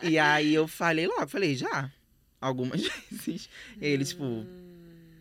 e 0.02 0.18
aí 0.18 0.54
eu 0.54 0.68
falei 0.68 1.08
logo, 1.08 1.28
falei, 1.28 1.56
já. 1.56 1.92
Algumas 2.40 2.82
vezes. 3.10 3.50
E 3.80 3.86
ele, 3.86 4.04
tipo, 4.04 4.24
hum. 4.24 4.46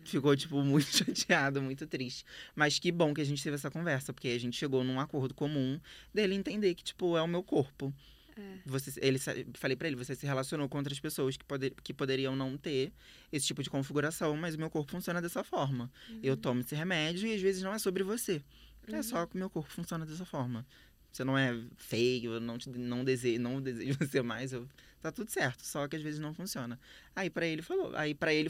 ficou, 0.03 0.35
tipo, 0.35 0.61
muito 0.61 0.85
chateado, 0.95 1.61
muito 1.61 1.87
triste. 1.87 2.25
Mas 2.55 2.79
que 2.79 2.91
bom 2.91 3.13
que 3.13 3.21
a 3.21 3.25
gente 3.25 3.41
teve 3.41 3.55
essa 3.55 3.71
conversa, 3.71 4.11
porque 4.11 4.27
a 4.27 4.39
gente 4.39 4.57
chegou 4.57 4.83
num 4.83 4.99
acordo 4.99 5.33
comum 5.33 5.79
dele 6.13 6.35
entender 6.35 6.75
que, 6.75 6.83
tipo, 6.83 7.17
é 7.17 7.21
o 7.21 7.27
meu 7.27 7.43
corpo. 7.43 7.93
É. 8.35 8.57
Você, 8.65 8.99
ele, 9.01 9.19
falei 9.53 9.75
para 9.75 9.87
ele, 9.87 9.95
você 9.95 10.15
se 10.15 10.25
relacionou 10.25 10.67
com 10.67 10.77
outras 10.77 10.99
pessoas 10.99 11.37
que, 11.37 11.45
poder, 11.45 11.73
que 11.83 11.93
poderiam 11.93 12.35
não 12.35 12.57
ter 12.57 12.91
esse 13.31 13.45
tipo 13.45 13.61
de 13.61 13.69
configuração, 13.69 14.35
mas 14.35 14.55
o 14.55 14.57
meu 14.57 14.69
corpo 14.69 14.91
funciona 14.91 15.21
dessa 15.21 15.43
forma. 15.43 15.91
Uhum. 16.09 16.19
Eu 16.23 16.35
tomo 16.35 16.61
esse 16.61 16.75
remédio 16.75 17.27
e 17.27 17.35
às 17.35 17.41
vezes 17.41 17.61
não 17.61 17.73
é 17.73 17.79
sobre 17.79 18.03
você. 18.03 18.41
É 18.87 18.95
uhum. 18.95 19.03
só 19.03 19.25
que 19.25 19.35
o 19.35 19.37
meu 19.37 19.49
corpo 19.49 19.71
funciona 19.71 20.05
dessa 20.05 20.25
forma. 20.25 20.65
Você 21.13 21.23
não 21.23 21.37
é 21.37 21.55
feio, 21.77 22.39
não, 22.39 22.57
te, 22.57 22.69
não, 22.71 23.05
desejo, 23.05 23.39
não 23.39 23.61
desejo 23.61 23.95
você 24.01 24.23
mais. 24.23 24.51
Eu, 24.51 24.67
tá 24.99 25.11
tudo 25.11 25.29
certo, 25.29 25.63
só 25.63 25.87
que 25.87 25.95
às 25.95 26.01
vezes 26.01 26.19
não 26.19 26.33
funciona. 26.33 26.79
Aí 27.15 27.29
para 27.29 27.45
ele 27.45 27.61
falou, 27.61 27.95
aí 27.95 28.15
para 28.15 28.33
ele 28.33 28.49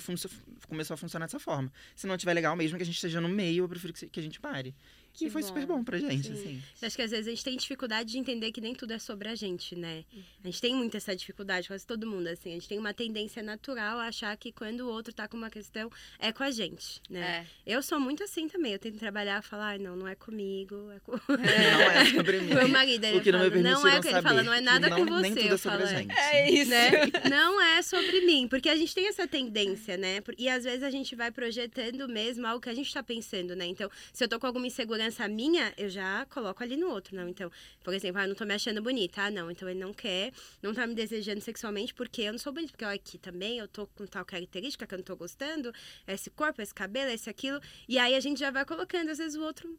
começou 0.70 0.94
a 0.94 0.98
funcionar 0.98 1.26
dessa 1.26 1.40
forma. 1.40 1.70
Se 1.94 2.08
não 2.08 2.16
tiver 2.16 2.34
legal, 2.34 2.56
mesmo 2.56 2.78
que 2.78 2.84
a 2.84 2.86
gente 2.86 2.96
esteja 2.96 3.20
no 3.20 3.28
meio, 3.28 3.66
eu 3.66 3.70
prefiro 3.70 3.92
que, 3.92 4.08
que 4.08 4.20
a 4.20 4.24
gente 4.24 4.40
pare. 4.40 4.74
Que 5.14 5.26
Que 5.26 5.30
foi 5.32 5.42
bom. 5.42 5.48
super 5.48 5.66
bom 5.68 5.84
pra 5.84 6.00
gente, 6.00 6.28
Sim. 6.28 6.34
assim. 6.34 6.64
Eu 6.82 6.88
Acho 6.88 6.96
que 6.96 7.02
às 7.04 7.12
vezes 7.12 7.28
a 7.28 7.30
gente 7.30 7.44
tem 7.44 7.56
dificuldade 7.56 8.12
de 8.12 8.18
entender 8.18 8.52
que 8.52 8.60
nem 8.60 8.74
tudo 8.74 8.94
é 8.94 9.00
sobre 9.00 9.30
a 9.30 9.36
gente, 9.36 9.76
né? 9.76 10.04
A 10.44 10.48
gente 10.48 10.60
tem 10.60 10.74
muito 10.76 10.98
essa 10.98 11.16
dificuldade, 11.16 11.68
quase 11.68 11.86
todo 11.86 12.08
mundo, 12.08 12.28
assim. 12.28 12.50
A 12.50 12.54
gente 12.54 12.68
tem 12.68 12.80
uma 12.80 12.94
tendência 12.94 13.44
natural 13.44 14.00
a 14.00 14.08
achar 14.08 14.36
que 14.38 14.52
quando 14.52 14.82
o 14.82 14.88
outro 14.90 15.14
tá 15.14 15.28
com 15.28 15.38
uma 15.38 15.50
questão, 15.52 15.90
é 16.20 16.32
com 16.32 16.42
a 16.44 16.50
gente, 16.52 17.00
né? 17.10 17.46
É. 17.66 17.74
Eu 17.76 17.82
sou 17.84 18.00
muito 18.00 18.24
assim 18.24 18.48
também. 18.48 18.74
Eu 18.74 18.80
tento 18.80 18.98
trabalhar 18.98 19.40
e 19.44 19.46
falar, 19.46 19.68
"Ai, 19.68 19.78
não, 19.78 19.96
não 19.96 20.08
é 20.08 20.16
comigo, 20.16 20.90
é 20.92 21.00
com 21.00 21.12
Não 21.30 21.92
é 21.92 22.06
sobre 22.06 22.40
mim. 22.42 22.54
meu 22.56 22.68
marido. 22.68 23.04
Ele 23.06 23.18
O 23.18 23.22
que 23.22 23.32
não 23.32 23.40
fala, 23.40 23.52
me 23.52 23.62
não 23.62 23.88
é 23.88 23.92
permitiram 23.92 24.00
o 24.00 24.02
que 24.02 24.08
ele 24.08 24.14
saber. 24.16 24.28
fala, 24.28 24.44
não 24.44 24.54
é 24.54 24.62
nada 24.62 24.90
não, 24.90 24.98
com 24.98 25.06
você. 25.06 25.22
Nem 25.22 25.36
tudo 25.36 25.54
é 25.54 25.58
sobre 25.58 25.78
falo, 25.78 25.90
a 25.90 25.94
"É, 25.94 25.98
gente. 26.00 26.12
É 26.18 26.52
isso. 26.52 26.72
né? 26.72 26.92
Não 27.30 27.62
é 27.62 27.82
sobre 27.84 28.22
mim, 28.22 28.48
porque 28.48 28.68
a 28.70 28.76
gente 28.76 28.96
tem 28.96 29.08
essa 29.08 29.28
tendência, 29.28 29.96
né? 29.96 30.22
E 30.38 30.50
às 30.50 30.64
vezes 30.64 30.82
a 30.82 30.90
gente 30.90 31.16
vai 31.16 31.32
projetando 31.32 32.08
mesmo 32.10 32.48
algo 32.48 32.60
que 32.62 32.70
a 32.70 32.74
gente 32.74 32.92
tá 32.92 33.04
pensando, 33.04 33.56
né? 33.56 33.66
Então, 33.68 33.90
se 34.12 34.24
eu 34.24 34.28
tô 34.28 34.40
com 34.40 34.48
alguma 34.48 34.66
insegurança 34.66 35.03
minha, 35.30 35.74
eu 35.78 35.90
já 35.90 36.26
coloco 36.28 36.64
ali 36.64 36.78
no 36.78 36.90
outro, 36.90 37.16
não. 37.16 37.28
Então, 37.28 37.52
por 37.84 37.94
exemplo, 37.94 38.20
ah, 38.20 38.26
eu 38.26 38.30
não 38.30 38.36
tô 38.36 38.46
me 38.46 38.54
achando 38.54 38.82
bonita. 38.82 39.24
Ah, 39.24 39.32
não, 39.32 39.50
então 39.50 39.68
ele 39.70 39.80
não 39.80 39.94
quer, 39.94 40.32
não 40.62 40.74
tá 40.74 40.86
me 40.86 40.94
desejando 40.94 41.42
sexualmente 41.42 41.94
porque 41.94 42.22
eu 42.22 42.32
não 42.32 42.40
sou 42.40 42.54
bonita. 42.54 42.72
Porque 42.72 42.86
ó, 42.86 42.94
aqui 42.94 43.18
também 43.18 43.60
eu 43.60 43.68
tô 43.68 43.88
com 43.88 44.06
tal 44.06 44.26
característica 44.26 44.86
que 44.86 44.94
eu 44.94 44.98
não 44.98 45.06
tô 45.06 45.16
gostando, 45.16 45.74
esse 46.08 46.30
corpo, 46.30 46.62
esse 46.62 46.74
cabelo, 46.74 47.12
esse 47.12 47.30
aquilo. 47.30 47.60
E 47.88 47.98
aí 47.98 48.16
a 48.16 48.20
gente 48.20 48.40
já 48.40 48.52
vai 48.52 48.66
colocando, 48.66 49.10
às 49.10 49.18
vezes 49.18 49.36
o 49.36 49.44
outro 49.44 49.78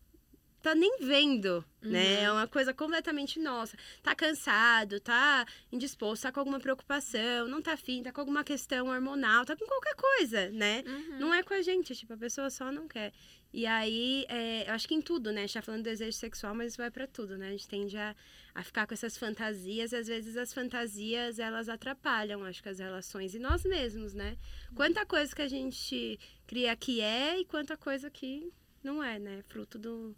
tá 0.65 0.75
nem 0.75 0.97
vendo, 0.99 1.63
né? 1.83 2.23
É 2.23 2.33
uma 2.33 2.49
coisa 2.49 2.73
completamente 2.73 3.39
nossa. 3.39 3.77
Tá 4.03 4.15
cansado, 4.15 4.99
tá 4.99 5.45
indisposto, 5.71 6.23
tá 6.23 6.33
com 6.33 6.41
alguma 6.41 6.59
preocupação, 6.59 7.47
não 7.47 7.61
tá 7.61 7.75
afim, 7.75 8.03
tá 8.03 8.11
com 8.11 8.23
alguma 8.23 8.43
questão 8.43 8.87
hormonal, 8.87 9.45
tá 9.45 9.55
com 9.55 9.67
qualquer 9.67 9.95
coisa, 9.95 10.49
né? 10.49 10.83
Uhum. 10.87 11.19
Não 11.19 11.35
é 11.35 11.43
com 11.43 11.53
a 11.53 11.61
gente, 11.61 11.95
tipo, 11.95 12.15
a 12.15 12.17
pessoa 12.17 12.49
só 12.49 12.73
não 12.73 12.89
quer. 12.89 13.13
E 13.57 13.67
aí, 13.67 14.27
é, 14.29 14.69
eu 14.69 14.75
acho 14.75 14.89
que 14.89 14.97
em 14.97 15.01
tudo, 15.01 15.31
né? 15.31 15.43
A 15.43 15.47
gente 15.47 15.55
tá 15.55 15.63
falando 15.63 15.85
de 15.85 15.89
desejo 15.89 16.19
sexual, 16.19 16.57
mas 16.57 16.77
vai 16.77 16.91
pra 16.91 17.07
tudo, 17.07 17.39
né? 17.39 17.47
A 17.47 17.51
gente 17.53 17.69
tende 17.69 17.97
a, 17.97 18.13
a 18.53 18.65
ficar 18.65 18.85
com 18.85 18.95
essas 18.95 19.17
fantasias, 19.17 19.93
e 19.93 19.97
às 19.97 20.09
vezes 20.09 20.37
as 20.37 20.53
fantasias, 20.53 21.39
elas 21.39 21.69
atrapalham, 21.69 22.43
acho 22.45 22.61
que 22.61 22.69
as 22.69 22.81
relações, 22.81 23.33
e 23.33 23.39
nós 23.39 23.65
mesmos, 23.65 24.13
né? 24.13 24.37
Quanta 24.75 25.07
coisa 25.07 25.33
que 25.33 25.41
a 25.41 25.47
gente 25.47 26.19
cria 26.49 26.75
que 26.75 27.01
é 27.01 27.39
e 27.39 27.45
quanta 27.45 27.77
coisa 27.77 28.11
que 28.11 28.53
não 28.83 29.01
é, 29.05 29.21
né? 29.21 29.45
Fruto 29.47 29.79
do, 29.79 30.17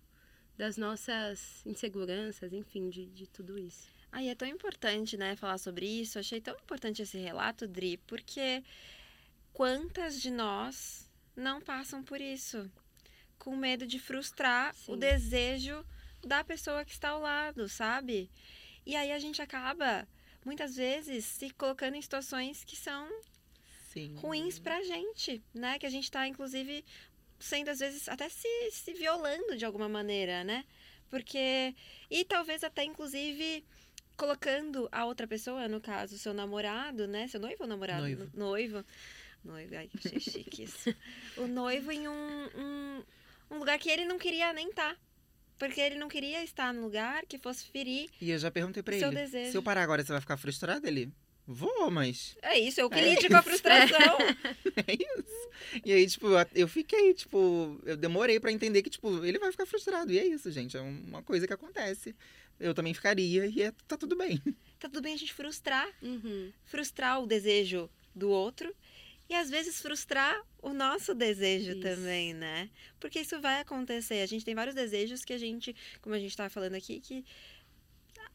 das 0.56 0.78
nossas 0.78 1.60
inseguranças, 1.66 2.54
enfim, 2.54 2.88
de, 2.88 3.04
de 3.04 3.26
tudo 3.26 3.58
isso. 3.58 3.86
Ai, 4.10 4.30
é 4.30 4.34
tão 4.34 4.48
importante, 4.48 5.14
né, 5.14 5.36
falar 5.36 5.58
sobre 5.58 5.84
isso. 5.84 6.18
Achei 6.18 6.40
tão 6.40 6.54
importante 6.54 7.02
esse 7.02 7.18
relato, 7.18 7.68
Dri, 7.68 7.98
porque 8.06 8.64
quantas 9.52 10.22
de 10.22 10.30
nós 10.30 11.06
não 11.36 11.60
passam 11.60 12.02
por 12.02 12.18
isso? 12.18 12.70
Com 13.46 13.54
medo 13.54 13.86
de 13.86 14.00
frustrar 14.00 14.74
o 14.88 14.94
Sim. 14.94 14.98
desejo 14.98 15.86
da 16.20 16.42
pessoa 16.42 16.84
que 16.84 16.90
está 16.90 17.10
ao 17.10 17.20
lado, 17.20 17.68
sabe? 17.68 18.28
E 18.84 18.96
aí 18.96 19.12
a 19.12 19.20
gente 19.20 19.40
acaba, 19.40 20.04
muitas 20.44 20.74
vezes, 20.74 21.24
se 21.24 21.50
colocando 21.50 21.94
em 21.94 22.02
situações 22.02 22.64
que 22.64 22.74
são 22.74 23.08
Sim. 23.92 24.16
ruins 24.16 24.58
pra 24.58 24.82
gente, 24.82 25.40
né? 25.54 25.78
Que 25.78 25.86
a 25.86 25.88
gente 25.88 26.10
tá, 26.10 26.26
inclusive, 26.26 26.84
sendo, 27.38 27.68
às 27.68 27.78
vezes, 27.78 28.08
até 28.08 28.28
se, 28.28 28.48
se 28.72 28.92
violando 28.94 29.56
de 29.56 29.64
alguma 29.64 29.88
maneira, 29.88 30.42
né? 30.42 30.64
Porque. 31.08 31.72
E 32.10 32.24
talvez 32.24 32.64
até, 32.64 32.82
inclusive, 32.82 33.64
colocando 34.16 34.88
a 34.90 35.04
outra 35.04 35.28
pessoa, 35.28 35.68
no 35.68 35.80
caso, 35.80 36.18
seu 36.18 36.34
namorado, 36.34 37.06
né? 37.06 37.28
Seu 37.28 37.38
noivo 37.38 37.62
ou 37.62 37.68
namorado? 37.68 38.02
Noivo. 38.02 38.28
Noivo. 38.34 38.84
Noivo, 39.44 39.76
ai, 39.76 39.88
achei 39.94 40.18
chique 40.18 40.64
isso. 40.64 40.92
O 41.38 41.46
noivo 41.46 41.92
em 41.92 42.08
um, 42.08 42.48
um, 42.56 43.04
um 43.50 43.58
lugar 43.58 43.78
que 43.78 43.88
ele 43.90 44.04
não 44.04 44.18
queria 44.18 44.52
nem 44.52 44.68
estar. 44.68 44.96
Porque 45.58 45.80
ele 45.80 45.94
não 45.96 46.08
queria 46.08 46.44
estar 46.44 46.72
num 46.74 46.82
lugar 46.82 47.24
que 47.26 47.38
fosse 47.38 47.64
ferir. 47.70 48.10
E 48.20 48.30
eu 48.30 48.38
já 48.38 48.50
perguntei 48.50 48.82
pra 48.82 48.98
Seu 48.98 49.08
ele. 49.08 49.16
desejo. 49.20 49.50
Se 49.52 49.56
eu 49.56 49.62
parar 49.62 49.82
agora, 49.82 50.04
você 50.04 50.12
vai 50.12 50.20
ficar 50.20 50.36
frustrado? 50.36 50.86
Ele, 50.86 51.10
vou, 51.46 51.90
mas 51.90 52.36
É 52.42 52.58
isso, 52.58 52.78
eu 52.78 52.88
É 52.88 52.90
queria 52.90 53.12
ir 53.14 53.28
com 53.28 53.36
a 53.36 53.42
frustração. 53.42 54.18
é 54.86 54.92
isso. 54.92 55.48
E 55.82 55.92
aí, 55.94 56.06
tipo, 56.06 56.26
eu 56.54 56.68
fiquei, 56.68 57.14
tipo, 57.14 57.80
eu 57.86 57.96
demorei 57.96 58.38
pra 58.38 58.52
entender 58.52 58.82
que, 58.82 58.90
tipo, 58.90 59.24
ele 59.24 59.38
vai 59.38 59.50
ficar 59.50 59.64
frustrado. 59.64 60.12
E 60.12 60.18
é 60.18 60.26
isso, 60.26 60.50
gente. 60.50 60.76
É 60.76 60.80
uma 60.82 61.22
coisa 61.22 61.46
que 61.46 61.52
acontece. 61.54 62.14
Eu 62.60 62.74
também 62.74 62.92
ficaria 62.92 63.46
e 63.46 63.62
é- 63.62 63.72
tá 63.88 63.96
tudo 63.96 64.14
bem. 64.14 64.38
Tá 64.78 64.88
tudo 64.90 65.00
bem 65.00 65.14
a 65.14 65.16
gente 65.16 65.32
frustrar. 65.32 65.88
Uhum. 66.02 66.52
frustrar 66.66 67.22
o 67.22 67.26
desejo 67.26 67.88
do 68.14 68.28
outro 68.30 68.74
e 69.28 69.34
às 69.34 69.50
vezes 69.50 69.80
frustrar 69.80 70.40
o 70.62 70.72
nosso 70.72 71.14
desejo 71.14 71.72
Isso. 71.72 71.80
também, 71.80 72.32
né? 72.34 72.70
Porque 73.00 73.20
isso 73.20 73.40
vai 73.40 73.60
acontecer. 73.60 74.20
A 74.22 74.26
gente 74.26 74.44
tem 74.44 74.54
vários 74.54 74.74
desejos 74.74 75.24
que 75.24 75.32
a 75.32 75.38
gente, 75.38 75.74
como 76.00 76.14
a 76.14 76.18
gente 76.18 76.30
estava 76.30 76.48
falando 76.50 76.74
aqui, 76.74 77.00
que 77.00 77.24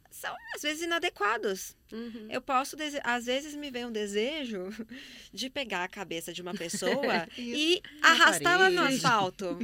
são 0.10 0.36
às 0.54 0.62
vezes 0.62 0.84
inadequados. 0.84 1.76
Uhum. 1.92 2.28
Eu 2.30 2.42
posso, 2.42 2.76
às 3.04 3.26
vezes 3.26 3.56
me 3.56 3.72
vem 3.72 3.86
um 3.86 3.92
desejo 3.92 4.70
de 5.34 5.50
pegar 5.50 5.84
a 5.84 5.88
cabeça 5.88 6.34
de 6.34 6.42
uma 6.42 6.54
pessoa 6.54 7.28
e 7.38 7.82
arrastá-la 8.02 8.70
no 8.70 8.82
asfalto. 8.82 9.58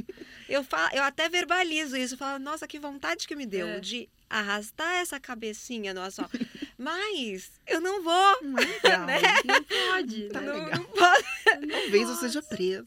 Eu, 0.48 0.64
falo, 0.64 0.94
eu 0.94 1.02
até 1.02 1.28
verbalizo 1.28 1.96
isso, 1.96 2.16
falo, 2.16 2.38
nossa, 2.38 2.66
que 2.66 2.78
vontade 2.78 3.28
que 3.28 3.36
me 3.36 3.46
deu 3.46 3.68
É. 3.68 3.80
de 3.80 4.08
arrastar 4.30 4.96
essa 4.96 5.20
cabecinha 5.20 5.92
no 5.94 6.00
asfalto. 6.00 6.38
Mas 6.78 7.50
eu 7.66 7.80
não 7.80 8.02
vou. 8.04 8.42
Não 8.42 8.58
é 8.58 8.64
legal. 8.82 9.06
Né? 9.06 9.20
Não 9.44 9.62
pode, 9.64 10.28
Tá 10.28 10.40
né? 10.40 10.46
não, 10.46 10.64
legal. 10.64 10.78
não 10.78 10.84
posso. 10.84 11.24
Talvez 11.68 12.08
eu 12.08 12.14
seja 12.16 12.42
presa. 12.42 12.86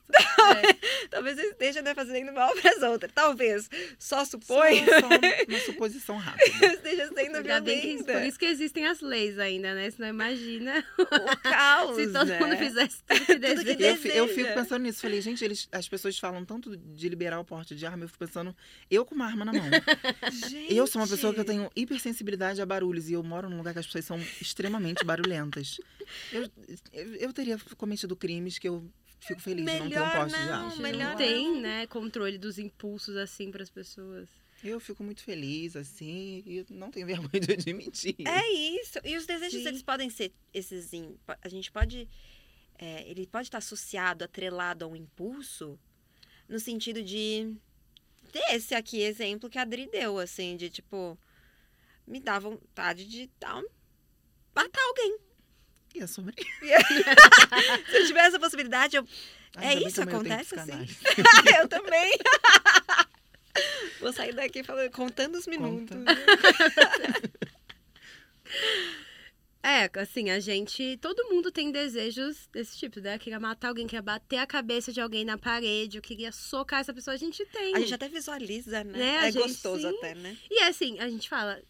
Talvez 1.11 1.37
eu 1.37 1.49
esteja 1.51 1.81
né, 1.81 1.93
fazendo 1.93 2.31
mal 2.31 2.53
para 2.61 2.71
as 2.71 2.81
outras. 2.83 3.11
Talvez. 3.13 3.69
Só 3.99 4.19
Só, 4.23 4.25
supõe. 4.25 4.85
só 4.85 5.45
uma 5.49 5.59
suposição 5.65 6.17
rápida. 6.17 6.65
eu 6.65 6.71
esteja 6.73 7.07
sendo 7.07 7.37
Ainda 7.37 7.59
bem 7.61 7.81
que, 7.81 7.87
violenta. 7.87 8.13
por 8.13 8.21
isso 8.23 8.39
que 8.39 8.45
existem 8.45 8.85
as 8.87 9.01
leis 9.01 9.37
ainda, 9.39 9.73
né? 9.73 9.89
Senão 9.91 10.07
imagina 10.09 10.85
O 10.97 11.37
caos, 11.49 11.95
se 11.97 12.07
todo 12.13 12.25
né? 12.27 12.39
mundo 12.39 12.55
fizesse 12.57 13.03
tudo 13.03 13.25
que 13.25 13.55
Tudo 13.55 13.75
que. 13.75 13.83
Eu, 13.83 14.25
eu 14.25 14.27
fico 14.29 14.53
pensando 14.53 14.83
nisso. 14.83 15.01
Falei, 15.01 15.19
gente, 15.21 15.43
eles, 15.43 15.67
as 15.71 15.89
pessoas 15.89 16.17
falam 16.17 16.45
tanto 16.45 16.77
de 16.77 17.09
liberar 17.09 17.39
o 17.39 17.45
porte 17.45 17.75
de 17.75 17.85
arma. 17.85 18.03
Eu 18.05 18.07
fico 18.07 18.19
pensando, 18.19 18.55
eu 18.89 19.03
com 19.05 19.15
uma 19.15 19.25
arma 19.25 19.43
na 19.43 19.51
mão. 19.51 19.65
Eu 20.69 20.87
sou 20.87 21.01
uma 21.01 21.07
pessoa 21.07 21.33
que 21.33 21.39
eu 21.39 21.45
tenho 21.45 21.69
hipersensibilidade 21.75 22.61
a 22.61 22.65
barulhos 22.65 23.09
e 23.09 23.13
eu 23.13 23.23
moro 23.23 23.49
num 23.49 23.57
lugar 23.57 23.73
que 23.73 23.80
as 23.81 23.85
pessoas 23.87 24.05
são 24.05 24.19
extremamente 24.41 25.03
barulhentas. 25.03 25.77
Eu, 26.31 26.49
eu, 26.93 27.15
eu 27.15 27.33
teria 27.33 27.57
cometido 27.77 28.15
crimes 28.15 28.57
que 28.57 28.67
eu 28.67 28.89
fico 29.19 29.41
feliz 29.41 29.65
de 29.65 29.71
não 29.71 29.77
ter 29.77 29.83
um 29.83 29.89
Melhor 29.89 30.15
poste 30.15 30.39
de 30.39 30.45
não, 30.45 30.53
arma. 30.69 30.75
melhor 30.81 31.09
não 31.11 31.15
tem, 31.17 31.61
né, 31.61 31.87
controle 31.87 32.37
dos 32.37 32.57
impulsos 32.57 33.15
assim 33.17 33.51
para 33.51 33.61
as 33.63 33.69
pessoas. 33.69 34.29
Eu 34.63 34.79
fico 34.79 35.03
muito 35.03 35.23
feliz, 35.23 35.75
assim, 35.75 36.43
e 36.45 36.65
não 36.69 36.91
tenho 36.91 37.07
vergonha 37.07 37.39
de 37.39 37.51
admitir. 37.51 38.15
É 38.27 38.47
isso. 38.79 38.99
E 39.03 39.17
os 39.17 39.25
desejos, 39.25 39.61
Sim. 39.63 39.67
eles 39.67 39.81
podem 39.81 40.09
ser 40.09 40.31
esses. 40.53 40.91
A 41.41 41.49
gente 41.49 41.71
pode. 41.71 42.07
é, 42.77 43.09
ele 43.09 43.25
pode 43.25 43.47
estar 43.47 43.57
associado, 43.57 44.23
atrelado 44.23 44.85
a 44.85 44.87
um 44.87 44.95
impulso, 44.95 45.79
no 46.47 46.59
sentido 46.59 47.01
de. 47.03 47.55
Desse 48.31 48.75
aqui 48.75 49.01
exemplo 49.01 49.49
que 49.49 49.57
a 49.57 49.63
Adri 49.63 49.89
deu, 49.91 50.19
assim, 50.19 50.55
de 50.55 50.69
tipo. 50.69 51.17
Me 52.07 52.19
dá 52.19 52.39
vontade 52.39 53.05
de 53.07 53.29
dar 53.39 53.61
matar 54.55 54.81
alguém. 54.81 55.17
E 55.93 56.01
é 56.01 56.07
sobre 56.07 56.35
Se 57.89 57.97
eu 57.97 58.07
tiver 58.07 58.25
essa 58.25 58.39
possibilidade, 58.39 58.95
eu. 58.95 59.05
É 59.57 59.73
isso, 59.75 60.01
amanhã 60.01 60.15
eu 60.15 60.19
acontece 60.21 60.55
assim? 60.57 60.71
eu 61.59 61.67
também. 61.67 62.11
Vou 63.99 64.13
sair 64.13 64.33
daqui 64.33 64.63
falando, 64.63 64.89
contando 64.91 65.37
os 65.37 65.45
minutos. 65.45 65.97
É, 69.63 69.89
assim, 69.99 70.31
a 70.31 70.39
gente. 70.39 70.97
Todo 70.97 71.29
mundo 71.29 71.51
tem 71.51 71.71
desejos 71.71 72.47
desse 72.51 72.77
tipo, 72.77 72.99
né? 72.99 73.19
Queria 73.19 73.39
matar 73.39 73.67
alguém, 73.67 73.85
queria 73.85 74.01
bater 74.01 74.37
a 74.37 74.47
cabeça 74.47 74.91
de 74.91 74.99
alguém 74.99 75.23
na 75.23 75.37
parede, 75.37 75.97
eu 75.97 76.01
queria 76.01 76.31
socar 76.31 76.79
essa 76.79 76.93
pessoa. 76.93 77.13
A 77.13 77.17
gente 77.17 77.45
tem. 77.45 77.75
A 77.75 77.79
gente 77.79 77.93
até 77.93 78.09
visualiza, 78.09 78.83
né? 78.83 78.97
Né, 78.97 79.17
a 79.19 79.27
É 79.27 79.31
gente, 79.31 79.43
gostoso 79.43 79.87
sim. 79.87 79.97
até, 79.97 80.15
né? 80.15 80.35
E 80.49 80.63
assim, 80.63 80.97
a 80.99 81.07
gente 81.07 81.29
fala 81.29 81.61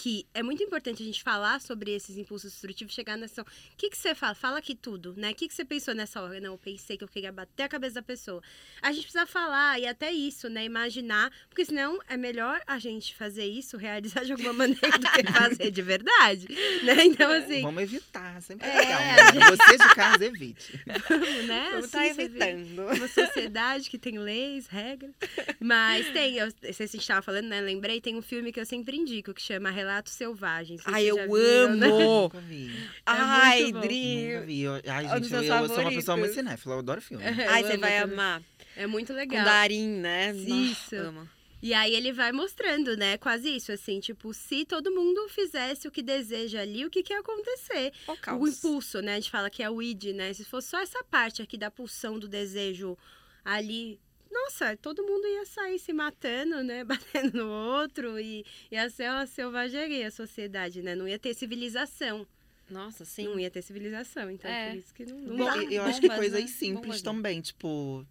que 0.00 0.24
é 0.32 0.44
muito 0.44 0.62
importante 0.62 1.02
a 1.02 1.06
gente 1.06 1.24
falar 1.24 1.60
sobre 1.60 1.90
esses 1.92 2.16
impulsos 2.16 2.52
destrutivos, 2.52 2.94
chegar 2.94 3.16
nessa. 3.16 3.42
O 3.42 3.46
que, 3.76 3.90
que 3.90 3.98
você 3.98 4.14
fala? 4.14 4.32
Fala 4.32 4.58
aqui 4.58 4.76
tudo, 4.76 5.12
né? 5.16 5.32
O 5.32 5.34
que, 5.34 5.48
que 5.48 5.54
você 5.54 5.64
pensou 5.64 5.92
nessa 5.92 6.22
hora? 6.22 6.38
Não, 6.40 6.52
eu 6.52 6.58
pensei 6.58 6.96
que 6.96 7.02
eu 7.02 7.08
queria 7.08 7.32
bater 7.32 7.64
a 7.64 7.68
cabeça 7.68 7.94
da 7.96 8.02
pessoa. 8.02 8.40
A 8.80 8.92
gente 8.92 9.02
precisa 9.02 9.26
falar 9.26 9.80
e 9.80 9.86
até 9.88 10.12
isso, 10.12 10.48
né? 10.48 10.64
Imaginar, 10.64 11.32
porque 11.48 11.64
senão 11.64 11.98
é 12.08 12.16
melhor 12.16 12.60
a 12.64 12.78
gente 12.78 13.12
fazer 13.16 13.44
isso, 13.44 13.76
realizar 13.76 14.24
de 14.24 14.30
alguma 14.30 14.52
maneira, 14.54 14.88
do 14.98 15.10
que 15.10 15.32
fazer 15.32 15.70
de 15.72 15.82
verdade, 15.82 16.46
né? 16.84 17.04
Então, 17.04 17.32
assim, 17.32 17.62
Vamos 17.62 17.82
evitar, 17.82 18.40
sempre 18.40 18.68
é, 18.68 18.76
É, 18.76 18.78
legal. 18.78 19.34
né? 19.34 19.56
Você 19.56 19.78
de 19.78 19.94
casa, 19.96 20.24
evite. 20.24 20.80
vamos, 21.08 21.44
né? 21.46 21.68
Vamos 21.72 21.92
Assim, 21.92 22.06
estar 22.06 22.14
vê 22.14 22.22
evitando. 22.22 22.86
uma 22.96 23.08
sociedade 23.08 23.90
que 23.90 23.98
tem 23.98 24.16
leis, 24.16 24.68
regras. 24.68 25.10
Mas 25.58 26.08
tem, 26.12 26.36
eu, 26.36 26.46
não 26.46 26.52
sei 26.72 26.86
se 26.86 26.96
a 26.96 26.98
gente 27.00 27.06
tava 27.08 27.22
falando, 27.22 27.46
né? 27.48 27.60
Lembrei, 27.60 28.00
tem 28.00 28.14
um 28.14 28.22
filme 28.22 28.52
que 28.52 28.60
eu 28.60 28.66
sempre 28.66 28.96
indico 28.96 29.34
que 29.34 29.42
chama 29.42 29.70
Relatos 29.88 30.12
Selvagens. 30.12 30.82
Ai, 30.84 31.06
eu 31.06 31.16
né? 31.16 31.24
amo! 31.24 32.28
Vi. 32.46 32.70
Ai, 33.06 33.72
bom. 33.72 33.80
Dri. 33.80 34.66
Ai, 34.86 35.06
É 35.06 35.22
gente, 35.22 35.32
eu, 35.32 35.42
eu 35.42 35.68
sou 35.68 35.80
uma 35.80 35.90
pessoa 35.90 36.16
muito 36.16 36.34
cinéfila, 36.34 36.74
eu 36.74 36.78
adoro 36.80 37.00
filme. 37.00 37.24
Eu 37.24 37.30
Ai, 37.50 37.62
você 37.64 37.78
vai 37.78 38.00
também. 38.00 38.14
amar. 38.14 38.42
É 38.76 38.86
muito 38.86 39.08
Com 39.08 39.18
legal. 39.18 39.44
Darim, 39.44 39.88
né? 39.88 40.32
Isso. 40.34 40.94
Amo. 40.94 41.28
E 41.60 41.74
aí 41.74 41.92
ele 41.94 42.12
vai 42.12 42.30
mostrando, 42.32 42.96
né? 42.96 43.16
Quase 43.18 43.48
isso, 43.48 43.72
assim, 43.72 43.98
tipo, 43.98 44.32
se 44.32 44.64
todo 44.64 44.92
mundo 44.92 45.26
fizesse 45.28 45.88
o 45.88 45.90
que 45.90 46.02
deseja 46.02 46.60
ali, 46.60 46.84
o 46.84 46.90
que, 46.90 47.02
que 47.02 47.12
ia 47.12 47.18
acontecer? 47.18 47.92
O 48.06 48.36
O 48.36 48.46
impulso, 48.46 49.00
né? 49.00 49.12
A 49.14 49.16
gente 49.16 49.30
fala 49.30 49.50
que 49.50 49.62
é 49.62 49.68
o 49.70 49.82
id, 49.82 50.12
né? 50.14 50.32
Se 50.34 50.44
fosse 50.44 50.68
só 50.68 50.80
essa 50.80 51.02
parte 51.04 51.42
aqui 51.42 51.56
da 51.58 51.70
pulsão 51.70 52.18
do 52.18 52.28
desejo 52.28 52.96
ali. 53.44 53.98
Nossa, 54.44 54.76
todo 54.76 55.02
mundo 55.02 55.26
ia 55.26 55.44
sair 55.46 55.78
se 55.78 55.92
matando, 55.92 56.62
né? 56.62 56.84
Batendo 57.24 57.38
no 57.38 57.48
outro 57.50 58.18
e 58.18 58.44
ia 58.70 58.88
ser 58.90 59.10
uma 59.10 59.26
selvageria 59.26 60.08
a 60.08 60.10
sociedade, 60.10 60.82
né? 60.82 60.94
Não 60.94 61.08
ia 61.08 61.18
ter 61.18 61.34
civilização. 61.34 62.26
Nossa, 62.70 63.04
sim. 63.04 63.24
Não 63.24 63.40
ia 63.40 63.50
ter 63.50 63.62
civilização. 63.62 64.30
Então, 64.30 64.50
É. 64.50 64.70
por 64.70 64.76
isso 64.78 64.94
que 64.94 65.06
não, 65.06 65.18
não 65.18 65.36
Bom, 65.36 65.44
dá. 65.46 65.56
eu- 65.56 65.70
eu 65.70 65.82
acho 65.84 66.00
que 66.00 66.08
coisas 66.08 66.40
né? 66.42 66.46
simples 66.46 67.02
também, 67.02 67.40
tipo, 67.40 68.06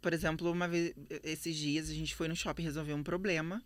por 0.00 0.12
exemplo, 0.12 0.50
uma 0.50 0.68
vez 0.68 0.94
esses 1.24 1.56
dias 1.56 1.90
a 1.90 1.94
gente 1.94 2.14
foi 2.14 2.28
no 2.28 2.36
shopping 2.36 2.62
resolver 2.62 2.94
um 2.94 3.02
problema. 3.02 3.62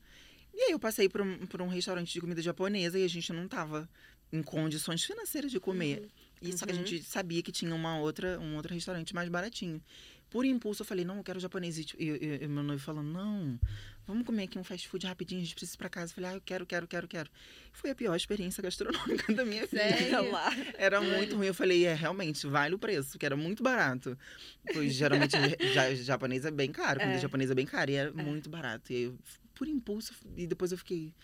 E 0.53 0.61
aí 0.62 0.70
eu 0.72 0.78
passei 0.78 1.09
por 1.09 1.20
um, 1.20 1.47
por 1.47 1.61
um 1.61 1.68
restaurante 1.68 2.12
de 2.12 2.20
comida 2.20 2.40
japonesa 2.40 2.99
e 2.99 3.05
a 3.05 3.09
gente 3.09 3.32
não 3.32 3.47
tava 3.49 3.88
em 4.32 4.42
condições 4.42 5.05
financeiras 5.05 5.51
de 5.51 5.61
comer. 5.61 6.09
E 6.40 6.53
só 6.57 6.64
que 6.66 6.72
a 6.72 6.74
Uhum. 6.74 6.86
gente 6.86 7.03
sabia 7.05 7.42
que 7.42 7.53
tinha 7.53 7.74
uma 7.74 7.99
outra, 7.99 8.38
um 8.40 8.57
outro 8.57 8.72
restaurante 8.72 9.14
mais 9.14 9.28
baratinho. 9.28 9.80
Por 10.35 10.45
impulso, 10.45 10.82
eu 10.82 10.85
falei, 10.85 11.05
não, 11.05 11.18
eu 11.18 11.22
quero 11.22 11.39
japonês. 11.39 11.78
E, 11.78 11.85
tipo, 11.85 12.03
e, 12.03 12.49
meu 12.49 12.64
noivo 12.64 12.82
falando, 12.82 13.07
não, 13.07 13.57
vamos 14.05 14.26
comer 14.26 14.43
aqui 14.43 14.59
um 14.59 14.64
fast 14.64 14.89
food 14.89 15.07
rapidinho, 15.07 15.41
a 15.41 15.45
gente 15.45 15.55
precisa 15.55 15.76
ir 15.76 15.78
pra 15.78 15.89
casa. 15.89 16.11
Eu 16.11 16.14
falei, 16.16 16.30
ah, 16.30 16.35
eu 16.35 16.41
quero, 16.41 16.66
quero, 16.66 16.89
quero, 16.89 17.07
quero. 17.07 17.30
Foi 17.72 17.91
a 17.91 17.95
pior 17.95 18.16
experiência 18.16 18.61
gastronômica 18.61 19.32
da 19.32 19.45
minha 19.45 19.64
vida. 19.64 19.78
Sério? 19.78 20.32
lá. 20.32 20.51
Era 20.76 21.01
muito 21.01 21.37
ruim. 21.37 21.47
Eu 21.47 21.55
falei, 21.55 21.87
é, 21.87 21.95
realmente, 21.95 22.49
vale 22.49 22.74
o 22.74 22.78
preço, 22.80 23.11
porque 23.12 23.24
era 23.24 23.37
muito 23.37 23.62
barato. 23.62 24.18
Pois 24.72 24.93
geralmente 24.93 25.37
ja, 25.72 25.95
japonês 25.95 26.45
é 26.45 26.51
bem 26.51 26.72
caro, 26.72 26.99
comida 26.99 27.16
É. 27.16 27.20
japonesa 27.20 27.53
é 27.53 27.55
bem 27.55 27.66
cara, 27.66 27.89
e 27.93 27.95
era 27.95 28.12
muito 28.12 28.51
barato. 28.51 28.93
E 28.93 28.97
aí, 28.97 29.14
por 29.55 29.68
impulso, 29.68 30.12
e 30.37 30.49
depois 30.49 30.72
eu 30.72 30.78
fiquei, 30.78 31.14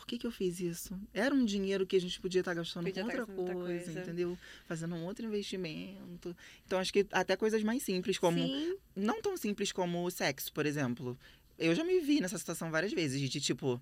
por 0.00 0.06
que, 0.06 0.16
que 0.16 0.26
eu 0.26 0.30
fiz 0.30 0.58
isso? 0.60 0.98
Era 1.12 1.34
um 1.34 1.44
dinheiro 1.44 1.86
que 1.86 1.94
a 1.94 2.00
gente 2.00 2.18
podia 2.18 2.40
estar 2.40 2.54
gastando 2.54 2.84
Podia 2.84 3.02
com 3.04 3.10
tá 3.10 3.22
outra 3.22 3.54
coisa, 3.54 3.84
coisa. 3.84 4.00
entendeu? 4.00 4.38
Fazendo 4.66 4.94
um 4.94 5.04
outro 5.04 5.26
investimento. 5.26 6.34
Então, 6.66 6.78
acho 6.78 6.90
que 6.90 7.06
até 7.12 7.36
coisas 7.36 7.62
mais 7.62 7.82
simples, 7.82 8.18
como. 8.18 8.38
Sim, 8.38 8.76
Não 8.96 9.20
tão 9.20 9.36
simples 9.36 9.72
como 9.72 10.02
o 10.02 10.10
sexo, 10.10 10.50
por 10.54 10.64
exemplo. 10.64 11.18
Eu 11.58 11.74
já 11.74 11.84
me 11.84 12.00
vi 12.00 12.18
nessa 12.18 12.38
situação 12.38 12.70
várias 12.70 12.94
vezes, 12.94 13.20
de 13.28 13.40
tipo. 13.40 13.78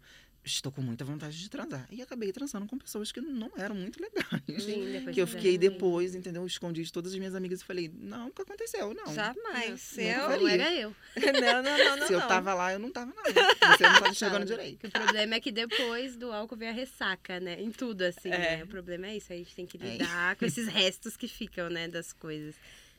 Estou 0.48 0.72
com 0.72 0.80
muita 0.82 1.04
vontade 1.04 1.38
de 1.38 1.48
transar. 1.48 1.86
E 1.90 2.00
acabei 2.02 2.32
transando 2.32 2.66
com 2.66 2.78
pessoas 2.78 3.12
que 3.12 3.20
não 3.20 3.50
eram 3.56 3.74
muito 3.74 4.00
legais. 4.00 4.64
sim, 4.64 5.12
Que 5.12 5.20
eu 5.20 5.26
fiquei 5.26 5.56
depois, 5.58 6.14
entendeu? 6.14 6.46
Escondi 6.46 6.82
de 6.82 6.92
todas 6.92 7.12
as 7.12 7.18
minhas 7.18 7.34
amigas 7.34 7.60
e 7.60 7.64
falei, 7.64 7.90
não, 7.94 8.24
nunca 8.26 8.42
aconteceu, 8.42 8.94
não. 8.94 9.12
Jamais. 9.14 9.92
Não, 9.96 10.02
eu... 10.32 10.40
Não 10.40 10.48
era 10.48 10.74
eu. 10.74 10.96
não, 11.40 11.62
não, 11.62 11.78
não, 11.78 11.96
não. 11.98 12.06
Se 12.06 12.12
eu 12.12 12.20
não. 12.20 12.28
tava 12.28 12.54
lá, 12.54 12.72
eu 12.72 12.78
não 12.78 12.90
tava, 12.90 13.12
não. 13.14 13.22
Você 13.76 13.82
não 13.84 13.94
tava 13.94 14.08
enxergando 14.10 14.40
Não. 14.40 14.46
direito. 14.46 14.86
O 14.86 14.90
problema 14.90 15.34
é 15.34 15.40
que 15.40 15.52
depois 15.52 16.16
do 16.16 16.32
álcool 16.32 16.56
vem 16.56 16.68
a 16.68 16.72
ressaca, 16.72 17.38
né? 17.40 17.60
Em 17.60 17.70
tudo, 17.70 18.02
assim, 18.02 18.30
É. 18.30 18.56
né? 18.58 18.64
O 18.64 18.66
problema 18.66 19.06
é 19.06 19.16
isso. 19.16 19.32
A 19.32 19.36
gente 19.36 19.54
tem 19.54 19.66
que 19.66 19.76
É. 19.76 19.92
lidar 19.92 20.36
com 20.36 20.44
esses 20.44 20.66
restos 20.68 21.16
que 21.16 21.28
ficam, 21.28 21.68
né? 21.68 21.88
Das 21.88 22.12
coisas. 22.12 22.54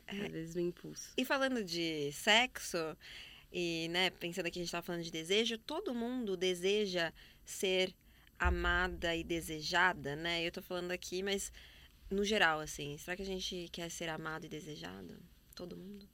Às 0.06 0.16
vezes 0.32 0.54
do 0.54 0.60
impulso. 0.60 1.10
E 1.16 1.24
falando 1.24 1.62
de 1.62 2.10
sexo, 2.12 2.76
e, 3.52 3.88
né, 3.90 4.10
pensando 4.10 4.50
que 4.50 4.58
a 4.58 4.62
gente 4.62 4.70
tava 4.70 4.82
falando 4.84 5.02
de 5.02 5.10
desejo, 5.10 5.56
todo 5.58 5.94
mundo 5.94 6.36
deseja 6.36 7.12
ser 7.50 7.94
amada 8.38 9.14
e 9.14 9.22
desejada, 9.22 10.16
né? 10.16 10.46
Eu 10.46 10.50
tô 10.52 10.62
falando 10.62 10.90
aqui, 10.92 11.22
mas 11.22 11.52
no 12.10 12.24
geral, 12.24 12.60
assim, 12.60 12.96
será 12.98 13.16
que 13.16 13.22
a 13.22 13.26
gente 13.26 13.68
quer 13.72 13.90
ser 13.90 14.08
amado 14.08 14.46
e 14.46 14.48
desejado? 14.48 15.16
Todo 15.54 15.76
mundo? 15.76 16.08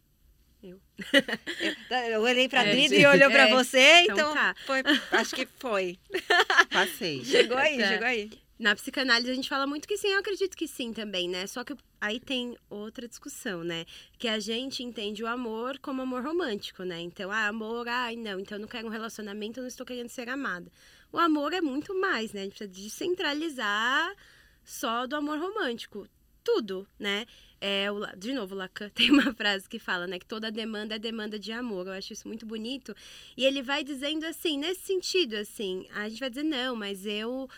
Eu. 0.63 0.81
Eu, 1.61 1.97
eu 2.13 2.23
olhei 2.23 2.49
pra 2.49 2.65
É, 2.65 2.73
Drida 2.73 2.97
e 2.97 3.07
olhou 3.07 3.31
pra 3.31 3.49
É, 3.49 3.51
você, 3.51 4.01
então 4.03 4.15
então, 4.17 4.35
tá. 4.35 4.55
foi, 4.67 4.83
acho 5.13 5.35
que 5.35 5.47
foi. 5.47 5.99
Passei. 6.73 7.25
Chegou 7.25 7.57
aí, 7.57 7.79
Tá. 7.79 7.89
chegou 7.89 8.07
aí. 8.07 8.31
Na 8.59 8.75
psicanálise 8.75 9.31
a 9.31 9.35
gente 9.35 9.49
fala 9.51 9.67
muito 9.67 9.87
que 9.87 9.99
sim, 9.99 10.09
eu 10.09 10.19
acredito 10.19 10.57
que 10.57 10.67
sim 10.67 10.93
também, 10.93 11.29
né? 11.29 11.47
Só 11.47 11.63
que 11.63 11.77
aí 12.01 12.19
tem 12.19 12.57
outra 12.71 13.07
discussão, 13.07 13.63
né? 13.63 13.85
Que 14.19 14.29
a 14.29 14.39
gente 14.41 14.83
entende 14.83 15.23
o 15.23 15.27
amor 15.27 15.79
como 15.79 16.01
amor 16.03 16.23
romântico, 16.25 16.83
né? 16.83 16.99
Então, 17.01 17.31
ah, 17.31 17.49
amor, 17.49 17.87
ai, 17.87 18.17
não, 18.17 18.41
então 18.41 18.57
eu 18.57 18.63
não 18.63 18.69
quero 18.69 18.87
um 18.87 18.91
relacionamento, 18.91 19.61
eu 19.61 19.63
não 19.63 19.69
estou 19.69 19.85
querendo 19.87 20.09
ser 20.09 20.29
amada. 20.31 20.73
O 21.17 21.19
amor 21.19 21.55
é 21.55 21.63
muito 21.63 21.99
mais, 21.99 22.35
né? 22.35 22.43
A 22.43 22.45
gente 22.45 22.59
precisa 22.59 22.71
descentralizar 22.71 24.15
só 24.63 25.07
do 25.07 25.17
amor 25.17 25.39
romântico. 25.39 26.07
Tudo, 26.45 26.87
né? 26.99 27.25
É, 27.59 27.91
o 27.91 28.05
de 28.15 28.35
novo, 28.35 28.55
o 28.55 28.59
Lacan 28.59 28.91
tem 28.95 29.11
uma 29.11 29.33
frase 29.33 29.67
que 29.67 29.79
fala, 29.79 30.07
né? 30.07 30.19
Que 30.19 30.27
toda 30.27 30.53
demanda 30.53 30.97
é 30.97 30.99
demanda 30.99 31.39
de 31.39 31.53
amor. 31.53 31.87
Eu 31.87 31.95
acho 31.95 32.13
isso 32.13 32.29
muito 32.29 32.45
bonito. 32.45 32.95
E 33.35 33.47
ele 33.47 33.63
vai 33.63 33.83
dizendo 33.83 34.27
assim, 34.27 34.59
nesse 34.59 34.83
sentido, 34.83 35.37
assim, 35.37 35.87
a 35.95 36.07
gente 36.07 36.21
vai 36.21 36.29
dizer, 36.29 36.43
não, 36.43 36.77
mas 36.77 37.07
eu 37.07 37.49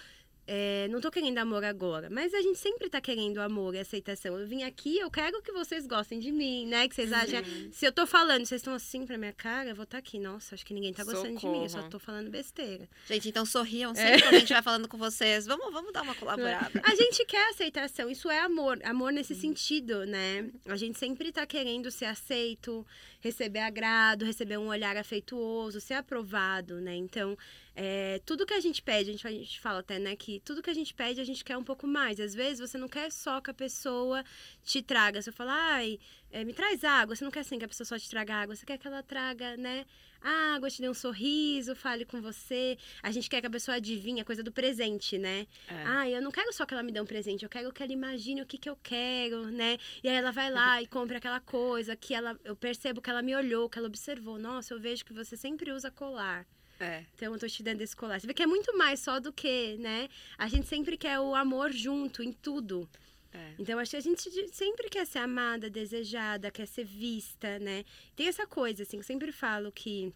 é, 0.51 0.89
não 0.89 0.99
tô 0.99 1.11
querendo 1.11 1.37
amor 1.37 1.63
agora, 1.63 2.09
mas 2.09 2.33
a 2.33 2.41
gente 2.41 2.59
sempre 2.59 2.89
tá 2.89 3.03
querendo 3.03 3.39
amor 3.39 3.75
e 3.75 3.81
aceitação. 3.81 4.39
Eu 4.39 4.47
vim 4.47 4.63
aqui, 4.63 4.99
eu 4.99 5.11
quero 5.11 5.43
que 5.43 5.53
vocês 5.53 5.87
gostem 5.87 6.19
de 6.19 6.33
mim, 6.33 6.65
né? 6.65 6.89
Que 6.89 6.95
vocês 6.95 7.13
achem. 7.13 7.45
Se 7.71 7.85
eu 7.85 7.93
tô 7.93 8.07
falando, 8.07 8.47
vocês 8.47 8.61
estão 8.61 8.73
assim 8.73 9.05
pra 9.05 9.19
minha 9.19 9.33
cara, 9.35 9.69
eu 9.69 9.75
vou 9.75 9.83
estar 9.83 9.99
aqui. 9.99 10.19
Nossa, 10.19 10.55
acho 10.55 10.65
que 10.65 10.73
ninguém 10.73 10.95
tá 10.95 11.05
gostando 11.05 11.39
de 11.39 11.47
mim, 11.47 11.65
eu 11.65 11.69
só 11.69 11.77
Socorro. 11.77 11.91
tô 11.91 11.99
falando 11.99 12.31
besteira. 12.31 12.89
Gente, 13.07 13.29
então 13.29 13.45
sorriam 13.45 13.95
sempre 13.95 14.23
quando 14.23 14.35
a 14.37 14.39
gente 14.39 14.53
vai 14.55 14.63
falando 14.65 14.89
com 14.89 14.97
vocês. 14.97 15.45
Vamos, 15.45 15.71
vamos 15.71 15.93
dar 15.93 16.01
uma 16.01 16.15
colaborada. 16.15 16.81
A 16.83 16.95
gente 16.95 17.27
quer 17.27 17.51
aceitação, 17.51 18.09
isso 18.09 18.31
é 18.31 18.41
amor, 18.41 18.81
amor 18.85 19.13
nesse 19.13 19.35
sentido, 19.35 20.07
né? 20.07 20.49
A 20.65 20.77
gente 20.77 20.99
sempre 20.99 21.31
tá 21.31 21.45
querendo 21.45 21.91
ser 21.91 22.07
aceito, 22.07 22.87
receber 23.21 23.61
agrado, 23.61 24.25
receber 24.25 24.57
um 24.57 24.69
olhar 24.69 24.97
afetuoso, 24.97 25.79
ser 25.79 25.95
aprovado, 25.95 26.81
né? 26.81 26.95
Então, 26.95 27.37
é, 27.81 28.21
tudo 28.27 28.45
que 28.45 28.55
a 28.55 28.59
gente 28.59 28.83
pede, 28.83 29.11
a 29.11 29.13
gente, 29.13 29.25
a 29.25 29.31
gente 29.31 29.61
fala 29.61 29.79
até, 29.79 30.01
né, 30.01 30.17
que 30.17 30.41
tudo 30.41 30.61
que 30.61 30.69
a 30.69 30.75
gente 30.75 30.93
pede, 30.93 31.21
a 31.21 31.25
gente 31.25 31.45
quer 31.45 31.57
um 31.57 31.63
pouco 31.63 31.87
mais. 31.87 32.19
Às 32.19 32.35
vezes 32.35 32.59
você 32.59 32.77
não 32.77 32.89
quer 32.89 33.13
só 33.13 33.41
que 33.41 33.53
a 33.53 33.55
pessoa 33.55 34.25
te 34.65 34.83
traga. 34.83 35.23
Você 35.23 35.31
fala, 35.31 35.53
ai, 35.53 36.01
é, 36.33 36.43
me 36.43 36.53
traz 36.53 36.83
água. 36.83 37.15
Você 37.15 37.23
não 37.23 37.31
quer 37.31 37.41
assim 37.41 37.57
que 37.57 37.65
a 37.65 37.69
pessoa 37.69 37.87
só 37.87 37.97
te 37.97 38.11
traga 38.11 38.35
água. 38.35 38.57
Você 38.57 38.67
quer 38.67 38.79
que 38.79 38.87
ela 38.89 39.01
traga, 39.01 39.57
né, 39.57 39.87
água, 40.21 40.69
te 40.69 40.83
dê 40.83 40.89
um 40.89 40.95
sorriso, 40.95 41.77
fale 41.77 42.05
com 42.05 42.21
você. 42.21 42.77
A 43.01 43.13
gente 43.13 43.31
quer 43.31 43.41
que 43.41 43.47
a 43.47 43.51
pessoa 43.51 43.77
adivinhe 43.77 44.21
a 44.21 44.25
coisa 44.25 44.43
do 44.43 44.51
presente, 44.51 45.17
né? 45.17 45.47
É. 45.69 45.85
Ah, 45.87 46.11
eu 46.11 46.21
não 46.21 46.33
quero 46.33 46.53
só 46.53 46.67
que 46.67 46.75
ela 46.75 46.83
me 46.83 46.91
dê 46.91 47.01
um 47.01 47.07
presente, 47.07 47.45
eu 47.45 47.49
quero 47.49 47.73
que 47.73 47.81
ela 47.81 47.93
imagine 47.93 48.43
o 48.43 48.47
que, 48.47 48.59
que 48.59 48.69
eu 48.69 48.77
quero, 48.83 49.53
né? 49.53 49.79
E 50.03 50.09
aí 50.09 50.17
ela 50.17 50.33
vai 50.33 50.51
lá 50.51 50.83
e 50.83 50.87
compra 50.89 51.19
aquela 51.19 51.39
coisa 51.39 51.95
que 51.95 52.13
ela, 52.13 52.37
eu 52.43 52.57
percebo 52.57 53.01
que 53.01 53.09
ela 53.09 53.23
me 53.23 53.37
olhou, 53.37 53.71
que 53.71 53.79
ela 53.79 53.87
observou. 53.87 54.37
Nossa, 54.37 54.75
eu 54.75 54.81
vejo 54.81 55.05
que 55.05 55.13
você 55.13 55.37
sempre 55.37 55.71
usa 55.71 55.93
colar. 55.93 56.45
É. 56.81 57.05
Então 57.15 57.33
eu 57.33 57.39
tô 57.39 57.47
te 57.47 57.63
dando 57.63 57.81
esse 57.81 57.97
colar. 57.97 58.21
Você 58.21 58.27
vê 58.27 58.35
que 58.35 58.43
é 58.43 58.47
muito 58.47 58.77
mais 58.77 59.01
só 59.01 59.19
do 59.19 59.33
que, 59.33 59.77
né? 59.79 60.09
A 60.37 60.49
gente 60.49 60.67
sempre 60.67 60.97
quer 60.97 61.19
o 61.19 61.35
amor 61.35 61.73
junto 61.73 62.23
em 62.23 62.33
tudo. 62.33 62.89
É. 63.33 63.55
Então 63.59 63.79
acho 63.79 63.91
que 63.91 63.97
a 63.97 64.01
gente 64.01 64.23
sempre 64.53 64.89
quer 64.89 65.07
ser 65.07 65.19
amada, 65.19 65.69
desejada, 65.69 66.51
quer 66.51 66.67
ser 66.67 66.85
vista, 66.85 67.59
né? 67.59 67.85
Tem 68.15 68.29
essa 68.29 68.47
coisa, 68.47 68.83
assim, 68.83 68.99
eu 68.99 69.03
sempre 69.03 69.33
falo 69.33 69.73
que. 69.73 70.13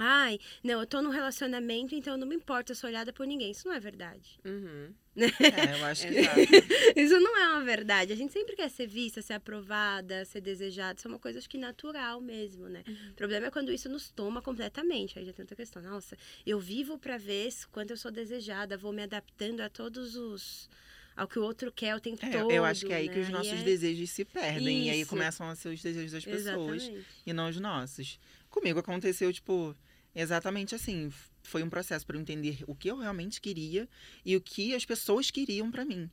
Ai, 0.00 0.38
não, 0.62 0.80
eu 0.80 0.86
tô 0.86 1.02
num 1.02 1.10
relacionamento, 1.10 1.92
então 1.94 2.16
não 2.16 2.26
me 2.26 2.36
importo, 2.36 2.70
eu 2.70 2.76
sou 2.76 2.88
olhada 2.88 3.12
por 3.12 3.26
ninguém. 3.26 3.50
Isso 3.50 3.66
não 3.66 3.74
é 3.74 3.80
verdade. 3.80 4.38
Uhum. 4.44 4.94
É, 5.18 5.74
eu 5.80 5.84
acho 5.86 6.06
que. 6.06 6.14
Isso 7.00 7.18
não 7.18 7.36
é 7.36 7.48
uma 7.48 7.64
verdade. 7.64 8.12
A 8.12 8.16
gente 8.16 8.32
sempre 8.32 8.54
quer 8.54 8.70
ser 8.70 8.86
vista, 8.86 9.20
ser 9.20 9.32
aprovada, 9.32 10.24
ser 10.24 10.40
desejada. 10.40 10.96
Isso 10.96 11.08
é 11.08 11.10
uma 11.10 11.18
coisa, 11.18 11.40
acho 11.40 11.48
que 11.50 11.58
natural 11.58 12.20
mesmo, 12.20 12.68
né? 12.68 12.84
O 13.10 13.14
problema 13.14 13.48
é 13.48 13.50
quando 13.50 13.72
isso 13.72 13.88
nos 13.88 14.08
toma 14.10 14.40
completamente. 14.40 15.18
Aí 15.18 15.24
já 15.24 15.32
tem 15.32 15.42
outra 15.42 15.56
questão. 15.56 15.82
Nossa, 15.82 16.16
eu 16.46 16.60
vivo 16.60 16.96
pra 16.98 17.18
ver 17.18 17.50
se- 17.50 17.66
quanto 17.66 17.90
eu 17.90 17.96
sou 17.96 18.12
desejada, 18.12 18.76
vou 18.76 18.92
me 18.92 19.02
adaptando 19.02 19.60
a 19.60 19.68
todos 19.68 20.14
os. 20.14 20.70
ao 21.16 21.26
que 21.26 21.36
o 21.36 21.42
outro 21.42 21.72
quer 21.72 21.96
o 21.96 22.00
tempo 22.00 22.24
É, 22.24 22.30
todo. 22.30 22.52
eu 22.52 22.64
acho 22.64 22.86
que 22.86 22.92
é 22.92 22.96
aí 22.98 23.08
né? 23.08 23.14
que 23.14 23.18
os 23.18 23.28
E 23.28 23.32
nossos 23.32 23.52
é- 23.60 23.62
desejos 23.64 24.08
se 24.10 24.24
perdem. 24.24 24.86
E 24.86 24.90
aí 24.90 25.00
Isso. 25.00 25.10
começam 25.10 25.48
a 25.50 25.56
ser 25.56 25.70
os 25.70 25.82
desejos 25.82 26.12
das 26.12 26.24
pessoas 26.24 26.82
Exatamente. 26.84 27.06
e 27.26 27.32
não 27.32 27.48
os 27.48 27.58
nossos. 27.58 28.20
Comigo 28.48 28.78
aconteceu, 28.78 29.32
tipo, 29.32 29.74
exatamente 30.20 30.74
assim. 30.74 31.12
Foi 31.42 31.62
um 31.62 31.70
processo 31.70 32.06
para 32.06 32.16
eu 32.16 32.20
entender 32.20 32.64
o 32.66 32.74
que 32.74 32.90
eu 32.90 32.98
realmente 32.98 33.40
queria 33.40 33.88
e 34.24 34.36
o 34.36 34.40
que 34.40 34.74
as 34.74 34.84
pessoas 34.84 35.30
queriam 35.30 35.70
para 35.70 35.84
mim. 35.84 36.10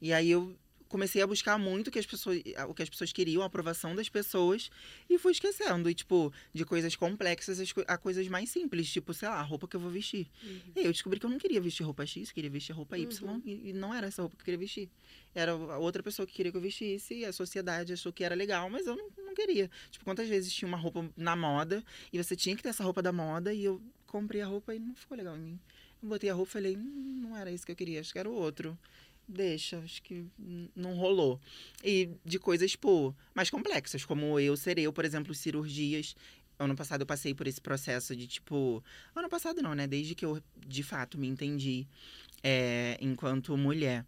E 0.00 0.12
aí 0.12 0.30
eu 0.30 0.56
comecei 0.88 1.20
a 1.22 1.26
buscar 1.26 1.58
muito 1.58 1.88
o 1.88 1.90
que 1.90 1.98
as 1.98 2.06
pessoas, 2.06 2.40
o 2.68 2.74
que 2.74 2.82
as 2.82 2.88
pessoas 2.88 3.12
queriam, 3.12 3.42
a 3.42 3.46
aprovação 3.46 3.94
das 3.94 4.08
pessoas, 4.08 4.70
e 5.08 5.18
fui 5.18 5.32
esquecendo, 5.32 5.88
e, 5.90 5.94
tipo, 5.94 6.32
de 6.52 6.64
coisas 6.64 6.96
complexas 6.96 7.60
as 7.60 7.70
co- 7.72 7.84
a 7.86 7.98
coisas 7.98 8.26
mais 8.28 8.48
simples, 8.50 8.90
tipo, 8.90 9.12
sei 9.12 9.28
lá, 9.28 9.36
a 9.36 9.42
roupa 9.42 9.68
que 9.68 9.76
eu 9.76 9.80
vou 9.80 9.90
vestir. 9.90 10.28
E 10.74 10.80
aí 10.80 10.84
eu 10.86 10.92
descobri 10.92 11.20
que 11.20 11.26
eu 11.26 11.30
não 11.30 11.38
queria 11.38 11.60
vestir 11.60 11.82
roupa 11.84 12.06
X, 12.06 12.32
queria 12.32 12.50
vestir 12.50 12.72
roupa 12.72 12.96
Y, 12.98 13.08
Uhum. 13.28 13.42
e, 13.44 13.70
e 13.70 13.72
não 13.72 13.92
era 13.94 14.06
essa 14.06 14.22
roupa 14.22 14.36
que 14.36 14.42
eu 14.42 14.44
queria 14.46 14.58
vestir. 14.58 14.88
Era 15.34 15.54
outra 15.54 16.02
pessoa 16.02 16.26
que 16.26 16.32
queria 16.32 16.50
que 16.50 16.56
eu 16.58 16.62
vestisse, 16.62 17.14
e 17.14 17.24
a 17.24 17.32
sociedade 17.32 17.92
achou 17.92 18.12
que 18.12 18.24
era 18.24 18.34
legal, 18.34 18.68
mas 18.70 18.86
eu 18.86 18.96
não, 18.96 19.08
não 19.26 19.34
queria. 19.34 19.70
Tipo, 19.90 20.04
quantas 20.04 20.28
vezes 20.28 20.52
tinha 20.52 20.66
uma 20.68 20.78
roupa 20.78 21.08
na 21.16 21.36
moda, 21.36 21.84
e 22.12 22.22
você 22.22 22.34
tinha 22.34 22.56
que 22.56 22.62
ter 22.62 22.70
essa 22.70 22.82
roupa 22.82 23.02
da 23.02 23.12
moda, 23.12 23.52
e 23.52 23.64
eu 23.64 23.80
comprei 24.06 24.40
a 24.40 24.46
roupa 24.46 24.74
e 24.74 24.78
não 24.78 24.94
ficou 24.94 25.16
legal 25.16 25.36
em 25.36 25.40
mim. 25.40 25.60
Eu 26.02 26.08
botei 26.08 26.30
a 26.30 26.34
roupa 26.34 26.48
e 26.50 26.52
falei, 26.52 26.76
hum, 26.76 27.20
não 27.22 27.36
era 27.36 27.50
isso 27.50 27.66
que 27.66 27.72
eu 27.72 27.76
queria, 27.76 28.00
acho 28.00 28.12
que 28.12 28.18
era 28.18 28.28
o 28.30 28.32
outro. 28.32 28.78
Deixa, 29.28 29.78
acho 29.78 30.02
que 30.02 30.24
não 30.74 30.94
rolou. 30.96 31.38
E 31.84 32.08
de 32.24 32.38
coisas, 32.38 32.74
pô, 32.74 33.14
mais 33.34 33.50
complexas, 33.50 34.04
como 34.04 34.40
eu 34.40 34.56
ser 34.56 34.78
eu, 34.78 34.92
por 34.92 35.04
exemplo, 35.04 35.34
cirurgias. 35.34 36.16
ano 36.58 36.74
passado 36.74 37.02
eu 37.02 37.06
passei 37.06 37.34
por 37.34 37.46
esse 37.46 37.60
processo 37.60 38.16
de, 38.16 38.26
tipo. 38.26 38.82
Ano 39.14 39.28
passado 39.28 39.60
não, 39.60 39.74
né? 39.74 39.86
Desde 39.86 40.14
que 40.14 40.24
eu, 40.24 40.42
de 40.66 40.82
fato, 40.82 41.18
me 41.18 41.28
entendi 41.28 41.86
é, 42.42 42.96
enquanto 43.00 43.56
mulher. 43.56 44.04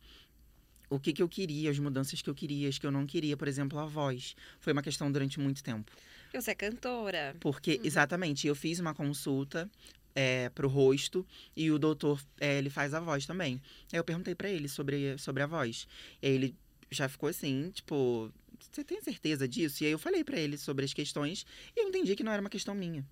O 0.89 0.99
que, 0.99 1.13
que 1.13 1.23
eu 1.23 1.29
queria, 1.29 1.71
as 1.71 1.79
mudanças 1.79 2.21
que 2.21 2.29
eu 2.29 2.35
queria, 2.35 2.69
as 2.69 2.77
que 2.79 2.85
eu 2.87 2.91
não 2.91 3.07
queria, 3.07 3.37
por 3.37 3.47
exemplo, 3.47 3.79
a 3.79 3.85
voz. 3.87 4.35
Foi 4.59 4.73
uma 4.73 4.83
questão 4.83 5.13
durante 5.13 5.39
muito 5.39 5.63
tempo. 5.63 5.93
Você 6.33 6.51
é 6.51 6.55
cantora. 6.55 7.37
Porque, 7.41 7.75
Uhum. 7.77 7.81
exatamente, 7.85 8.47
eu 8.47 8.55
fiz 8.57 8.81
uma 8.81 8.93
consulta 8.95 9.71
é, 10.15 10.49
pro 10.51 10.69
rosto 10.69 11.27
e 11.57 11.71
o 11.71 11.79
doutor, 11.79 12.23
é, 12.41 12.59
ele 12.59 12.71
faz 12.71 12.95
a 12.95 13.01
voz 13.01 13.27
também. 13.27 13.61
Aí 13.93 13.99
eu 13.99 14.05
perguntei 14.05 14.35
pra 14.35 14.49
ele 14.49 14.69
sobre, 14.69 15.17
sobre 15.19 15.43
a 15.43 15.47
voz. 15.47 15.87
E 16.23 16.27
aí 16.27 16.35
ele 16.35 16.57
já 16.91 17.09
ficou 17.09 17.29
assim, 17.29 17.71
tipo, 17.71 18.33
você 18.59 18.83
tem 18.85 19.01
certeza 19.01 19.47
disso? 19.47 19.83
E 19.83 19.87
aí 19.87 19.93
eu 19.93 19.99
falei 19.99 20.25
pra 20.25 20.39
ele 20.39 20.59
sobre 20.59 20.85
as 20.85 20.93
questões 20.93 21.47
e 21.77 21.81
eu 21.81 21.89
entendi 21.89 22.15
que 22.17 22.23
não 22.25 22.33
era 22.33 22.41
uma 22.41 22.51
questão 22.51 22.75
minha. 22.75 23.05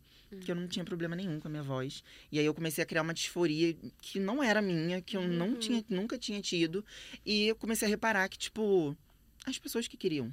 Que 0.43 0.51
eu 0.51 0.55
não 0.55 0.69
tinha 0.69 0.85
problema 0.85 1.17
nenhum 1.17 1.41
com 1.41 1.49
a 1.49 1.51
minha 1.51 1.63
voz. 1.63 2.05
E 2.31 2.39
aí 2.39 2.45
eu 2.45 2.53
comecei 2.53 2.85
a 2.85 2.87
criar 2.87 3.01
uma 3.01 3.15
disforia 3.15 3.75
que 4.03 4.21
não 4.21 4.43
era 4.43 4.61
minha, 4.61 5.01
que 5.01 5.17
eu 5.17 5.27
não 5.27 5.49
Uhum. 5.53 5.59
tinha, 5.59 5.83
nunca 5.89 6.19
tinha 6.19 6.39
tido. 6.43 6.85
E 7.25 7.47
eu 7.49 7.57
comecei 7.57 7.87
a 7.87 7.89
reparar 7.89 8.29
que, 8.29 8.37
tipo, 8.37 8.95
as 9.47 9.59
pessoas 9.59 9.89
que 9.89 9.97
queriam. 9.97 10.31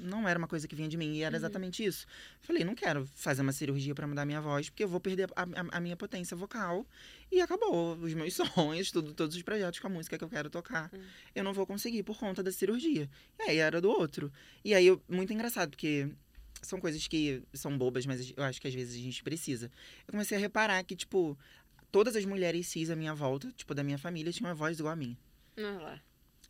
Não 0.00 0.26
era 0.28 0.38
uma 0.38 0.48
coisa 0.48 0.66
que 0.66 0.74
vinha 0.74 0.88
de 0.88 0.96
mim, 0.96 1.14
e 1.14 1.22
era 1.22 1.36
exatamente 1.36 1.84
isso. 1.84 2.06
Falei, 2.40 2.64
não 2.64 2.74
quero 2.74 3.06
fazer 3.14 3.42
uma 3.42 3.52
cirurgia 3.52 3.94
pra 3.94 4.06
mudar 4.06 4.24
minha 4.24 4.40
voz, 4.40 4.70
porque 4.70 4.82
eu 4.84 4.88
vou 4.88 4.98
perder 5.00 5.28
a, 5.36 5.42
a- 5.42 5.76
a 5.76 5.80
minha 5.80 5.96
potência 5.96 6.36
vocal. 6.36 6.86
E 7.30 7.40
acabou. 7.40 7.96
Os 7.96 8.14
meus 8.14 8.34
sonhos, 8.34 8.90
tudo, 8.90 9.12
todos 9.14 9.36
os 9.36 9.42
projetos 9.42 9.78
com 9.78 9.86
a 9.86 9.90
música 9.90 10.16
que 10.18 10.24
eu 10.24 10.28
quero 10.28 10.48
tocar. 10.50 10.90
Eu 11.34 11.44
não 11.44 11.52
vou 11.52 11.66
conseguir 11.66 12.02
por 12.02 12.18
conta 12.18 12.42
da 12.42 12.50
cirurgia. 12.50 13.08
E 13.38 13.42
aí 13.50 13.58
era 13.58 13.80
do 13.80 13.90
outro. 13.90 14.32
E 14.64 14.74
aí, 14.74 14.86
eu, 14.86 15.00
muito 15.08 15.32
engraçado, 15.32 15.70
porque 15.70 16.08
são 16.62 16.80
coisas 16.80 17.06
que 17.06 17.42
são 17.54 17.76
bobas, 17.78 18.04
mas 18.06 18.32
eu 18.36 18.42
acho 18.44 18.60
que 18.60 18.68
às 18.68 18.74
vezes 18.74 18.94
a 19.00 19.02
gente 19.04 19.22
precisa. 19.22 19.70
Eu 20.06 20.12
comecei 20.12 20.36
a 20.36 20.40
reparar 20.40 20.82
que, 20.84 20.96
tipo, 20.96 21.38
todas 21.92 22.16
as 22.16 22.24
mulheres 22.24 22.66
cis 22.66 22.90
à 22.90 22.96
minha 22.96 23.14
volta, 23.14 23.50
tipo, 23.56 23.74
da 23.74 23.82
minha 23.82 23.98
família, 23.98 24.32
tinham 24.32 24.48
uma 24.48 24.54
voz 24.54 24.78
igual 24.78 24.92
a 24.92 24.96
minha. 24.96 25.16
Olha 25.56 25.78
lá. 25.80 26.00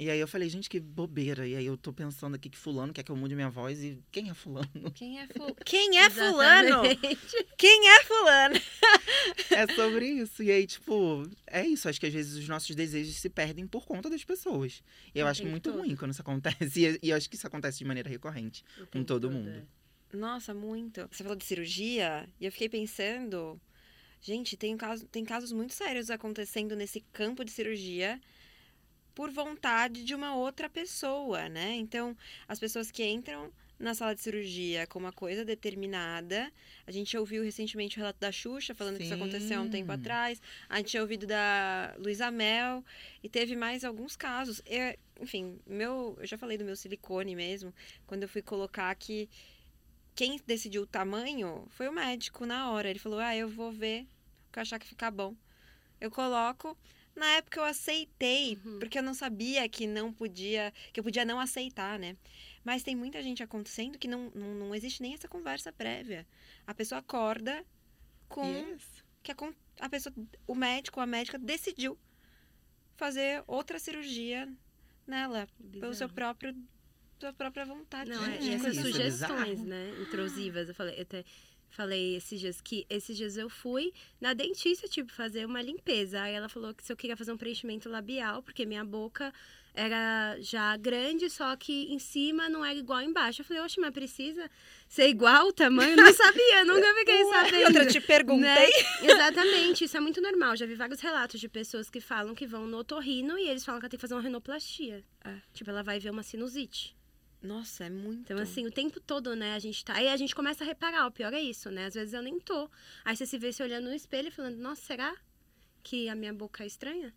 E 0.01 0.09
aí 0.09 0.19
eu 0.19 0.27
falei, 0.27 0.49
gente, 0.49 0.67
que 0.71 0.81
bobeira. 0.81 1.47
E 1.47 1.55
aí 1.55 1.67
eu 1.67 1.77
tô 1.77 1.93
pensando 1.93 2.35
aqui 2.35 2.49
que 2.49 2.57
fulano 2.57 2.91
quer 2.91 3.03
que 3.03 3.13
eu 3.13 3.17
mude 3.17 3.35
minha 3.35 3.51
voz 3.51 3.85
e 3.85 4.03
quem 4.11 4.31
é 4.31 4.35
fulano? 4.35 4.91
Quem 4.95 5.21
é, 5.21 5.27
fu... 5.27 5.55
Quem 5.63 5.99
é 5.99 6.09
fulano? 6.09 6.83
Quem 7.59 7.87
é 7.91 8.03
fulano? 8.05 8.55
é 9.51 9.75
sobre 9.75 10.07
isso. 10.07 10.43
E 10.43 10.51
aí, 10.51 10.67
tipo, 10.67 11.23
é 11.47 11.67
isso. 11.67 11.87
Acho 11.87 12.01
que 12.01 12.07
às 12.07 12.15
vezes 12.15 12.35
os 12.39 12.49
nossos 12.49 12.75
desejos 12.75 13.15
se 13.17 13.29
perdem 13.29 13.67
por 13.67 13.85
conta 13.85 14.09
das 14.09 14.25
pessoas. 14.25 14.83
E 15.15 15.19
eu 15.19 15.27
O 15.27 15.29
acho 15.29 15.45
muito 15.45 15.71
todo. 15.71 15.81
ruim 15.83 15.95
quando 15.95 16.13
isso 16.13 16.23
acontece. 16.23 16.81
E, 16.81 16.99
e 17.03 17.11
eu 17.11 17.17
acho 17.19 17.29
que 17.29 17.37
isso 17.37 17.47
acontece 17.47 17.77
de 17.77 17.85
maneira 17.85 18.09
recorrente. 18.09 18.65
Com 18.91 19.05
todo, 19.05 19.31
mundo. 19.31 19.51
é. 19.51 20.17
Nossa, 20.17 20.55
muito. 20.55 21.07
Você 21.13 21.23
falou 21.23 21.37
de 21.37 21.45
cirurgia 21.45 22.27
e 22.41 22.47
eu 22.47 22.51
fiquei 22.51 22.71
pensando, 22.71 23.61
gente, 24.19 24.57
tem, 24.57 24.79
caso, 24.79 25.05
tem 25.09 25.27
casos 25.27 25.53
muito 25.53 25.75
sérios 25.75 26.09
acontecendo 26.09 26.75
nesse 26.75 27.03
campo 27.13 27.45
de 27.45 27.51
cirurgia 27.51 28.19
por 29.21 29.31
vontade 29.31 30.03
de 30.03 30.15
uma 30.15 30.35
outra 30.35 30.67
pessoa, 30.71 31.47
né? 31.47 31.75
Então, 31.75 32.17
as 32.49 32.59
pessoas 32.59 32.91
que 32.91 33.05
entram 33.05 33.53
na 33.79 33.93
sala 33.93 34.15
de 34.15 34.23
cirurgia 34.23 34.87
com 34.87 34.99
uma 34.99 35.13
coisa 35.13 35.45
determinada, 35.45 36.51
a 36.87 36.91
gente 36.91 37.15
ouviu 37.19 37.43
recentemente 37.45 37.99
o 37.99 38.01
relato 38.01 38.19
da 38.19 38.33
Xuxa 38.33 38.75
falando 38.75 38.97
que 38.97 39.03
isso 39.05 39.13
aconteceu 39.13 39.59
há 39.59 39.63
um 39.63 39.69
tempo 39.69 39.93
Sim. 39.93 39.99
atrás, 39.99 40.41
a 40.71 40.79
gente 40.79 40.87
tinha 40.93 41.03
ouvido 41.03 41.27
da 41.27 41.95
Luísa 41.99 42.31
Mel 42.31 42.83
e 43.23 43.29
teve 43.29 43.55
mais 43.55 43.85
alguns 43.85 44.17
casos. 44.17 44.63
Eu- 44.65 44.97
enfim, 45.21 45.61
meu, 45.67 46.17
eu 46.19 46.27
já 46.27 46.39
falei 46.39 46.57
do 46.57 46.65
meu 46.65 46.75
silicone 46.75 47.37
mesmo, 47.37 47.75
quando 48.07 48.23
eu 48.23 48.29
fui 48.29 48.41
colocar 48.41 48.95
que 48.95 49.29
quem 50.15 50.41
decidiu 50.47 50.85
o 50.85 50.87
tamanho 50.87 51.67
foi 51.69 51.89
o 51.89 51.93
médico 51.93 52.47
na 52.47 52.71
hora. 52.71 52.89
Ele 52.89 52.99
falou: 52.99 53.19
Ah, 53.19 53.37
eu 53.37 53.51
vou 53.51 53.71
ver 53.71 54.05
o 54.49 54.53
que 54.53 54.59
eu 54.59 54.63
achar 54.63 54.79
que 54.79 54.87
ficar 54.87 55.11
bom. 55.11 55.37
Eu 56.01 56.11
coloco. 56.11 56.75
Na 57.21 57.27
época 57.33 57.61
eu 57.61 57.65
aceitei, 57.65 58.59
Uhum. 58.65 58.79
porque 58.79 58.99
eu 58.99 59.03
não 59.03 59.13
sabia 59.15 59.69
que 59.69 59.87
não 59.87 60.11
podia, 60.11 60.73
que 60.93 60.99
eu 61.01 61.05
podia 61.05 61.25
não 61.25 61.39
aceitar, 61.39 61.99
né? 61.99 62.17
Mas 62.65 62.83
tem 62.83 62.97
muita 62.97 63.23
gente 63.23 63.43
acontecendo 63.43 63.99
que 63.99 64.09
não, 64.09 64.31
não, 64.35 64.55
não 64.55 64.75
existe 64.75 65.03
nem 65.03 65.13
essa 65.13 65.29
conversa 65.29 65.71
prévia. 65.71 66.27
A 66.67 66.73
pessoa 66.75 66.99
acorda 67.01 67.63
com 68.29 68.45
Yes. 68.47 68.83
que 69.23 69.33
a, 69.33 69.37
a 69.81 69.89
pessoa, 69.89 70.15
o 70.47 70.55
médico 70.55 70.99
ou 70.99 71.05
a 71.05 71.07
médica 71.07 71.39
decidiu 71.39 71.99
fazer 72.97 73.43
outra 73.47 73.79
cirurgia 73.79 74.49
nela, 75.07 75.47
pelo 75.73 75.93
seu 75.95 76.07
Bizarro. 76.09 76.13
próprio, 76.15 76.57
sua 77.19 77.33
própria 77.33 77.65
vontade. 77.67 78.11
Não, 78.11 78.25
é, 78.25 78.41
Gente, 78.41 78.45
e 78.47 78.55
essas 78.55 78.77
isso 78.77 78.81
é 78.89 78.93
sugestões, 78.93 79.49
bizarro. 79.61 79.65
né? 79.69 79.91
Intrusivas. 80.01 80.69
Eu 80.69 80.75
falei, 80.75 80.97
eu 80.97 81.03
até 81.03 81.25
falei 81.71 82.17
esses 82.17 82.39
dias 82.41 82.61
que 82.61 82.87
esses 82.91 83.17
dias 83.17 83.37
eu 83.37 83.49
fui 83.49 83.93
na 84.21 84.35
dentista, 84.35 84.89
tipo, 84.89 85.13
fazer 85.13 85.47
uma 85.47 85.63
limpeza. 85.63 86.21
Aí 86.23 86.35
ela 86.35 86.49
falou 86.49 86.75
que 86.75 86.85
se 86.85 86.93
eu 86.93 86.97
queria 86.97 87.17
fazer 87.17 87.33
um 87.33 87.37
preenchimento 87.37 87.89
labial, 87.89 88.43
porque 88.43 88.67
minha 88.67 88.85
boca 88.85 89.33
era 89.75 90.37
já 90.41 90.77
grande, 90.77 91.31
só 91.31 91.55
que 91.57 91.93
em 91.93 91.99
cima 91.99 92.49
não 92.49 92.65
era 92.65 92.79
igual 92.79 93.01
embaixo. 93.01 93.41
Eu 93.41 93.45
falei, 93.45 93.63
oxe, 93.63 93.81
mas 93.81 93.93
precisa 93.93 94.51
ser 94.89 95.09
igual 95.09 95.49
o 95.49 95.53
tamanho? 95.53 95.93
Eu 95.93 95.97
não 95.97 96.13
sabia, 96.13 96.65
nunca 96.65 96.95
fiquei 96.95 97.25
sabendo. 97.27 97.67
Outra, 97.67 97.85
eu 97.85 97.89
te 97.89 98.01
perguntei. 98.01 98.49
Né? 98.49 98.69
Exatamente, 99.03 99.85
isso 99.85 99.97
é 99.97 100.01
muito 100.01 100.21
normal. 100.21 100.57
Já 100.57 100.67
vi 100.67 100.75
vários 100.75 101.01
relatos 101.01 101.41
de 101.41 101.49
pessoas 101.49 101.89
que 101.89 102.01
falam 102.01 102.35
que 102.35 102.47
vão 102.47 102.67
no 102.67 102.79
otorrino 102.79 103.39
e 103.39 103.49
eles 103.49 103.65
falam 103.65 103.81
que 103.81 103.87
ela 103.87 103.91
tem 103.91 103.99
que 103.99 104.03
fazer 104.03 104.15
uma 104.15 104.23
renoplastia. 104.23 105.05
É. 105.25 105.37
Tipo, 105.53 105.71
ela 105.71 105.83
vai 105.83 106.01
ver 106.01 106.11
uma 106.11 106.23
sinusite. 106.23 106.97
Nossa, 107.43 107.85
é 107.85 107.91
muito. 107.91 108.21
Então, 108.21 108.39
assim, 108.39 108.67
o 108.67 108.71
tempo 108.71 109.01
todo, 109.01 109.35
né, 109.35 109.55
a 109.55 109.59
gente 109.59 109.83
tá. 109.85 109.95
Aí 109.97 110.09
a 110.09 110.17
gente 110.17 110.35
começa 110.35 110.63
a 110.63 110.67
reparar, 110.67 111.07
o 111.07 111.11
pior 111.11 111.33
é 111.33 111.41
isso, 111.41 111.71
né? 111.71 111.87
Às 111.87 111.95
vezes 111.95 112.13
eu 112.13 112.23
nem 112.23 112.39
tô. 112.39 112.69
Aí 113.05 113.17
você 113.17 113.25
se 113.25 113.39
vê 113.39 113.53
se 113.53 113.63
olhando 113.63 113.89
no 113.89 113.95
espelho 113.95 114.29
e 114.29 114.31
falando, 114.31 114.57
nossa, 114.59 114.83
será 114.83 115.17
que 115.83 116.09
a 116.09 116.15
minha 116.15 116.35
boca 116.35 116.63
é 116.63 116.67
estranha? 116.67 117.15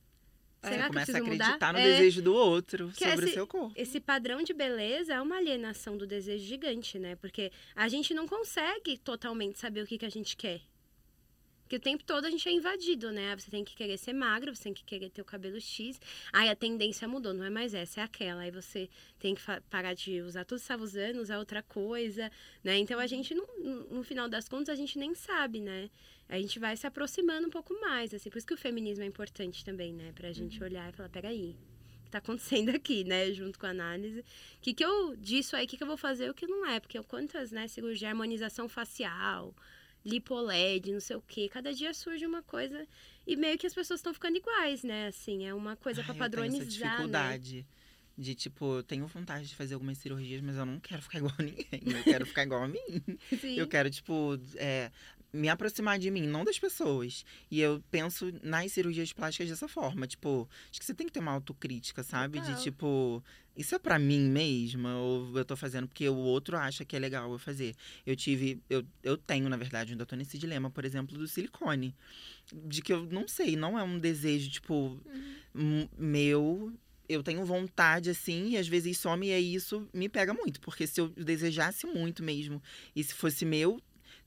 É, 0.61 0.69
Será 0.69 0.83
Você 0.83 0.83
que 0.83 0.87
eu 0.87 0.93
começa 0.93 1.11
a 1.11 1.17
acreditar 1.19 1.53
mudar? 1.53 1.73
no 1.73 1.79
É, 1.79 1.83
desejo 1.83 2.21
do 2.21 2.33
outro 2.33 2.87
Que 2.95 3.03
sobre 3.09 3.25
esse- 3.25 3.31
o 3.31 3.33
seu 3.33 3.47
corpo. 3.47 3.73
Esse 3.75 3.99
padrão 3.99 4.41
de 4.41 4.53
beleza 4.53 5.13
é 5.13 5.21
uma 5.21 5.35
alienação 5.35 5.97
do 5.97 6.07
desejo 6.07 6.45
gigante, 6.45 6.97
né? 6.97 7.17
Porque 7.17 7.51
a 7.75 7.89
gente 7.89 8.13
não 8.13 8.25
consegue 8.25 8.97
totalmente 8.97 9.59
saber 9.59 9.83
o 9.83 9.85
que, 9.85 9.97
que 9.97 10.05
a 10.05 10.09
gente 10.09 10.37
quer. 10.37 10.61
Porque 11.73 11.89
o 11.89 11.91
tempo 11.91 12.03
todo 12.03 12.25
a 12.25 12.29
gente 12.29 12.47
é 12.47 12.51
invadido, 12.51 13.11
né? 13.11 13.35
Você 13.35 13.49
tem 13.49 13.63
que 13.63 13.75
querer 13.75 13.97
ser 13.97 14.13
magro, 14.13 14.55
você 14.55 14.65
tem 14.65 14.75
que 14.75 14.83
querer 14.83 15.09
ter 15.09 15.23
o 15.23 15.25
cabelo 15.25 15.59
X. 15.59 15.99
Aí 16.31 16.47
a 16.47 16.55
tendência 16.55 17.07
mudou, 17.07 17.33
não 17.33 17.43
é 17.43 17.49
mais 17.49 17.73
essa, 17.73 18.01
é 18.01 18.03
aquela. 18.03 18.41
Aí 18.41 18.51
você 18.51 18.87
tem 19.17 19.33
que 19.33 19.41
parar 19.71 19.95
de 19.95 20.21
usar 20.21 20.45
tudo 20.45 20.59
que 20.59 20.65
estava 20.65 20.83
usando, 20.83 21.17
usar 21.17 21.39
outra 21.39 21.63
coisa, 21.63 22.31
né? 22.63 22.77
Então 22.77 22.99
a 22.99 23.07
gente, 23.07 23.33
no, 23.33 23.47
no- 23.89 24.03
final 24.03 24.29
das 24.29 24.47
contas, 24.47 24.69
a 24.69 24.75
gente 24.75 24.99
nem 24.99 25.15
sabe, 25.15 25.61
né? 25.61 25.89
A 26.29 26.37
gente 26.37 26.59
vai 26.59 26.77
se 26.77 26.85
aproximando 26.85 27.47
um 27.47 27.49
pouco 27.49 27.73
mais, 27.81 28.13
assim. 28.13 28.29
Por 28.29 28.37
isso 28.37 28.45
que 28.45 28.53
o 28.53 28.57
feminismo 28.57 29.03
é 29.03 29.07
importante 29.07 29.65
também, 29.65 29.91
né? 29.91 30.11
Pra 30.13 30.31
gente 30.31 30.63
olhar 30.63 30.87
e 30.89 30.95
falar, 30.95 31.09
peraí, 31.09 31.57
o 32.01 32.05
que 32.05 32.11
tá 32.11 32.19
acontecendo 32.19 32.69
aqui, 32.69 33.03
né? 33.03 33.31
Junto 33.31 33.57
com 33.57 33.65
a 33.65 33.69
análise. 33.71 34.19
O 34.19 34.61
que, 34.61 34.75
que 34.75 34.85
eu 34.85 35.15
disso 35.15 35.55
aí, 35.55 35.65
o 35.65 35.67
que, 35.67 35.77
que 35.77 35.81
eu 35.81 35.87
vou 35.87 35.97
fazer 35.97 36.29
o 36.29 36.35
que 36.35 36.45
não 36.45 36.67
é? 36.67 36.79
Porque 36.79 37.01
quantas, 37.01 37.51
né, 37.51 37.67
cirurgia, 37.67 38.09
harmonização 38.09 38.69
facial, 38.69 39.55
lipoled, 40.05 40.91
não 40.91 40.99
sei 40.99 41.15
o 41.15 41.21
quê. 41.21 41.49
Cada 41.49 41.73
dia 41.73 41.93
surge 41.93 42.25
uma 42.25 42.41
coisa 42.43 42.87
e 43.25 43.35
meio 43.35 43.57
que 43.57 43.67
as 43.67 43.73
pessoas 43.73 43.99
estão 43.99 44.13
ficando 44.13 44.37
iguais, 44.37 44.83
né? 44.83 45.07
Assim, 45.07 45.45
é 45.45 45.53
uma 45.53 45.75
coisa 45.75 46.01
Ai, 46.01 46.05
pra 46.05 46.13
eu 46.13 46.17
tenho 46.17 46.23
essa 46.23 46.57
padronizar, 46.57 46.79
né? 46.81 46.89
dificuldade. 46.89 47.67
De, 48.15 48.35
tipo, 48.35 48.75
eu 48.77 48.83
tenho 48.83 49.07
vontade 49.07 49.47
de 49.47 49.55
fazer 49.55 49.73
algumas 49.73 49.97
cirurgias, 49.97 50.39
mas 50.41 50.55
eu 50.55 50.65
não 50.65 50.79
quero 50.79 51.01
ficar 51.01 51.17
igual 51.17 51.33
a 51.35 51.41
ninguém. 51.41 51.67
Eu 51.71 52.03
quero 52.03 52.25
ficar 52.27 52.43
igual 52.43 52.63
a 52.63 52.67
mim. 52.67 52.77
Sim. 53.41 53.55
Eu 53.55 53.67
quero, 53.67 53.89
tipo, 53.89 54.39
é, 54.55 54.91
me 55.33 55.49
aproximar 55.49 55.97
de 55.97 56.11
mim, 56.11 56.27
não 56.27 56.45
das 56.45 56.59
pessoas. 56.59 57.25
E 57.49 57.59
eu 57.59 57.83
penso 57.89 58.31
nas 58.43 58.71
cirurgias 58.71 59.11
plásticas 59.11 59.49
dessa 59.49 59.67
forma. 59.67 60.05
Tipo, 60.05 60.47
acho 60.69 60.79
que 60.79 60.85
você 60.85 60.93
tem 60.93 61.07
que 61.07 61.13
ter 61.13 61.19
uma 61.19 61.31
autocrítica, 61.31 62.03
sabe? 62.03 62.39
Total. 62.39 62.53
De, 62.55 62.61
tipo, 62.61 63.23
isso 63.57 63.73
é 63.73 63.79
pra 63.79 63.97
mim 63.97 64.19
mesma? 64.29 64.95
Ou 64.97 65.35
eu 65.37 65.43
tô 65.43 65.55
fazendo 65.55 65.87
porque 65.87 66.07
o 66.07 66.15
outro 66.15 66.55
acha 66.55 66.85
que 66.85 66.95
é 66.95 66.99
legal 66.99 67.31
eu 67.31 67.39
fazer? 67.39 67.75
Eu 68.05 68.15
tive, 68.15 68.61
eu, 68.69 68.85
eu 69.03 69.17
tenho, 69.17 69.49
na 69.49 69.57
verdade, 69.57 69.93
ainda 69.93 70.05
tô 70.05 70.15
nesse 70.15 70.37
dilema, 70.37 70.69
por 70.69 70.85
exemplo, 70.85 71.17
do 71.17 71.27
silicone. 71.27 71.95
De 72.51 72.81
que 72.81 72.93
eu 72.93 73.05
não 73.07 73.27
sei, 73.27 73.55
não 73.55 73.77
é 73.79 73.83
um 73.83 73.97
desejo, 73.97 74.49
tipo, 74.51 74.99
m- 75.55 75.89
meu. 75.97 76.71
Eu 77.09 77.21
tenho 77.21 77.43
vontade, 77.43 78.09
assim, 78.09 78.51
e 78.51 78.57
às 78.57 78.67
vezes 78.67 78.97
some, 78.97 79.27
e 79.27 79.33
aí 79.33 79.53
isso 79.55 79.87
me 79.93 80.07
pega 80.07 80.33
muito. 80.33 80.61
Porque 80.61 80.87
se 80.87 81.01
eu 81.01 81.09
desejasse 81.09 81.85
muito 81.85 82.23
mesmo, 82.23 82.61
e 82.95 83.03
se 83.03 83.13
fosse 83.13 83.45
meu, 83.45 83.81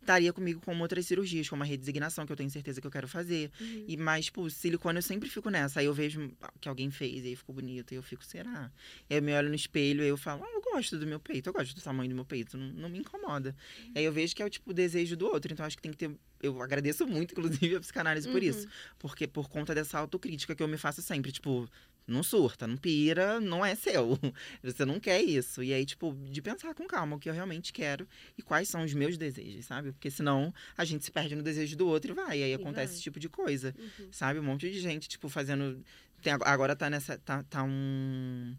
estaria 0.07 0.33
comigo 0.33 0.61
com 0.61 0.79
outras 0.81 1.05
cirurgias, 1.07 1.49
como 1.49 1.63
a 1.63 1.67
redesignação, 1.67 2.25
que 2.25 2.33
eu 2.33 2.37
tenho 2.37 2.49
certeza 2.51 2.81
que 2.81 2.87
eu 2.87 2.91
quero 2.91 3.09
fazer. 3.09 3.51
Uhum. 3.61 3.85
E 3.89 3.97
mais, 3.97 4.27
tipo, 4.27 4.49
silicone 4.49 4.99
eu 4.99 5.03
sempre 5.03 5.29
fico 5.29 5.51
nessa. 5.51 5.81
Aí 5.81 5.87
eu 5.87 5.95
vejo 5.95 6.31
que 6.61 6.69
alguém 6.69 6.91
fez, 6.91 7.25
e 7.25 7.29
aí 7.29 7.37
ficou 7.37 7.55
bonito, 7.55 7.93
e 7.93 7.97
eu 7.97 8.03
fico, 8.03 8.25
será? 8.25 8.71
E 9.11 9.15
aí 9.15 9.19
eu 9.19 9.23
me 9.23 9.33
olho 9.35 9.49
no 9.49 9.55
espelho 9.55 10.03
e 10.03 10.09
eu 10.09 10.17
falo, 10.17 10.45
ah, 10.45 10.51
eu 10.55 10.63
gosto 10.63 10.99
do 10.99 11.07
meu 11.07 11.19
peito, 11.21 11.49
eu 11.49 11.53
gosto 11.53 11.75
do 11.75 11.81
tamanho 11.83 12.09
do 12.09 12.15
meu 12.15 12.25
peito, 12.25 12.57
não, 12.57 12.67
não 12.73 12.89
me 12.89 12.99
incomoda. 12.99 13.55
E 13.95 13.99
aí 13.99 14.05
eu 14.05 14.13
vejo 14.13 14.35
que 14.35 14.43
é 14.43 14.47
o 14.47 14.51
tipo 14.51 14.73
desejo 14.73 15.17
do 15.17 15.27
outro, 15.27 15.53
então 15.53 15.67
acho 15.67 15.77
que 15.77 15.83
tem 15.83 15.91
que 15.93 15.99
ter. 15.99 16.11
Eu 16.43 16.61
agradeço 16.63 17.07
muito, 17.07 17.33
inclusive, 17.39 17.77
a 17.77 17.81
psicanálise 17.81 18.29
por 18.29 18.43
Uhum. 18.43 18.49
isso. 18.49 18.67
Porque 18.99 19.27
por 19.27 19.49
conta 19.49 19.75
dessa 19.75 19.99
autocrítica 19.99 20.55
que 20.55 20.63
eu 20.63 20.69
me 20.69 20.77
faço 20.77 21.03
sempre, 21.03 21.33
tipo, 21.33 21.69
Não 22.07 22.23
surta, 22.23 22.67
não 22.69 22.77
pira, 22.77 23.41
não 23.41 23.65
é 23.67 23.75
seu. 23.75 24.17
Você 24.63 24.85
não 24.85 25.01
quer 25.01 25.21
isso. 25.23 25.63
E 25.63 25.75
aí, 25.75 25.85
tipo, 25.85 26.17
de 26.31 26.41
pensar 26.41 26.73
com 26.75 26.87
calma 26.87 27.17
o 27.17 27.19
que 27.19 27.29
eu 27.29 27.35
realmente 27.35 27.73
quero 27.73 28.07
e 28.39 28.43
quais 28.43 28.69
são 28.69 28.85
os 28.85 28.95
meus 28.95 29.19
desejos, 29.19 29.65
sabe? 29.65 29.91
Porque 29.93 30.11
senão 30.11 30.55
a 30.77 30.85
gente 30.85 31.05
se 31.05 31.11
perde 31.11 31.35
no 31.35 31.43
desejo 31.43 31.77
do 31.77 31.87
outro 31.89 32.13
e 32.13 32.15
vai. 32.15 32.39
E 32.39 32.43
aí 32.45 32.55
acontece 32.55 32.87
vai. 32.87 32.95
esse 32.95 33.03
tipo 33.03 33.19
de 33.19 33.29
coisa, 33.29 33.75
Uhum. 33.77 34.09
sabe? 34.13 34.39
Um 34.39 34.45
monte 34.45 34.71
de 34.71 34.79
gente, 34.81 35.09
tipo, 35.09 35.29
fazendo. 35.29 35.83
Tem, 36.23 36.33
agora 36.33 36.77
tá 36.77 36.89
nessa. 36.89 37.19
Tá, 37.19 37.43
tá 37.43 37.65
um. 37.65 38.55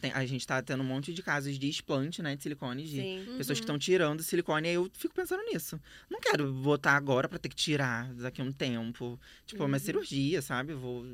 tem- 0.00 0.12
a 0.12 0.24
gente 0.26 0.46
tá 0.46 0.60
tendo 0.62 0.82
um 0.82 0.86
monte 0.86 1.12
de 1.12 1.22
casos 1.22 1.58
de 1.58 1.68
explante, 1.68 2.22
né? 2.22 2.36
De 2.36 2.42
silicone, 2.42 2.84
de 2.84 3.00
pessoas 3.36 3.46
que 3.46 3.52
Uhum. 3.52 3.52
estão 3.60 3.78
tirando 3.78 4.22
silicone. 4.22 4.66
E 4.66 4.70
aí 4.70 4.74
eu 4.74 4.90
fico 4.94 5.14
pensando 5.14 5.42
nisso. 5.44 5.80
Não 6.10 6.20
quero 6.20 6.52
botar 6.52 6.92
agora 6.96 7.28
pra 7.28 7.38
ter 7.38 7.48
que 7.48 7.56
tirar 7.56 8.12
daqui 8.14 8.40
a 8.40 8.44
um 8.44 8.52
tempo. 8.52 9.18
Tipo, 9.46 9.62
é 9.62 9.66
uma 9.66 9.76
Uhum. 9.76 9.82
cirurgia, 9.82 10.42
sabe? 10.42 10.72
Vou. 10.74 11.06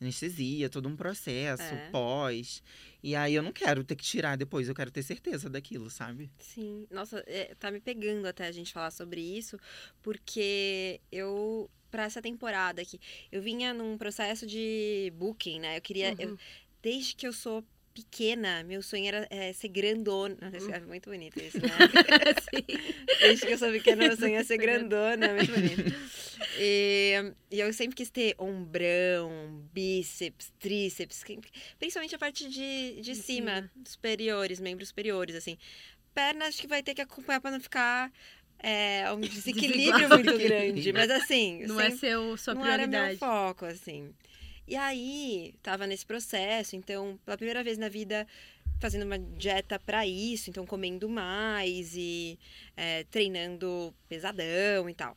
Anestesia, 0.00 0.68
todo 0.68 0.88
um 0.88 0.96
processo, 0.96 1.62
É. 1.74 1.88
pós. 1.90 2.62
E 3.02 3.14
aí 3.14 3.34
eu 3.34 3.42
não 3.42 3.52
quero 3.52 3.84
ter 3.84 3.96
que 3.96 4.04
tirar 4.04 4.36
depois, 4.36 4.68
eu 4.68 4.74
quero 4.74 4.90
ter 4.90 5.02
certeza 5.02 5.48
daquilo, 5.48 5.88
sabe? 5.90 6.30
Sim, 6.38 6.86
nossa, 6.90 7.22
é, 7.26 7.54
tá 7.54 7.70
me 7.70 7.80
pegando 7.80 8.26
até 8.26 8.46
a 8.46 8.52
gente 8.52 8.72
falar 8.72 8.90
sobre 8.90 9.20
isso, 9.20 9.56
porque 10.02 11.00
eu, 11.10 11.70
pra 11.90 12.04
essa 12.04 12.20
temporada 12.20 12.82
aqui, 12.82 12.98
eu 13.30 13.40
vinha 13.40 13.72
num 13.72 13.96
processo 13.96 14.46
de 14.46 15.12
booking, 15.16 15.60
né? 15.60 15.78
Eu 15.78 15.82
queria, 15.82 16.14
eu- 16.18 16.30
Uhum. 16.30 16.36
desde 16.82 17.14
que 17.14 17.26
eu 17.26 17.32
sou 17.32 17.64
pequena, 17.94 18.62
meu 18.64 18.82
sonho 18.82 19.06
era 19.06 19.26
é, 19.30 19.52
ser 19.52 19.68
grandona. 19.68 20.36
Nossa, 20.40 20.72
É 20.72 20.80
muito 20.80 21.08
bonito 21.08 21.40
isso, 21.40 21.58
né? 21.60 21.68
Desde 23.20 23.46
que 23.46 23.52
eu 23.52 23.58
sou 23.58 23.70
pequena, 23.70 24.08
meu 24.08 24.16
sonho 24.16 24.36
é 24.36 24.42
ser 24.44 24.58
grandona, 24.58 25.32
muito 25.34 25.52
bonito. 25.52 25.94
E, 26.58 27.32
e 27.50 27.60
eu 27.60 27.72
sempre 27.72 27.94
quis 27.96 28.10
ter 28.10 28.34
ombrão, 28.38 29.62
bíceps, 29.72 30.52
tríceps, 30.58 31.22
principalmente 31.78 32.14
a 32.14 32.18
parte 32.18 32.48
de, 32.48 32.94
de 32.96 33.02
De 33.02 33.14
cima, 33.14 33.56
cima. 33.56 33.70
superiores, 33.86 34.60
membros 34.60 34.88
superiores, 34.88 35.34
assim. 35.36 35.56
Pernas 36.14 36.48
acho 36.48 36.60
que 36.60 36.66
vai 36.68 36.82
ter 36.82 36.94
que 36.94 37.00
acompanhar 37.00 37.40
pra 37.40 37.50
não 37.50 37.60
ficar 37.60 38.12
é, 38.58 39.10
um 39.12 39.20
desequilíbrio 39.20 40.08
muito 40.08 40.36
grande. 40.38 40.92
Mas 40.92 41.10
assim, 41.10 41.64
Não 41.66 41.80
é 41.80 41.84
sempre- 41.90 41.98
seu, 42.00 42.36
sua 42.36 42.54
não 42.54 42.64
era 42.66 42.86
meu 42.86 42.88
prioridade. 42.88 43.18
foco, 43.18 43.64
assim. 43.66 44.12
E 44.66 44.76
aí, 44.76 45.54
tava 45.62 45.86
nesse 45.86 46.06
processo, 46.06 46.74
então, 46.74 47.18
pela 47.24 47.36
primeira 47.36 47.62
vez 47.62 47.76
na 47.76 47.88
vida, 47.88 48.26
fazendo 48.80 49.04
uma 49.04 49.18
dieta 49.18 49.78
pra 49.78 50.06
isso, 50.06 50.48
então 50.48 50.66
comendo 50.66 51.08
mais 51.08 51.94
e 51.94 52.38
é, 52.76 53.04
treinando 53.04 53.94
pesadão 54.08 54.88
e 54.88 54.94
tal. 54.94 55.16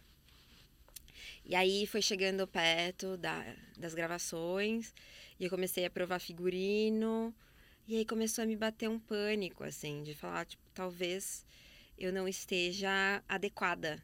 E 1.45 1.55
aí 1.55 1.87
foi 1.87 2.01
chegando 2.01 2.45
perto 2.45 3.15
da, 3.15 3.55
das 3.77 3.93
gravações, 3.93 4.93
e 5.39 5.45
eu 5.45 5.49
comecei 5.49 5.85
a 5.85 5.89
provar 5.89 6.19
figurino, 6.19 7.33
e 7.87 7.95
aí 7.95 8.05
começou 8.05 8.43
a 8.43 8.47
me 8.47 8.55
bater 8.57 8.89
um 8.89 8.99
pânico, 8.99 9.63
assim, 9.63 10.03
de 10.03 10.13
falar, 10.13 10.45
tipo, 10.45 10.63
talvez 10.73 11.45
eu 11.97 12.11
não 12.11 12.27
esteja 12.27 13.23
adequada, 13.29 14.03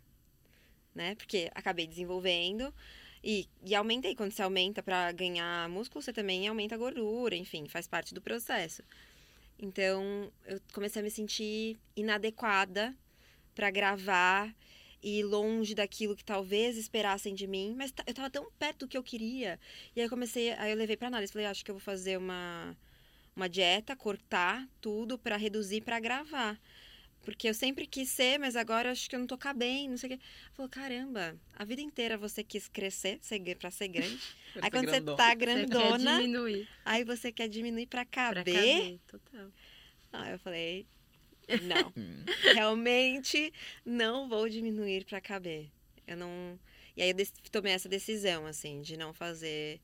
né? 0.96 1.16
Porque 1.16 1.52
acabei 1.54 1.86
desenvolvendo 1.86 2.74
e, 3.24 3.48
e 3.66 3.74
aumentei. 3.74 4.16
Quando 4.16 4.32
você 4.32 4.42
aumenta 4.42 4.84
para 4.84 5.12
ganhar 5.12 5.70
músculo, 5.70 6.02
você 6.02 6.12
também 6.12 6.48
aumenta 6.48 6.76
a 6.76 6.78
gordura, 6.78 7.36
enfim, 7.36 7.68
faz 7.68 7.88
parte 7.88 8.14
do 8.14 8.22
processo. 8.22 8.84
Então, 9.58 10.32
eu 10.46 10.60
comecei 10.74 11.02
a 11.02 11.04
me 11.04 11.12
sentir 11.12 11.78
inadequada 11.96 12.96
para 13.56 13.72
gravar 13.72 14.54
e 15.02 15.22
longe 15.24 15.76
daquilo 15.76 16.16
que 16.16 16.24
talvez 16.24 16.78
esperassem 16.78 17.36
de 17.36 17.46
mim, 17.46 17.76
mas 17.78 17.94
eu 18.06 18.14
tava 18.14 18.30
tão 18.30 18.50
perto 18.58 18.80
do 18.80 18.88
que 18.88 18.98
eu 18.98 19.04
queria. 19.04 19.60
E 19.96 20.00
aí 20.00 20.06
eu 20.06 20.10
comecei, 20.10 20.52
aí 20.54 20.72
eu 20.72 20.78
levei 20.78 20.98
para 20.98 21.08
análise, 21.08 21.32
falei, 21.32 21.48
acho 21.48 21.64
que 21.64 21.72
eu 21.72 21.76
vou 21.76 21.82
fazer 21.82 22.18
uma 22.18 22.76
uma 23.36 23.50
dieta, 23.50 23.96
cortar 23.96 24.68
tudo 24.80 25.18
para 25.18 25.36
reduzir 25.36 25.82
para 25.82 26.00
gravar. 26.00 26.60
Porque 27.24 27.48
eu 27.48 27.54
sempre 27.54 27.88
quis 27.88 28.10
ser, 28.10 28.38
mas 28.38 28.56
agora 28.56 28.92
acho 28.92 29.10
que 29.10 29.16
eu 29.16 29.20
não 29.20 29.28
tô 29.28 29.38
cabendo, 29.38 29.92
não 29.92 29.98
sei 29.98 30.14
o 30.14 30.18
quê. 30.18 30.24
Falou, 30.54 30.70
caramba, 30.70 31.36
a 31.56 31.64
vida 31.66 31.82
inteira 31.82 32.18
você 32.18 32.44
quis 32.44 32.68
crescer 32.68 33.18
ser, 33.22 33.56
pra 33.56 33.72
ser 33.72 33.88
grande. 33.88 34.18
Aí 34.62 34.70
quando 34.70 34.90
você 34.90 35.02
tá 35.02 35.30
Você 35.30 35.32
quer 35.32 35.36
grandona, 35.36 36.18
diminuir 36.18 36.68
aí 36.86 37.04
você 37.06 37.32
quer 37.32 37.48
diminuir 37.48 37.88
pra 37.88 38.06
pra 38.06 38.44
caber. 38.44 38.44
caber. 38.44 39.00
Total. 39.08 39.52
Aí 40.12 40.32
eu 40.34 40.40
falei, 40.40 40.86
não, 41.64 41.94
Hum. 41.98 42.24
realmente 42.54 43.54
não 43.86 44.28
vou 44.28 44.48
diminuir 44.50 45.06
pra 45.06 45.22
caber. 45.22 45.70
Eu 46.06 46.18
não. 46.18 46.60
E 46.96 47.02
aí 47.02 47.10
eu 47.10 47.16
tomei 47.52 47.74
essa 47.74 47.90
decisão, 47.90 48.46
assim, 48.46 48.82
de 48.82 48.98
não 48.98 49.14
fazer. 49.14 49.80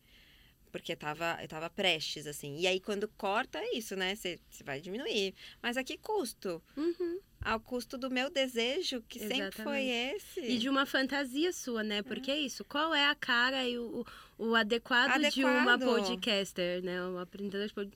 Porque 0.71 0.95
tava, 0.95 1.37
eu 1.41 1.47
tava 1.47 1.69
prestes, 1.69 2.27
assim. 2.27 2.57
E 2.57 2.67
aí, 2.67 2.79
quando 2.79 3.07
corta, 3.07 3.57
é 3.59 3.77
isso, 3.77 3.95
né? 3.95 4.15
Você 4.15 4.39
vai 4.63 4.79
diminuir. 4.79 5.33
Mas 5.61 5.77
a 5.77 5.83
que 5.83 5.97
custo? 5.97 6.61
Uhum. 6.77 7.19
Ao 7.41 7.59
custo 7.59 7.97
do 7.97 8.09
meu 8.09 8.29
desejo, 8.29 9.01
que 9.07 9.19
sempre 9.19 9.63
foi 9.63 9.83
Exatamente. 9.83 10.15
esse. 10.15 10.41
E 10.41 10.57
de 10.57 10.69
uma 10.69 10.85
fantasia 10.85 11.53
sua, 11.53 11.83
né? 11.83 12.01
Porque 12.03 12.29
é 12.29 12.37
isso. 12.37 12.65
Qual 12.65 12.93
é 12.93 13.07
a 13.07 13.15
cara 13.15 13.65
e 13.65 13.77
o, 13.77 14.05
o, 14.37 14.49
o 14.49 14.55
adequado, 14.55 15.19
de 15.19 15.25
Adequado. 15.27 15.61
uma 15.61 15.79
podcaster, 15.79 16.83
né? 16.83 17.01
Uma 17.03 17.21
apresentadora 17.23 17.67
de 17.67 17.73
pod... 17.73 17.91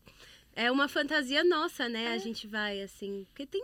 É 0.56 0.72
uma 0.72 0.88
fantasia 0.88 1.44
nossa, 1.44 1.90
né? 1.90 2.14
A 2.14 2.18
gente 2.18 2.48
vai 2.48 2.82
assim. 2.82 3.26
Porque 3.30 3.46
tem. 3.46 3.64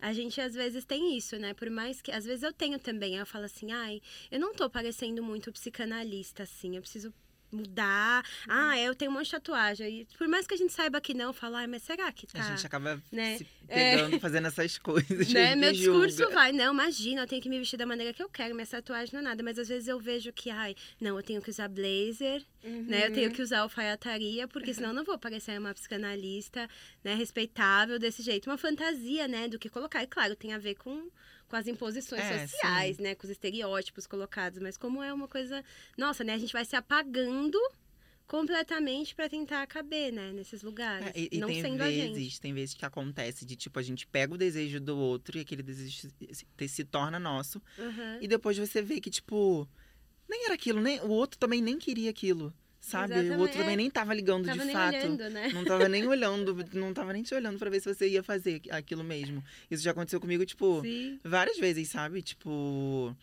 A 0.00 0.12
gente 0.12 0.40
às 0.40 0.54
vezes 0.54 0.84
tem 0.84 1.16
isso, 1.16 1.36
né? 1.38 1.54
Por 1.54 1.70
mais 1.70 2.02
que. 2.02 2.10
Às 2.10 2.24
vezes 2.24 2.42
eu 2.42 2.52
tenho 2.52 2.78
também. 2.78 3.16
Eu 3.16 3.26
falo 3.26 3.44
assim, 3.44 3.72
ai, 3.72 4.02
eu 4.30 4.38
não 4.38 4.52
tô 4.54 4.68
parecendo 4.68 5.22
muito 5.22 5.52
psicanalista, 5.52 6.42
assim. 6.42 6.76
Eu 6.76 6.82
preciso 6.82 7.12
mudar. 7.50 8.24
Ah, 8.48 8.78
eu 8.78 8.94
tenho 8.94 9.10
um 9.10 9.14
monte 9.14 9.26
de 9.26 9.30
tatuagem. 9.32 10.00
E 10.02 10.16
por 10.16 10.28
mais 10.28 10.46
que 10.46 10.54
a 10.54 10.56
gente 10.56 10.72
saiba 10.72 11.00
que 11.00 11.14
não, 11.14 11.32
falar, 11.32 11.60
ai, 11.60 11.66
mas 11.66 11.82
será 11.82 12.10
que 12.12 12.26
tá? 12.26 12.40
A 12.40 12.42
gente 12.56 12.66
acaba 12.66 13.02
né? 13.10 13.38
se 13.38 13.46
pegando, 13.66 14.20
fazendo 14.20 14.46
essas 14.48 14.76
coisas. 14.78 15.28
né? 15.32 15.54
Meu 15.56 15.74
julga. 15.74 16.06
discurso 16.06 16.34
vai, 16.34 16.52
não, 16.52 16.72
imagina, 16.72 17.22
eu 17.22 17.26
tenho 17.26 17.42
que 17.42 17.48
me 17.48 17.58
vestir 17.58 17.76
da 17.76 17.86
maneira 17.86 18.12
que 18.12 18.22
eu 18.22 18.28
quero, 18.28 18.54
minha 18.54 18.66
tatuagem 18.66 19.12
não 19.12 19.20
é 19.20 19.24
nada, 19.24 19.42
mas 19.42 19.58
às 19.58 19.68
vezes 19.68 19.88
eu 19.88 19.98
vejo 19.98 20.32
que, 20.32 20.50
ai, 20.50 20.74
não, 21.00 21.16
eu 21.16 21.22
tenho 21.22 21.40
que 21.42 21.50
usar 21.50 21.68
blazer, 21.68 22.42
né? 22.62 23.04
Eu 23.04 23.08
Uhum. 23.08 23.14
tenho 23.14 23.30
que 23.32 23.40
usar 23.42 23.60
alfaiataria, 23.60 24.46
porque 24.48 24.74
senão 24.74 24.88
eu 24.90 24.94
não 24.94 25.04
vou 25.04 25.18
parecer 25.18 25.58
uma 25.58 25.72
psicanalista, 25.74 26.68
né, 27.04 27.14
respeitável 27.14 27.98
desse 27.98 28.22
jeito. 28.22 28.50
Uma 28.50 28.58
fantasia, 28.58 29.26
né, 29.28 29.48
do 29.48 29.58
que 29.58 29.68
colocar. 29.68 30.02
E 30.02 30.06
claro, 30.06 30.34
tem 30.36 30.52
a 30.52 30.58
ver 30.58 30.74
com, 30.74 31.08
com 31.48 31.56
as 31.56 31.66
imposições 31.66 32.22
É, 32.22 32.46
sociais, 32.46 32.98
né, 32.98 33.14
com 33.14 33.24
os 33.24 33.30
estereótipos 33.30 34.06
colocados, 34.06 34.58
mas 34.58 34.76
como 34.76 35.02
é 35.02 35.12
uma 35.12 35.26
coisa, 35.26 35.64
nossa, 35.96 36.22
né, 36.22 36.34
a 36.34 36.38
gente 36.38 36.52
vai 36.52 36.64
se 36.64 36.76
apagando 36.76 37.58
completamente 38.26 39.14
pra 39.14 39.28
tentar 39.28 39.66
caber, 39.66 40.12
né, 40.12 40.32
nesses 40.32 40.62
lugares, 40.62 41.06
É, 41.08 41.12
e, 41.18 41.28
e 41.32 41.38
não 41.38 41.48
tem 41.48 41.62
sendo 41.62 41.82
a 41.82 41.90
gente. 41.90 42.12
vezes, 42.14 42.38
tem 42.38 42.52
vezes 42.52 42.74
que 42.74 42.84
acontece 42.84 43.46
de 43.46 43.56
tipo 43.56 43.78
a 43.78 43.82
gente 43.82 44.06
pega 44.06 44.34
o 44.34 44.38
desejo 44.38 44.78
do 44.80 44.96
outro 44.98 45.38
e 45.38 45.40
aquele 45.40 45.62
desejo 45.62 46.08
se, 46.10 46.34
se- 46.34 46.68
se 46.68 46.84
torna 46.84 47.18
nosso. 47.18 47.60
Uhum. 47.78 48.18
e 48.20 48.28
depois 48.28 48.58
você 48.58 48.82
vê 48.82 49.00
que 49.00 49.08
tipo 49.10 49.66
nem 50.28 50.44
era 50.44 50.54
aquilo, 50.54 50.78
nem 50.80 51.00
o 51.00 51.08
outro 51.08 51.38
também 51.38 51.62
nem 51.62 51.78
queria 51.78 52.10
aquilo, 52.10 52.52
sabe? 52.88 53.12
O 53.14 53.16
Exatamente, 53.18 53.40
outro 53.40 53.58
também 53.58 53.76
nem 53.76 53.90
tava 53.90 54.14
ligando 54.14 54.46
Tava 54.46 54.58
de 54.58 54.64
nem 54.64 54.74
fato. 54.74 54.94
olhando, 54.96 55.30
né? 55.30 55.48
Não 55.52 55.64
tava 55.64 55.88
nem 55.88 56.06
olhando, 56.06 56.56
não 56.72 56.94
tava 56.94 57.12
nem 57.12 57.22
te 57.22 57.34
olhando 57.34 57.58
pra 57.58 57.70
ver 57.70 57.80
se 57.80 57.92
você 57.94 58.08
ia 58.08 58.22
fazer 58.22 58.62
aquilo 58.70 59.04
mesmo. 59.04 59.42
Isso 59.70 59.82
já 59.82 59.90
aconteceu 59.92 60.20
comigo, 60.20 60.44
tipo, 60.44 60.80
Sim. 60.82 61.18
várias 61.22 61.58
vezes, 61.58 61.88
sabe? 61.88 62.22
Tipo, 62.22 63.14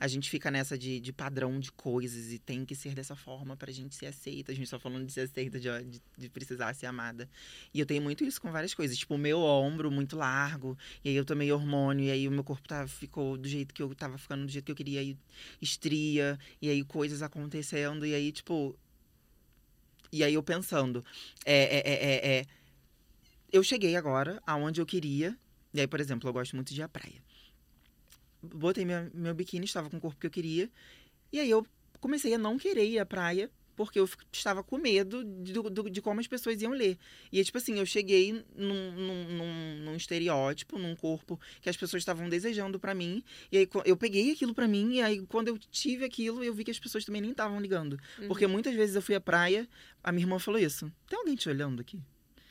a 0.00 0.08
gente 0.08 0.28
fica 0.28 0.50
nessa 0.50 0.76
de, 0.76 0.98
de 0.98 1.12
padrão 1.12 1.58
de 1.60 1.70
coisas 1.70 2.32
e 2.32 2.38
tem 2.38 2.64
que 2.64 2.74
ser 2.74 2.94
dessa 2.94 3.14
forma 3.14 3.56
pra 3.56 3.70
gente 3.72 3.94
ser 3.94 4.06
aceita. 4.06 4.50
A 4.50 4.54
gente 4.54 4.68
só 4.68 4.78
falando 4.78 5.06
de 5.06 5.12
ser 5.12 5.20
aceita, 5.22 5.58
de, 5.60 5.68
de, 5.84 6.02
de 6.18 6.28
precisar 6.28 6.74
ser 6.74 6.86
amada. 6.86 7.28
E 7.72 7.78
eu 7.80 7.86
tenho 7.86 8.02
muito 8.02 8.24
isso 8.24 8.40
com 8.40 8.50
várias 8.50 8.74
coisas. 8.74 8.96
Tipo, 8.98 9.14
o 9.14 9.18
meu 9.18 9.38
ombro 9.40 9.90
muito 9.90 10.16
largo, 10.16 10.76
e 11.04 11.08
aí 11.10 11.14
eu 11.14 11.24
tomei 11.24 11.50
hormônio, 11.52 12.06
e 12.06 12.10
aí 12.10 12.26
o 12.28 12.30
meu 12.32 12.42
corpo 12.42 12.66
tá, 12.66 12.86
ficou 12.88 13.36
do 13.36 13.48
jeito 13.48 13.72
que 13.72 13.82
eu 13.82 13.94
tava 13.94 14.18
ficando, 14.18 14.44
do 14.46 14.50
jeito 14.50 14.64
que 14.64 14.72
eu 14.72 14.76
queria, 14.76 15.00
e 15.02 15.16
estria, 15.62 16.38
e 16.60 16.68
aí 16.68 16.82
coisas 16.84 17.22
acontecendo, 17.22 18.04
e 18.04 18.14
aí, 18.14 18.32
tipo. 18.32 18.76
E 20.14 20.22
aí 20.22 20.34
eu 20.34 20.44
pensando, 20.44 21.04
é, 21.44 21.56
é, 21.56 21.78
é, 21.78 22.04
é, 22.04 22.38
é, 22.38 22.46
eu 23.52 23.64
cheguei 23.64 23.96
agora 23.96 24.40
aonde 24.46 24.80
eu 24.80 24.86
queria. 24.86 25.36
E 25.72 25.80
aí, 25.80 25.88
por 25.88 25.98
exemplo, 25.98 26.28
eu 26.28 26.32
gosto 26.32 26.54
muito 26.54 26.72
de 26.72 26.80
ir 26.80 26.84
à 26.84 26.88
praia. 26.88 27.20
Botei 28.40 28.84
minha, 28.84 29.10
meu 29.12 29.34
biquíni, 29.34 29.64
estava 29.64 29.90
com 29.90 29.96
o 29.96 30.00
corpo 30.00 30.20
que 30.20 30.28
eu 30.28 30.30
queria. 30.30 30.70
E 31.32 31.40
aí 31.40 31.50
eu 31.50 31.66
comecei 32.00 32.32
a 32.32 32.38
não 32.38 32.56
querer 32.56 32.86
ir 32.86 33.00
à 33.00 33.04
praia, 33.04 33.50
porque 33.76 33.98
eu 33.98 34.08
estava 34.32 34.62
com 34.62 34.78
medo 34.78 35.24
de, 35.24 35.52
do- 35.52 35.90
de 35.90 36.00
como 36.00 36.20
as 36.20 36.26
pessoas 36.26 36.60
iam 36.62 36.72
ler. 36.72 36.96
E 37.32 37.38
aí, 37.38 37.44
tipo 37.44 37.58
assim, 37.58 37.78
eu 37.78 37.86
cheguei 37.86 38.32
num, 38.56 38.92
num, 38.92 39.78
num, 39.84 39.96
estereótipo, 39.96 40.78
num 40.78 40.94
corpo 40.96 41.38
que 41.60 41.68
as 41.68 41.76
pessoas 41.76 42.00
estavam 42.02 42.28
desejando 42.28 42.78
pra 42.80 42.94
mim. 42.94 43.22
E 43.50 43.58
aí 43.58 43.68
eu 43.84 43.96
peguei 43.96 44.32
aquilo 44.32 44.54
pra 44.54 44.68
mim, 44.68 44.94
e 44.94 45.02
aí 45.02 45.24
quando 45.26 45.48
eu 45.48 45.58
tive 45.58 46.04
aquilo, 46.04 46.42
eu 46.44 46.54
vi 46.54 46.64
que 46.64 46.70
as 46.70 46.78
pessoas 46.78 47.04
também 47.04 47.20
nem 47.22 47.30
estavam 47.32 47.60
ligando. 47.60 47.98
Porque 48.28 48.46
muitas 48.46 48.74
vezes 48.74 48.94
eu 48.96 49.02
fui 49.02 49.14
à 49.14 49.20
praia, 49.20 49.68
a 50.02 50.12
minha 50.12 50.24
irmã 50.24 50.38
falou 50.38 50.60
isso. 50.60 50.90
Tem 51.08 51.18
alguém 51.18 51.34
te 51.34 51.48
olhando 51.48 51.80
aqui? 51.80 52.00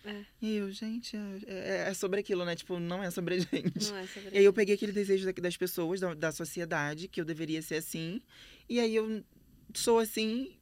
É. 0.06 0.26
E 0.42 0.56
eu, 0.58 0.70
gente, 0.70 1.16
é, 1.16 1.40
é- 1.48 1.90
é 1.90 1.94
sobre 1.94 2.20
aquilo, 2.20 2.44
né? 2.44 2.56
Tipo, 2.58 2.78
não 2.78 3.02
é 3.02 3.10
sobre 3.10 3.36
a 3.36 3.40
gente. 3.40 3.90
Não 3.90 3.96
é 3.98 4.06
sobre 4.06 4.30
E 4.34 4.38
aí 4.38 4.44
eu 4.44 4.52
peguei 4.52 4.76
aquele 4.76 4.92
desejo 4.92 5.26
da- 5.26 5.32
das 5.42 5.56
pessoas, 5.56 6.02
da, 6.02 6.14
da 6.14 6.30
sociedade, 6.34 7.08
que 7.08 7.22
eu 7.22 7.26
deveria 7.26 7.62
ser 7.62 7.76
assim. 7.76 8.22
E 8.68 8.82
aí 8.82 8.94
eu 8.94 9.24
sou 9.74 10.00
assim. 10.00 10.58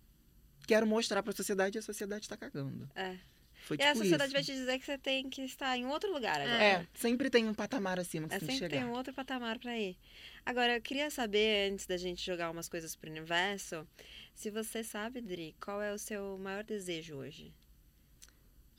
Quero 0.71 0.87
mostrar 0.87 1.21
pra 1.21 1.33
sociedade 1.33 1.77
e 1.77 1.79
a 1.79 1.81
sociedade 1.81 2.29
tá 2.29 2.37
cagando. 2.37 2.89
É. 2.95 3.17
Foi 3.63 3.75
E 3.75 3.79
tipo 3.79 3.91
a 3.91 3.95
sociedade 3.95 4.23
isso. 4.29 4.33
vai 4.33 4.43
te 4.43 4.53
dizer 4.53 4.79
que 4.79 4.85
você 4.85 4.97
tem 4.97 5.29
que 5.29 5.41
estar 5.43 5.77
em 5.77 5.85
outro 5.85 6.11
lugar 6.11 6.39
agora. 6.41 6.63
É, 6.63 6.87
sempre 6.95 7.29
tem 7.29 7.45
um 7.47 7.53
patamar 7.53 7.99
acima 7.99 8.27
que 8.27 8.33
É 8.35 8.39
você 8.39 8.45
tem 8.45 8.55
que 8.55 8.59
sempre 8.59 8.69
tem 8.71 8.79
chegar. 8.79 8.91
um 8.91 8.97
outro 8.97 9.13
patamar 9.13 9.59
pra 9.59 9.77
ir. 9.77 9.97
Agora, 10.45 10.77
eu 10.77 10.81
queria 10.81 11.11
saber, 11.11 11.71
antes 11.71 11.85
da 11.85 11.97
gente 11.97 12.25
jogar 12.25 12.49
umas 12.49 12.67
coisas 12.69 12.95
pro 12.95 13.09
universo, 13.09 13.87
se 14.33 14.49
você 14.49 14.83
sabe, 14.83 15.21
Dri, 15.21 15.55
qual 15.61 15.79
é 15.81 15.93
o 15.93 15.97
seu 15.99 16.37
maior 16.39 16.63
desejo 16.63 17.15
hoje? 17.17 17.53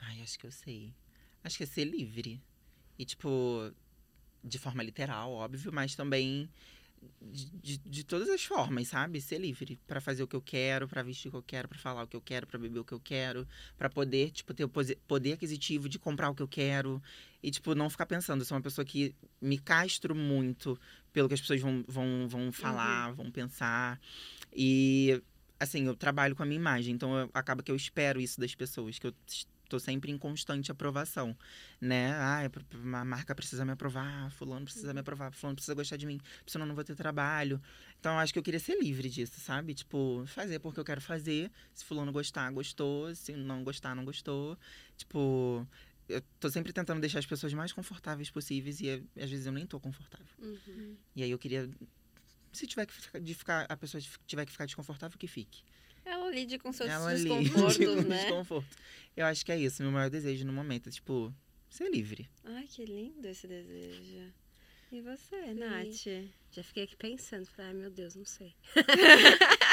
Ai, 0.00 0.20
acho 0.22 0.36
que 0.38 0.46
eu 0.46 0.50
sei. 0.52 0.92
Acho 1.44 1.58
que 1.58 1.62
é 1.64 1.66
ser 1.66 1.84
livre. 1.84 2.40
E, 2.98 3.04
tipo, 3.04 3.72
de 4.42 4.58
forma 4.58 4.82
literal, 4.82 5.30
óbvio, 5.32 5.72
mas 5.72 5.94
também 5.94 6.48
de, 7.20 7.50
de, 7.50 7.78
de 7.78 8.04
todas 8.04 8.28
as 8.28 8.44
formas, 8.44 8.88
sabe? 8.88 9.20
Ser 9.20 9.38
livre 9.38 9.78
Pra 9.86 10.00
fazer 10.00 10.22
o 10.22 10.26
que 10.28 10.36
eu 10.36 10.42
quero, 10.42 10.86
pra 10.88 11.02
vestir 11.02 11.28
o 11.28 11.30
que 11.32 11.36
eu 11.36 11.42
quero, 11.42 11.68
pra 11.68 11.78
falar 11.78 12.02
o 12.02 12.06
que 12.06 12.16
eu 12.16 12.20
quero, 12.20 12.46
pra 12.46 12.58
beber 12.58 12.80
o 12.80 12.84
que 12.84 12.92
eu 12.92 13.00
quero, 13.00 13.46
pra 13.76 13.88
poder, 13.88 14.30
tipo, 14.30 14.52
ter 14.54 14.64
o 14.64 14.68
poder 14.68 15.32
aquisitivo 15.32 15.88
de 15.88 15.98
comprar 15.98 16.30
o 16.30 16.34
que 16.34 16.42
eu 16.42 16.48
quero. 16.48 17.02
E, 17.42 17.50
tipo, 17.50 17.74
não 17.74 17.90
ficar 17.90 18.06
pensando. 18.06 18.40
Eu 18.40 18.44
sou 18.44 18.56
uma 18.56 18.62
pessoa 18.62 18.84
que 18.84 19.14
me 19.40 19.58
castro 19.58 20.14
muito 20.14 20.78
pelo 21.12 21.28
que 21.28 21.34
as 21.34 21.40
pessoas 21.40 21.60
vão, 21.60 21.84
vão, 21.88 22.28
vão 22.28 22.52
falar, 22.52 23.12
vão 23.12 23.30
pensar. 23.30 24.00
E, 24.54 25.22
assim, 25.58 25.84
eu 25.86 25.96
trabalho 25.96 26.36
com 26.36 26.42
a 26.42 26.46
minha 26.46 26.60
imagem, 26.60 26.94
então 26.94 27.16
eu- 27.16 27.30
acaba 27.34 27.62
que 27.62 27.70
eu 27.70 27.76
espero 27.76 28.20
isso 28.20 28.40
das 28.40 28.54
pessoas, 28.54 28.98
que 28.98 29.06
eu 29.06 29.14
estou 29.72 29.80
sempre 29.80 30.12
em 30.12 30.18
constante 30.18 30.70
aprovação, 30.70 31.36
né? 31.80 32.12
Ah, 32.12 32.40
a 33.00 33.04
marca 33.04 33.34
precisa 33.34 33.64
me 33.64 33.72
aprovar, 33.72 34.30
fulano 34.32 34.64
precisa 34.64 34.92
me 34.92 35.00
aprovar, 35.00 35.32
fulano 35.32 35.56
precisa 35.56 35.74
gostar 35.74 35.96
de 35.96 36.06
mim, 36.06 36.20
senão 36.46 36.64
eu 36.64 36.68
não 36.68 36.74
vou 36.74 36.84
ter 36.84 36.94
trabalho. 36.94 37.60
Então, 37.98 38.12
eu 38.12 38.18
acho 38.18 38.32
que 38.32 38.38
eu 38.38 38.42
queria 38.42 38.60
ser 38.60 38.78
livre 38.78 39.08
disso, 39.08 39.40
sabe? 39.40 39.74
Tipo, 39.74 40.24
fazer 40.26 40.58
porque 40.58 40.78
eu 40.78 40.84
quero 40.84 41.00
fazer. 41.00 41.50
Se 41.72 41.84
fulano 41.84 42.12
gostar, 42.12 42.50
gostou. 42.50 43.14
Se 43.14 43.32
não 43.32 43.64
gostar, 43.64 43.94
não 43.94 44.04
gostou. 44.04 44.58
Tipo, 44.96 45.66
eu 46.08 46.20
tô 46.38 46.50
sempre 46.50 46.72
tentando 46.72 47.00
deixar 47.00 47.20
as 47.20 47.26
pessoas 47.26 47.54
mais 47.54 47.72
confortáveis 47.72 48.30
possíveis 48.30 48.80
e 48.80 49.02
às 49.16 49.30
vezes 49.30 49.46
eu 49.46 49.52
nem 49.52 49.66
tô 49.66 49.80
confortável. 49.80 50.26
Uhum. 50.38 50.96
E 51.16 51.22
aí 51.22 51.30
eu 51.30 51.38
queria. 51.38 51.70
Se 52.52 52.66
tiver 52.66 52.84
que 52.84 52.92
ficar, 52.92 53.20
de 53.20 53.34
ficar, 53.34 53.66
a 53.68 53.76
pessoa 53.76 54.02
tiver 54.26 54.44
que 54.44 54.52
ficar 54.52 54.66
desconfortável, 54.66 55.18
que 55.18 55.26
fique. 55.26 55.62
Ela 56.04 56.30
lide 56.30 56.58
com 56.58 56.72
seus 56.72 56.88
Ela 56.90 57.14
desconfortos, 57.14 57.76
com 57.86 58.02
né? 58.02 58.22
desconforto. 58.24 58.76
Eu 59.16 59.26
acho 59.26 59.44
que 59.44 59.52
é 59.52 59.58
isso, 59.58 59.82
meu 59.82 59.92
maior 59.92 60.10
desejo 60.10 60.44
no 60.44 60.52
momento. 60.52 60.88
é, 60.88 60.92
Tipo, 60.92 61.32
ser 61.70 61.90
livre. 61.90 62.28
Ai, 62.44 62.66
que 62.66 62.84
lindo 62.84 63.26
esse 63.28 63.46
desejo. 63.46 64.32
E 64.90 65.00
você, 65.00 65.54
Nath? 65.54 66.30
Já 66.50 66.62
fiquei 66.62 66.84
aqui 66.84 66.96
pensando, 66.96 67.46
falei, 67.46 67.70
ai 67.70 67.76
meu 67.78 67.90
Deus, 67.90 68.14
não 68.14 68.26
sei. 68.26 68.54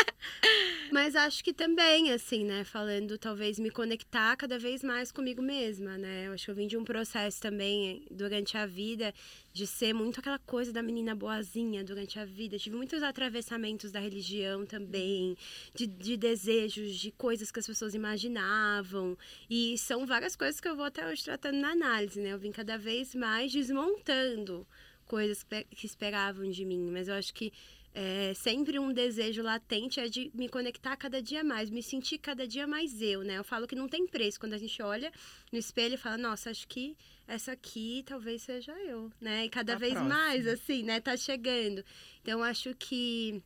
Mas 0.91 1.15
acho 1.15 1.43
que 1.43 1.53
também, 1.53 2.11
assim, 2.11 2.43
né? 2.43 2.63
Falando, 2.63 3.17
talvez 3.17 3.59
me 3.59 3.69
conectar 3.69 4.35
cada 4.35 4.57
vez 4.57 4.83
mais 4.83 5.11
comigo 5.11 5.41
mesma, 5.41 5.97
né? 5.97 6.27
Eu 6.27 6.33
acho 6.33 6.45
que 6.45 6.51
eu 6.51 6.55
vim 6.55 6.67
de 6.67 6.77
um 6.77 6.83
processo 6.83 7.39
também 7.39 8.03
durante 8.09 8.57
a 8.57 8.65
vida 8.65 9.13
de 9.53 9.67
ser 9.67 9.93
muito 9.93 10.19
aquela 10.19 10.39
coisa 10.39 10.73
da 10.73 10.81
menina 10.81 11.13
boazinha 11.13 11.83
durante 11.83 12.17
a 12.19 12.25
vida. 12.25 12.57
Tive 12.57 12.75
muitos 12.75 13.03
atravessamentos 13.03 13.91
da 13.91 13.99
religião 13.99 14.65
também, 14.65 15.37
de, 15.75 15.85
de 15.85 16.17
desejos, 16.17 16.95
de 16.95 17.11
coisas 17.11 17.51
que 17.51 17.59
as 17.59 17.67
pessoas 17.67 17.93
imaginavam. 17.93 19.17
E 19.49 19.77
são 19.77 20.05
várias 20.07 20.35
coisas 20.35 20.59
que 20.59 20.67
eu 20.67 20.75
vou 20.75 20.85
até 20.85 21.07
hoje 21.07 21.23
tratando 21.23 21.57
na 21.59 21.71
análise, 21.71 22.19
né? 22.19 22.33
Eu 22.33 22.39
vim 22.39 22.51
cada 22.51 22.77
vez 22.77 23.13
mais 23.13 23.51
desmontando 23.51 24.65
coisas 25.05 25.45
que 25.71 25.85
esperavam 25.85 26.49
de 26.49 26.63
mim. 26.65 26.89
Mas 26.91 27.07
eu 27.07 27.15
acho 27.15 27.33
que 27.33 27.51
é, 27.93 28.33
sempre 28.35 28.77
um 28.77 28.93
desejo 28.93 29.41
latente 29.41 29.99
é 29.99 30.07
de 30.07 30.31
me 30.33 30.47
conectar 30.47 30.95
cada 30.95 31.21
dia 31.21 31.43
mais, 31.43 31.69
me 31.69 31.81
sentir 31.81 32.17
cada 32.19 32.47
dia 32.47 32.67
mais 32.67 33.01
eu, 33.01 33.23
né? 33.23 33.37
Eu 33.37 33.43
falo 33.43 33.67
que 33.67 33.75
não 33.75 33.87
tem 33.87 34.07
preço 34.07 34.39
quando 34.39 34.53
a 34.53 34.57
gente 34.57 34.81
olha 34.81 35.11
no 35.51 35.57
espelho 35.57 35.95
e 35.95 35.97
fala, 35.97 36.17
nossa, 36.17 36.49
acho 36.51 36.67
que 36.67 36.95
essa 37.27 37.51
aqui 37.51 38.03
talvez 38.05 38.43
seja 38.43 38.71
eu, 38.83 39.11
né? 39.19 39.45
E 39.45 39.49
cada 39.49 39.73
A 39.73 39.77
vez 39.77 39.93
próxima. 39.93 40.15
mais, 40.15 40.47
assim, 40.47 40.83
né? 40.83 40.99
Tá 40.99 41.17
chegando. 41.17 41.83
Então, 42.21 42.43
acho 42.43 42.73
que 42.75 43.41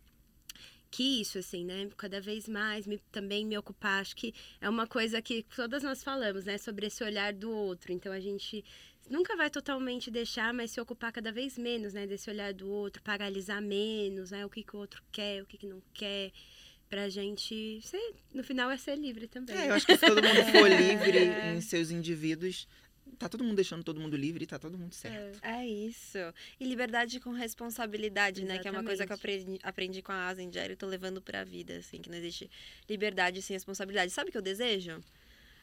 que 0.92 1.22
isso, 1.22 1.40
assim, 1.40 1.66
né? 1.66 1.90
Cada 1.98 2.22
vez 2.22 2.48
mais 2.48 2.86
me, 2.86 3.00
também 3.12 3.48
me 3.48 3.58
ocupar. 3.58 4.02
Acho 4.02 4.16
que 4.16 4.32
é 4.62 4.70
uma 4.70 4.86
coisa 4.86 5.24
que 5.24 5.42
todas 5.56 5.82
nós 5.82 6.04
falamos, 6.04 6.46
né? 6.46 6.60
Sobre 6.60 6.86
esse 6.86 7.04
olhar 7.04 7.34
do 7.34 7.50
outro. 7.50 7.92
Então, 7.92 8.12
a 8.14 8.20
gente 8.20 8.64
nunca 9.10 9.36
vai 9.36 9.50
totalmente 9.50 10.10
deixar, 10.12 10.54
mas 10.54 10.72
se 10.72 10.80
ocupar 10.82 11.12
cada 11.12 11.32
vez 11.32 11.58
menos, 11.58 11.94
né? 11.94 12.06
Desse 12.08 12.30
olhar 12.30 12.54
do 12.54 12.68
outro, 12.70 13.02
paralisar 13.02 13.62
menos, 13.62 14.32
né? 14.32 14.46
O 14.46 14.50
que, 14.50 14.64
que 14.64 14.76
o 14.76 14.80
outro 14.80 15.02
quer, 15.12 15.42
o 15.42 15.46
que, 15.46 15.58
que 15.58 15.68
não 15.68 15.82
quer. 15.94 16.32
Pra 16.90 17.10
gente 17.10 17.82
ser, 17.82 18.14
no 18.34 18.44
final, 18.44 18.70
é 18.70 18.78
ser 18.78 18.96
livre 18.96 19.28
também. 19.28 19.56
É, 19.56 19.70
eu 19.70 19.74
acho 19.74 19.86
que 19.86 19.98
se 19.98 20.06
todo 20.06 20.22
mundo 20.22 20.44
for 20.52 20.70
É. 20.72 20.78
livre 20.92 21.18
em 21.56 21.60
seus 21.60 21.90
indivíduos, 21.90 22.68
tá 23.18 23.28
todo 23.28 23.44
mundo 23.44 23.56
deixando 23.56 23.84
todo 23.84 24.00
mundo 24.00 24.16
livre 24.16 24.44
e 24.44 24.48
tá 24.48 24.60
todo 24.60 24.78
mundo 24.78 24.94
certo. 24.94 25.40
É 25.44 25.66
isso. 25.66 26.20
E 26.60 26.66
liberdade 26.66 27.20
com 27.20 27.32
responsabilidade, 27.32 28.46
né? 28.46 28.60
Que 28.60 28.68
é 28.68 28.72
uma 28.72 28.84
coisa 28.84 29.08
que 29.08 29.12
eu 29.12 29.16
aprendi, 29.16 29.60
aprendi 29.64 30.02
com 30.04 30.12
a 30.12 30.28
Asa 30.28 30.44
Indiana 30.44 30.74
e 30.74 30.76
tô 30.76 30.86
levando 30.86 31.20
pra 31.20 31.44
vida, 31.44 31.78
assim, 31.78 32.00
que 32.00 32.12
não 32.12 32.18
existe 32.18 32.48
liberdade 32.88 33.42
sem 33.42 33.56
responsabilidade. 33.56 34.12
Sabe 34.12 34.30
o 34.30 34.32
que 34.32 34.38
eu 34.38 34.42
desejo? 34.44 35.02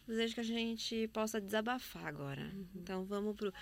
Desejo 0.07 0.35
que 0.35 0.41
a 0.41 0.45
gente 0.45 1.09
possa 1.09 1.41
desabafar 1.41 2.07
agora. 2.07 2.51
Então 2.75 3.05
vamos 3.05 3.37
pro 3.37 3.53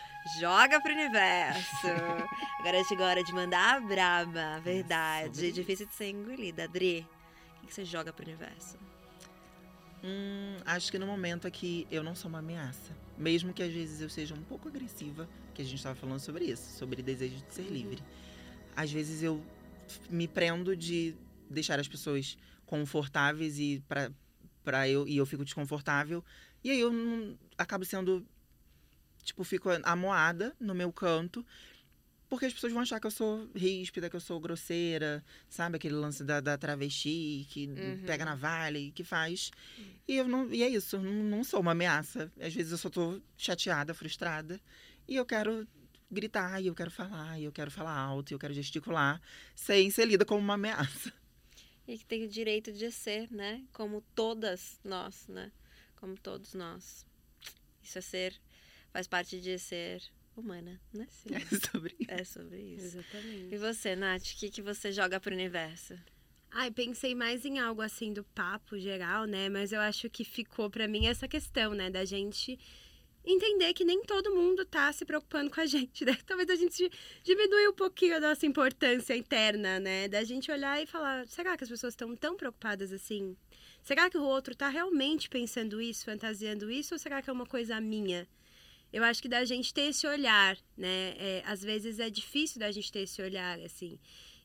Joga 0.41 0.81
pro 0.81 0.93
Universo. 0.93 1.87
agora 2.61 2.83
chegou 2.85 3.05
a 3.05 3.09
hora 3.11 3.25
de 3.25 3.33
mandar 3.33 3.77
a 3.77 3.81
braba, 3.81 4.61
verdade. 4.61 5.37
sobre 5.37 5.53
Difícil 5.53 5.87
de 5.87 5.95
ser 5.95 6.11
engolida. 6.11 6.65
Adri, 6.65 7.07
o 7.63 7.67
que 7.67 7.75
você 7.75 7.85
joga 7.85 8.13
pro 8.13 8.25
universo? 8.25 8.79
Hum, 10.03 10.57
acho 10.65 10.91
que 10.91 10.99
no 10.99 11.07
momento 11.07 11.47
aqui 11.47 11.87
eu 11.91 12.03
não 12.03 12.15
sou 12.15 12.29
uma 12.29 12.39
ameaça. 12.39 12.97
Mesmo 13.17 13.53
que 13.53 13.63
às 13.63 13.73
vezes 13.73 14.01
eu 14.01 14.09
seja 14.09 14.35
um 14.35 14.43
pouco 14.43 14.69
agressiva, 14.69 15.29
que 15.53 15.61
a 15.61 15.65
gente 15.65 15.77
estava 15.77 15.95
falando 15.97 16.21
sobre 16.21 16.45
isso, 16.45 16.79
sobre 16.79 17.03
desejo 17.03 17.37
de 17.37 17.53
ser 17.53 17.69
livre. 17.69 18.03
Às 18.77 18.93
vezes 18.93 19.23
eu 19.23 19.43
me 20.09 20.29
prendo 20.29 20.77
de 20.77 21.15
deixar 21.51 21.81
as 21.81 21.89
pessoas 21.89 22.39
confortáveis 22.65 23.59
e 23.59 23.83
para 23.89 24.13
para 24.69 24.87
eu 24.87 25.09
e 25.09 25.17
eu 25.17 25.25
fico 25.25 25.47
desconfortável 25.47 26.23
e 26.63 26.71
aí 26.71 26.79
eu 26.79 26.93
não, 26.93 27.39
acabo 27.57 27.87
sendo 27.87 28.23
tipo 29.25 29.43
fico 29.43 29.71
amoada 29.83 30.55
no 30.61 30.75
meu 30.75 30.93
canto 30.93 31.43
porque 32.29 32.45
as 32.45 32.53
pessoas 32.53 32.75
vão 32.75 32.83
achar 32.83 33.01
que 33.01 33.07
eu 33.07 33.11
sou 33.11 33.49
ríspida, 33.55 34.11
que 34.11 34.17
eu 34.17 34.21
sou 34.21 34.39
grosseira, 34.39 35.25
sabe? 35.49 35.77
Aquele 35.77 35.95
lance 35.95 36.23
da, 36.23 36.41
da 36.41 36.59
travesti 36.59 37.47
que 37.49 37.67
Uhum. 37.69 38.03
pega 38.05 38.23
na 38.23 38.35
valha 38.35 38.77
e 38.77 38.91
que 38.91 39.03
faz. 39.03 39.51
E, 40.07 40.17
eu 40.17 40.29
não, 40.29 40.53
e 40.53 40.63
é 40.63 40.69
isso, 40.69 40.97
eu 40.97 41.03
não, 41.03 41.25
não 41.25 41.43
sou 41.43 41.61
uma 41.61 41.73
ameaça. 41.73 42.31
Às 42.39 42.53
vezes 42.55 42.71
eu 42.71 42.77
só 42.77 42.91
tô 42.91 43.19
chateada, 43.39 43.95
frustrada. 43.95 44.61
E 45.09 45.17
eu 45.17 45.25
quero 45.25 45.67
gritar, 46.11 46.61
e 46.61 46.67
eu 46.67 46.75
quero 46.75 46.91
falar, 46.91 47.41
e 47.41 47.45
eu 47.45 47.53
quero 47.53 47.71
falar 47.71 47.97
alto, 47.97 48.31
e 48.31 48.35
eu 48.35 48.39
quero 48.39 48.53
gesticular, 48.53 49.19
sem 49.55 49.91
ser 49.91 50.05
lida 50.05 50.27
como 50.27 50.41
uma 50.41 50.55
ameaça. 50.55 51.11
E 51.89 51.97
que 51.99 52.05
tem 52.05 52.23
o 52.25 52.29
direito 52.29 52.71
de 52.71 52.93
ser, 52.93 53.33
né? 53.33 53.65
Como 53.73 54.03
todas 54.15 54.79
nós, 54.85 55.27
né? 55.27 55.51
Como 55.97 56.17
todos 56.19 56.53
nós. 56.53 57.07
Isso 57.83 57.99
é 57.99 58.03
ser, 58.03 58.39
faz 58.93 59.07
parte 59.07 59.41
de 59.41 59.59
ser 59.59 60.03
humana, 60.37 60.79
né? 60.93 61.07
Sim, 61.11 61.31
É 61.35 61.71
sobre 61.73 61.97
isso. 61.99 62.11
É 62.11 62.25
sobre 62.25 62.61
isso. 62.61 62.85
exatamente. 62.99 63.55
E 63.55 63.57
você, 63.57 63.97
Nath, 63.97 64.23
o 64.35 64.37
que, 64.37 64.51
que 64.51 64.61
você 64.63 64.93
joga 64.93 65.19
pro 65.19 65.35
universo? 65.35 65.99
Ai, 66.51 66.71
pensei 66.71 67.15
mais 67.15 67.45
em 67.47 67.59
algo 67.59 67.81
assim 67.81 68.13
do 68.13 68.23
papo 68.23 68.79
geral, 68.79 69.25
né? 69.25 69.49
Mas 69.49 69.73
eu 69.73 69.81
acho 69.81 70.11
que 70.11 70.25
ficou 70.25 70.69
pra 70.71 70.87
mim 70.87 71.07
essa 71.07 71.27
questão, 71.27 71.73
né? 71.75 71.91
Da 71.91 72.05
gente 72.05 72.59
entender 73.33 73.73
que 73.75 73.85
nem 73.85 74.03
todo 74.03 74.35
mundo 74.35 74.65
tá 74.65 74.93
se 74.93 75.05
preocupando 75.05 75.51
com 75.51 75.61
a 75.61 75.67
gente, 75.67 76.05
né? 76.05 76.17
Talvez 76.27 76.49
a 76.51 76.57
gente 76.57 76.91
diminua 77.23 77.71
um 77.71 77.75
pouquinho 77.75 78.17
a 78.17 78.21
nossa 78.21 78.47
importância 78.47 79.17
interna, 79.17 79.79
né? 79.79 80.09
Da 80.09 80.25
gente 80.25 80.51
olhar 80.51 80.83
e 80.83 80.87
falar, 80.87 81.27
será 81.29 81.57
que 81.57 81.65
as 81.65 81.71
pessoas 81.71 81.93
estão 81.93 82.15
tão 82.17 82.37
preocupadas 82.37 82.93
assim? 82.93 83.37
Será 83.83 84.11
que 84.11 84.19
o 84.19 84.23
outro 84.23 84.55
tá 84.55 84.69
realmente 84.69 85.29
pensando 85.29 85.81
isso, 85.81 86.05
fantasiando 86.05 86.71
isso, 86.71 86.95
ou 86.95 86.99
será 86.99 87.23
que 87.23 87.31
é 87.31 87.33
uma 87.33 87.47
coisa 87.47 87.81
minha? 87.81 88.29
Eu 88.93 89.05
acho 89.05 89.21
que 89.21 89.29
da 89.29 89.45
gente 89.45 89.73
ter 89.73 89.83
esse 89.83 90.07
olhar, 90.07 90.57
né? 90.77 91.15
É, 91.19 91.43
às 91.45 91.63
vezes 91.63 91.99
é 91.99 92.09
difícil 92.09 92.59
da 92.59 92.71
gente 92.71 92.91
ter 92.91 93.01
esse 93.01 93.21
olhar, 93.21 93.59
assim. 93.61 93.99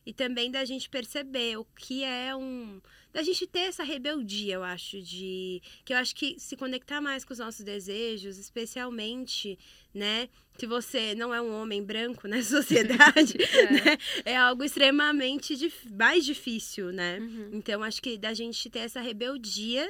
E 0.06 0.14
também 0.14 0.52
da 0.52 0.66
gente 0.66 0.90
perceber 0.90 1.58
o 1.58 1.66
que 1.66 2.04
é 2.04 2.36
um. 2.36 2.82
Da 3.14 3.22
gente 3.24 3.46
ter 3.48 3.60
essa 3.60 3.84
rebeldia, 3.84 4.56
eu 4.56 4.64
acho, 4.64 5.02
de. 5.02 5.62
Que 5.86 5.94
eu 5.94 5.98
acho 5.98 6.14
que 6.16 6.38
se 6.40 6.58
conectar 6.58 7.00
mais 7.00 7.24
com 7.24 7.32
os 7.32 7.40
nossos 7.40 7.64
desejos, 7.64 8.38
especialmente, 8.38 9.58
né? 9.94 10.28
Se 10.58 10.66
você 10.68 11.16
não 11.16 11.34
é 11.34 11.42
um 11.42 11.54
homem 11.62 11.84
branco 11.84 12.28
na 12.28 12.42
sociedade, 12.44 13.38
né? 13.72 13.98
É 14.26 14.36
algo 14.36 14.64
extremamente 14.64 15.56
dif- 15.56 15.90
mais 15.92 16.26
difícil, 16.26 16.92
né? 16.92 17.20
Uhum. 17.20 17.50
Então, 17.54 17.82
acho 17.84 18.02
que 18.02 18.18
da 18.18 18.34
gente 18.34 18.70
ter 18.70 18.80
essa 18.80 19.00
rebeldia 19.00 19.90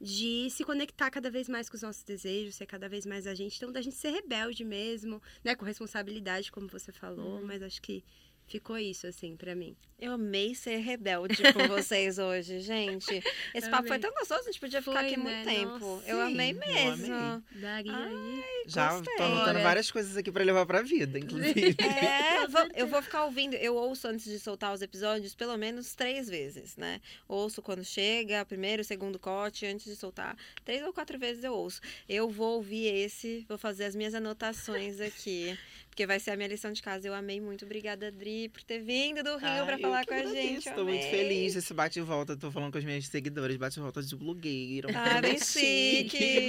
de 0.00 0.48
se 0.50 0.62
conectar 0.62 1.10
cada 1.10 1.28
vez 1.28 1.48
mais 1.48 1.68
com 1.68 1.74
os 1.74 1.82
nossos 1.82 2.04
desejos, 2.04 2.54
ser 2.54 2.66
cada 2.66 2.88
vez 2.88 3.04
mais 3.04 3.26
a 3.26 3.34
gente. 3.34 3.56
Então, 3.56 3.72
da 3.72 3.82
gente 3.82 3.96
ser 3.96 4.10
rebelde 4.10 4.62
mesmo, 4.64 5.20
né? 5.42 5.56
Com 5.56 5.64
responsabilidade, 5.64 6.52
como 6.52 6.68
você 6.68 6.92
falou. 6.92 7.40
Uhum. 7.40 7.46
Mas 7.46 7.62
acho 7.62 7.82
que 7.82 8.04
Ficou 8.48 8.78
isso, 8.78 9.06
assim, 9.06 9.36
pra 9.36 9.54
mim. 9.54 9.76
Eu 10.00 10.12
amei 10.12 10.54
ser 10.54 10.76
rebelde 10.78 11.36
com 11.52 11.66
vocês 11.68 12.18
hoje, 12.18 12.60
gente. 12.60 13.22
Esse 13.54 13.66
Eu 13.66 13.70
papo 13.70 13.88
foi 13.88 13.98
tão 13.98 14.10
gostoso, 14.12 14.40
a 14.42 14.44
gente 14.44 14.60
podia 14.60 14.80
ficar 14.80 15.00
Foi, 15.00 15.06
aqui 15.06 15.16
né? 15.18 15.22
muito 15.44 15.44
tempo. 15.48 15.78
Nossa, 15.86 16.08
eu 16.08 16.20
amei 16.20 16.52
eu 16.52 16.54
mesmo. 16.54 17.14
amei. 17.14 17.42
Daria 17.60 17.92
Ai, 17.92 18.12
aí. 18.14 18.44
Já 18.68 18.92
Gostei. 18.94 19.16
tô 19.16 19.22
anotando 19.24 19.58
várias 19.60 19.90
coisas 19.90 20.16
aqui 20.16 20.30
pra 20.30 20.44
levar 20.44 20.64
pra 20.66 20.82
vida, 20.82 21.18
inclusive. 21.20 21.76
É, 21.82 22.46
vou- 22.46 22.68
eu 22.74 22.86
vou 22.86 23.02
ficar 23.02 23.24
ouvindo. 23.24 23.54
Eu 23.54 23.74
ouço 23.74 24.06
antes 24.08 24.24
de 24.24 24.38
soltar 24.38 24.72
os 24.72 24.80
episódios 24.82 25.34
pelo 25.34 25.56
menos 25.56 25.94
três 25.94 26.28
vezes, 26.28 26.76
né? 26.76 27.00
Ouço 27.26 27.60
quando 27.60 27.84
chega, 27.84 28.44
primeiro, 28.46 28.84
segundo 28.84 29.18
corte, 29.18 29.66
antes 29.66 29.84
de 29.86 29.96
soltar. 29.96 30.36
Três 30.64 30.82
ou 30.86 30.92
quatro 30.92 31.18
vezes 31.18 31.42
eu 31.44 31.52
ouço. 31.52 31.80
Eu 32.08 32.30
vou 32.30 32.54
ouvir 32.56 32.86
esse, 32.86 33.44
vou 33.48 33.58
fazer 33.58 33.84
as 33.84 33.96
minhas 33.96 34.14
anotações 34.14 35.00
aqui. 35.00 35.58
Porque 35.98 36.06
vai 36.06 36.20
ser 36.20 36.30
a 36.30 36.36
minha 36.36 36.48
lição 36.48 36.72
de 36.72 36.80
casa. 36.80 37.08
Eu 37.08 37.12
amei 37.12 37.40
muito. 37.40 37.64
Obrigada, 37.64 38.08
Dri, 38.12 38.48
por 38.50 38.62
ter 38.62 38.78
vindo 38.78 39.20
do 39.20 39.36
Rio 39.36 39.48
eu 39.48 39.78
falar 39.80 40.06
com 40.06 40.14
a 40.14 40.26
gente. 40.26 40.72
Tô 40.72 40.84
muito 40.84 41.04
feliz 41.06 41.54
desse 41.54 41.74
bate 41.74 41.98
e 41.98 42.02
volta. 42.02 42.36
Tô 42.36 42.52
falando 42.52 42.70
com 42.70 42.78
os 42.78 42.84
meus 42.84 43.08
seguidores, 43.08 43.56
bate 43.56 43.80
e 43.80 43.82
volta 43.82 44.00
de 44.00 44.14
blogueira. 44.14 44.90
Ah, 44.94 45.20
bem 45.20 45.36
chique. 45.42 46.46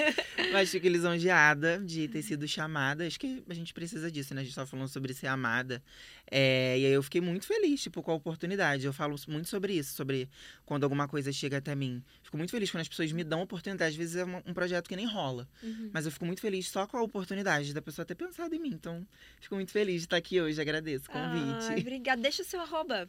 Mas 0.50 0.70
fico 0.70 0.88
lisonjeada 0.88 1.78
de 1.84 2.08
ter 2.08 2.22
sido 2.22 2.48
chamada. 2.48 3.06
Acho 3.06 3.20
que 3.20 3.42
a 3.46 3.52
gente 3.52 3.74
precisa 3.74 4.10
disso, 4.10 4.34
né? 4.34 4.40
A 4.40 4.44
gente 4.44 4.54
tava 4.54 4.66
falando 4.66 4.88
sobre 4.88 5.12
ser 5.12 5.26
amada. 5.26 5.82
É, 6.30 6.78
e 6.78 6.86
aí 6.86 6.92
eu 6.92 7.02
fiquei 7.02 7.20
muito 7.20 7.46
feliz, 7.46 7.82
tipo, 7.82 8.02
com 8.02 8.10
a 8.10 8.14
oportunidade. 8.14 8.84
Eu 8.84 8.92
falo 8.92 9.16
muito 9.28 9.48
sobre 9.48 9.74
isso, 9.74 9.94
sobre 9.94 10.28
quando 10.64 10.84
alguma 10.84 11.06
coisa 11.06 11.32
chega 11.32 11.58
até 11.58 11.74
mim. 11.74 12.02
Fico 12.22 12.36
muito 12.36 12.50
feliz 12.50 12.70
quando 12.70 12.82
as 12.82 12.88
pessoas 12.88 13.12
me 13.12 13.22
dão 13.22 13.42
oportunidade. 13.42 13.90
Às 13.90 13.96
vezes 13.96 14.16
é 14.16 14.24
um, 14.24 14.42
um 14.46 14.54
projeto 14.54 14.88
que 14.88 14.96
nem 14.96 15.06
rola. 15.06 15.48
Uhum. 15.62 15.90
Mas 15.92 16.04
eu 16.04 16.10
fico 16.10 16.26
muito 16.26 16.40
feliz 16.40 16.68
só 16.68 16.86
com 16.86 16.96
a 16.96 17.02
oportunidade 17.02 17.72
da 17.72 17.80
pessoa 17.80 18.04
ter 18.04 18.14
pensado 18.14 18.54
em 18.54 18.58
mim. 18.58 18.70
Então, 18.70 19.06
fico 19.40 19.54
muito 19.54 19.70
feliz 19.70 20.02
de 20.02 20.06
estar 20.06 20.16
aqui 20.16 20.40
hoje. 20.40 20.60
Agradeço 20.60 21.04
o 21.08 21.12
convite. 21.12 21.66
Ai, 21.68 21.80
obrigada. 21.80 22.20
Deixa 22.20 22.42
o 22.42 22.44
seu 22.44 22.60
arroba. 22.60 23.08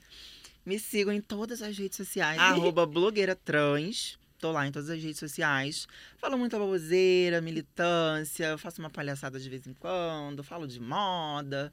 Me 0.66 0.78
sigam 0.78 1.14
em 1.14 1.22
todas 1.22 1.62
as 1.62 1.78
redes 1.78 1.98
sociais. 1.98 2.38
arroba 2.40 2.86
blogueira 2.86 3.36
trans. 3.36 4.20
Tô 4.40 4.52
lá 4.52 4.68
em 4.68 4.72
todas 4.72 4.92
as 4.92 5.02
redes 5.02 5.18
sociais. 5.18 5.88
Falo 6.18 6.38
muita 6.38 6.60
baboseira, 6.60 7.42
militância. 7.42 8.56
Faço 8.60 8.80
uma 8.80 8.90
palhaçada 8.90 9.40
de 9.40 9.50
vez 9.50 9.66
em 9.66 9.74
quando. 9.74 10.44
Falo 10.44 10.68
de 10.68 10.80
moda. 10.80 11.72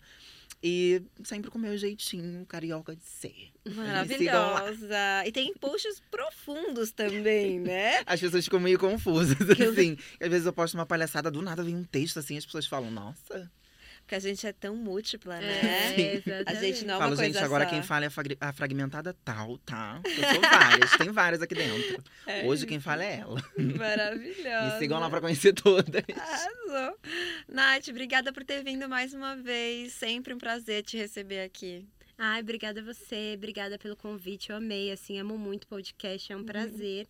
E 0.67 1.03
sempre 1.23 1.51
com 1.51 1.59
o 1.59 1.61
meu 1.61 1.77
jeitinho 1.77 2.47
carioca 2.47 2.97
de 2.97 3.05
ser. 3.05 3.53
Maravilhosa. 3.75 5.23
E 5.27 5.31
tem 5.31 5.53
puxos 5.53 6.01
profundos 6.11 6.91
também, 6.91 7.61
né? 7.61 8.03
As 8.07 8.19
pessoas 8.19 8.45
ficam 8.47 8.59
meio 8.59 8.79
confusas, 8.79 9.37
assim. 9.51 9.99
Às 10.19 10.31
vezes 10.31 10.47
eu 10.47 10.55
posto 10.55 10.73
uma 10.73 10.87
palhaçada, 10.87 11.31
do 11.31 11.43
nada 11.43 11.63
vem 11.63 11.77
um 11.77 11.85
texto 11.85 12.19
assim, 12.19 12.39
as 12.39 12.47
pessoas 12.47 12.67
falam, 12.67 12.91
nossa. 12.91 13.53
Porque 14.05 14.15
a 14.17 14.19
gente 14.21 14.47
é 14.47 14.53
tão 14.53 14.77
múltipla, 14.77 15.39
né? 15.41 16.21
É. 16.21 16.23
A 16.47 16.55
gente 16.55 16.85
não 16.85 16.95
é 16.95 16.97
uma 16.99 17.05
Falo, 17.05 17.17
coisa 17.17 17.25
gente, 17.33 17.43
agora 17.43 17.65
só. 17.65 17.71
quem 17.71 17.83
fala 17.83 18.05
é 18.05 18.09
a 18.09 18.11
frag- 18.11 18.37
a 18.39 18.53
fragmentada 18.53 19.17
tal, 19.25 19.57
tá? 19.59 19.99
Eu 20.05 20.13
sou 20.35 20.41
várias, 20.43 20.91
tem 20.99 21.11
várias 21.11 21.41
aqui 21.43 21.55
dentro. 21.55 22.05
É 22.27 22.45
Hoje 22.45 22.67
quem 22.67 22.79
fala 22.81 23.03
é 23.03 23.21
ela. 23.21 23.43
Maravilhosa. 23.79 24.75
Me 24.75 24.79
sigam 24.79 25.01
lá 25.01 25.09
pra 25.09 25.23
conhecer 25.23 25.55
todas. 25.55 26.03
Arrasou. 26.15 26.99
Nath, 27.49 27.89
obrigada 27.89 28.31
por 28.31 28.45
ter 28.45 28.63
vindo 28.63 28.87
mais 28.89 29.15
uma 29.15 29.37
vez. 29.37 29.95
Sempre 29.95 30.35
um 30.35 30.39
prazer 30.39 30.83
te 30.83 30.99
receber 30.99 31.41
aqui. 31.43 31.87
Ai, 32.19 32.43
obrigada 32.43 32.81
a 32.81 32.85
você, 32.85 33.33
obrigada 33.37 33.79
pelo 33.79 33.97
convite. 33.97 34.51
Eu 34.51 34.57
amei, 34.57 34.93
assim, 34.93 35.19
amo 35.19 35.37
muito 35.39 35.65
o 35.65 35.69
podcast, 35.69 36.31
é 36.33 36.37
um 36.37 36.45
prazer. 36.45 37.07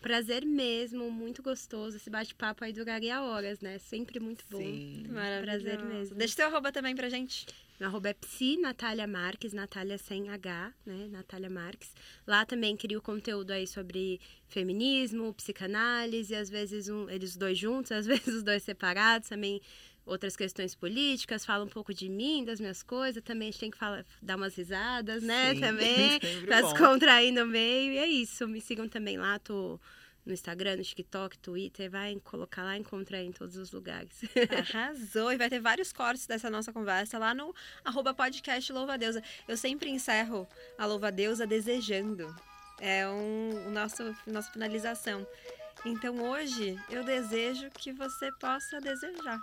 Prazer 0.00 0.44
mesmo, 0.44 1.10
muito 1.10 1.42
gostoso. 1.42 1.96
Esse 1.96 2.08
bate-papo 2.08 2.64
aí 2.64 2.72
duraria 2.72 3.20
horas, 3.20 3.60
né? 3.60 3.78
Sempre 3.78 4.20
muito 4.20 4.44
bom. 4.48 4.58
Sim. 4.58 5.06
Maravilhoso. 5.08 5.64
Prazer 5.64 5.84
mesmo. 5.84 6.16
Deixa 6.16 6.36
teu 6.36 6.46
arroba 6.46 6.70
também 6.70 6.94
pra 6.94 7.08
gente. 7.08 7.46
Meu 7.78 7.88
arroba 7.88 8.08
é 8.08 8.14
psi, 8.14 8.56
Natália 8.56 9.06
Marques, 9.06 9.52
Natália 9.52 9.98
sem 9.98 10.28
H, 10.30 10.72
né? 10.84 11.08
Natália 11.10 11.48
Marques. 11.48 11.94
Lá 12.26 12.44
também 12.44 12.76
crio 12.76 13.00
conteúdo 13.00 13.52
aí 13.52 13.66
sobre 13.66 14.20
feminismo, 14.48 15.32
psicanálise, 15.34 16.34
às 16.34 16.50
vezes 16.50 16.88
um, 16.88 17.08
eles 17.08 17.36
dois 17.36 17.56
juntos, 17.56 17.90
às 17.92 18.04
vezes 18.04 18.26
os 18.26 18.42
dois 18.42 18.64
separados, 18.64 19.28
também 19.28 19.60
outras 20.08 20.36
questões 20.36 20.74
políticas, 20.74 21.44
falo 21.44 21.64
um 21.64 21.68
pouco 21.68 21.92
de 21.92 22.08
mim, 22.08 22.44
das 22.44 22.58
minhas 22.58 22.82
coisas, 22.82 23.22
também 23.22 23.48
a 23.48 23.50
gente 23.50 23.60
tem 23.60 23.70
que 23.70 23.76
falar, 23.76 24.04
dar 24.22 24.36
umas 24.36 24.56
risadas, 24.56 25.22
né? 25.22 25.54
Sim, 25.54 25.60
Também, 25.68 26.20
pra 26.46 26.62
bom. 26.62 26.68
descontrair 26.68 27.32
no 27.32 27.46
meio. 27.46 27.92
E 27.92 27.98
é 27.98 28.06
isso, 28.06 28.48
me 28.48 28.60
sigam 28.60 28.88
também 28.88 29.18
lá, 29.18 29.38
tô 29.38 29.78
no 30.24 30.32
Instagram, 30.32 30.76
no 30.76 30.82
TikTok, 30.82 31.38
Twitter, 31.38 31.90
vai 31.90 32.14
colocar 32.22 32.62
lá, 32.62 32.76
encontrar 32.76 33.22
em 33.22 33.32
todos 33.32 33.56
os 33.56 33.72
lugares. 33.72 34.20
Arrasou. 34.74 35.32
E 35.32 35.38
vai 35.38 35.48
ter 35.48 35.58
vários 35.58 35.92
cortes 35.92 36.26
dessa 36.26 36.50
nossa 36.50 36.72
conversa 36.72 37.18
lá 37.18 37.34
no 37.34 37.54
arroba 37.84 38.12
podcast 38.12 38.70
Louva 38.72 38.98
Deusa. 38.98 39.22
Eu 39.46 39.56
sempre 39.56 39.88
encerro 39.90 40.46
a 40.76 40.84
Louva 40.84 41.10
Deusa 41.10 41.46
desejando. 41.46 42.34
É 42.78 43.08
um, 43.08 43.68
o 43.68 43.70
nosso, 43.70 44.14
nossa 44.26 44.50
finalização. 44.52 45.26
Então 45.84 46.20
hoje 46.22 46.78
eu 46.90 47.02
desejo 47.04 47.70
que 47.70 47.92
você 47.92 48.30
possa 48.38 48.80
desejar. 48.80 49.40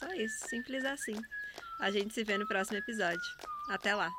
Só 0.00 0.06
isso, 0.14 0.48
simples 0.48 0.82
assim. 0.86 1.14
A 1.78 1.90
gente 1.90 2.14
se 2.14 2.24
vê 2.24 2.38
no 2.38 2.48
próximo 2.48 2.78
episódio. 2.78 3.20
Até 3.68 3.94
lá. 3.94 4.10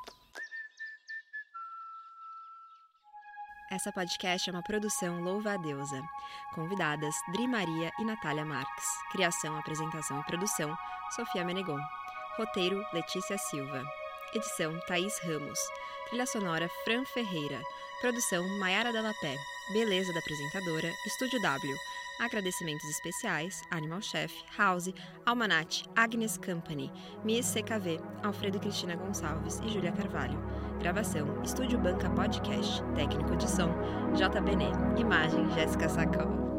Essa 3.71 3.91
podcast 3.91 4.47
é 4.47 4.53
uma 4.53 4.61
produção 4.61 5.23
Louva 5.23 5.53
a 5.53 5.57
Deusa. 5.57 5.99
Convidadas 6.53 7.15
Dri 7.31 7.47
Maria 7.47 7.89
e 7.99 8.05
Natália 8.05 8.45
Marques. 8.45 8.85
Criação, 9.11 9.57
apresentação 9.57 10.19
e 10.19 10.23
produção 10.25 10.77
Sofia 11.15 11.43
Menegon. 11.43 11.79
Roteiro 12.37 12.85
Letícia 12.93 13.39
Silva. 13.39 13.83
Edição 14.35 14.79
Thaís 14.81 15.17
Ramos. 15.23 15.59
Trilha 16.09 16.27
sonora 16.27 16.69
Fran 16.83 17.03
Ferreira. 17.05 17.59
Produção 18.01 18.47
Maiara 18.59 18.91
Delapé. 18.91 19.35
Beleza 19.73 20.13
da 20.13 20.19
apresentadora 20.19 20.91
Estúdio 21.07 21.41
W. 21.41 21.75
Agradecimentos 22.21 22.87
especiais 22.87 23.63
Animal 23.71 23.99
Chef, 23.99 24.31
House, 24.55 24.93
Almanat, 25.25 25.83
Agnes 25.95 26.37
Company, 26.37 26.91
Miss 27.25 27.51
CKV, 27.51 27.99
Alfredo 28.21 28.59
Cristina 28.59 28.95
Gonçalves 28.95 29.59
e 29.65 29.69
Júlia 29.69 29.91
Carvalho. 29.91 30.39
Gravação 30.79 31.41
Estúdio 31.41 31.79
Banca 31.79 32.11
Podcast. 32.11 32.83
Técnico 32.93 33.35
de 33.35 33.49
som 33.49 33.69
JBN. 34.13 35.01
Imagem 35.01 35.49
Jéssica 35.53 35.89
Sacão. 35.89 36.50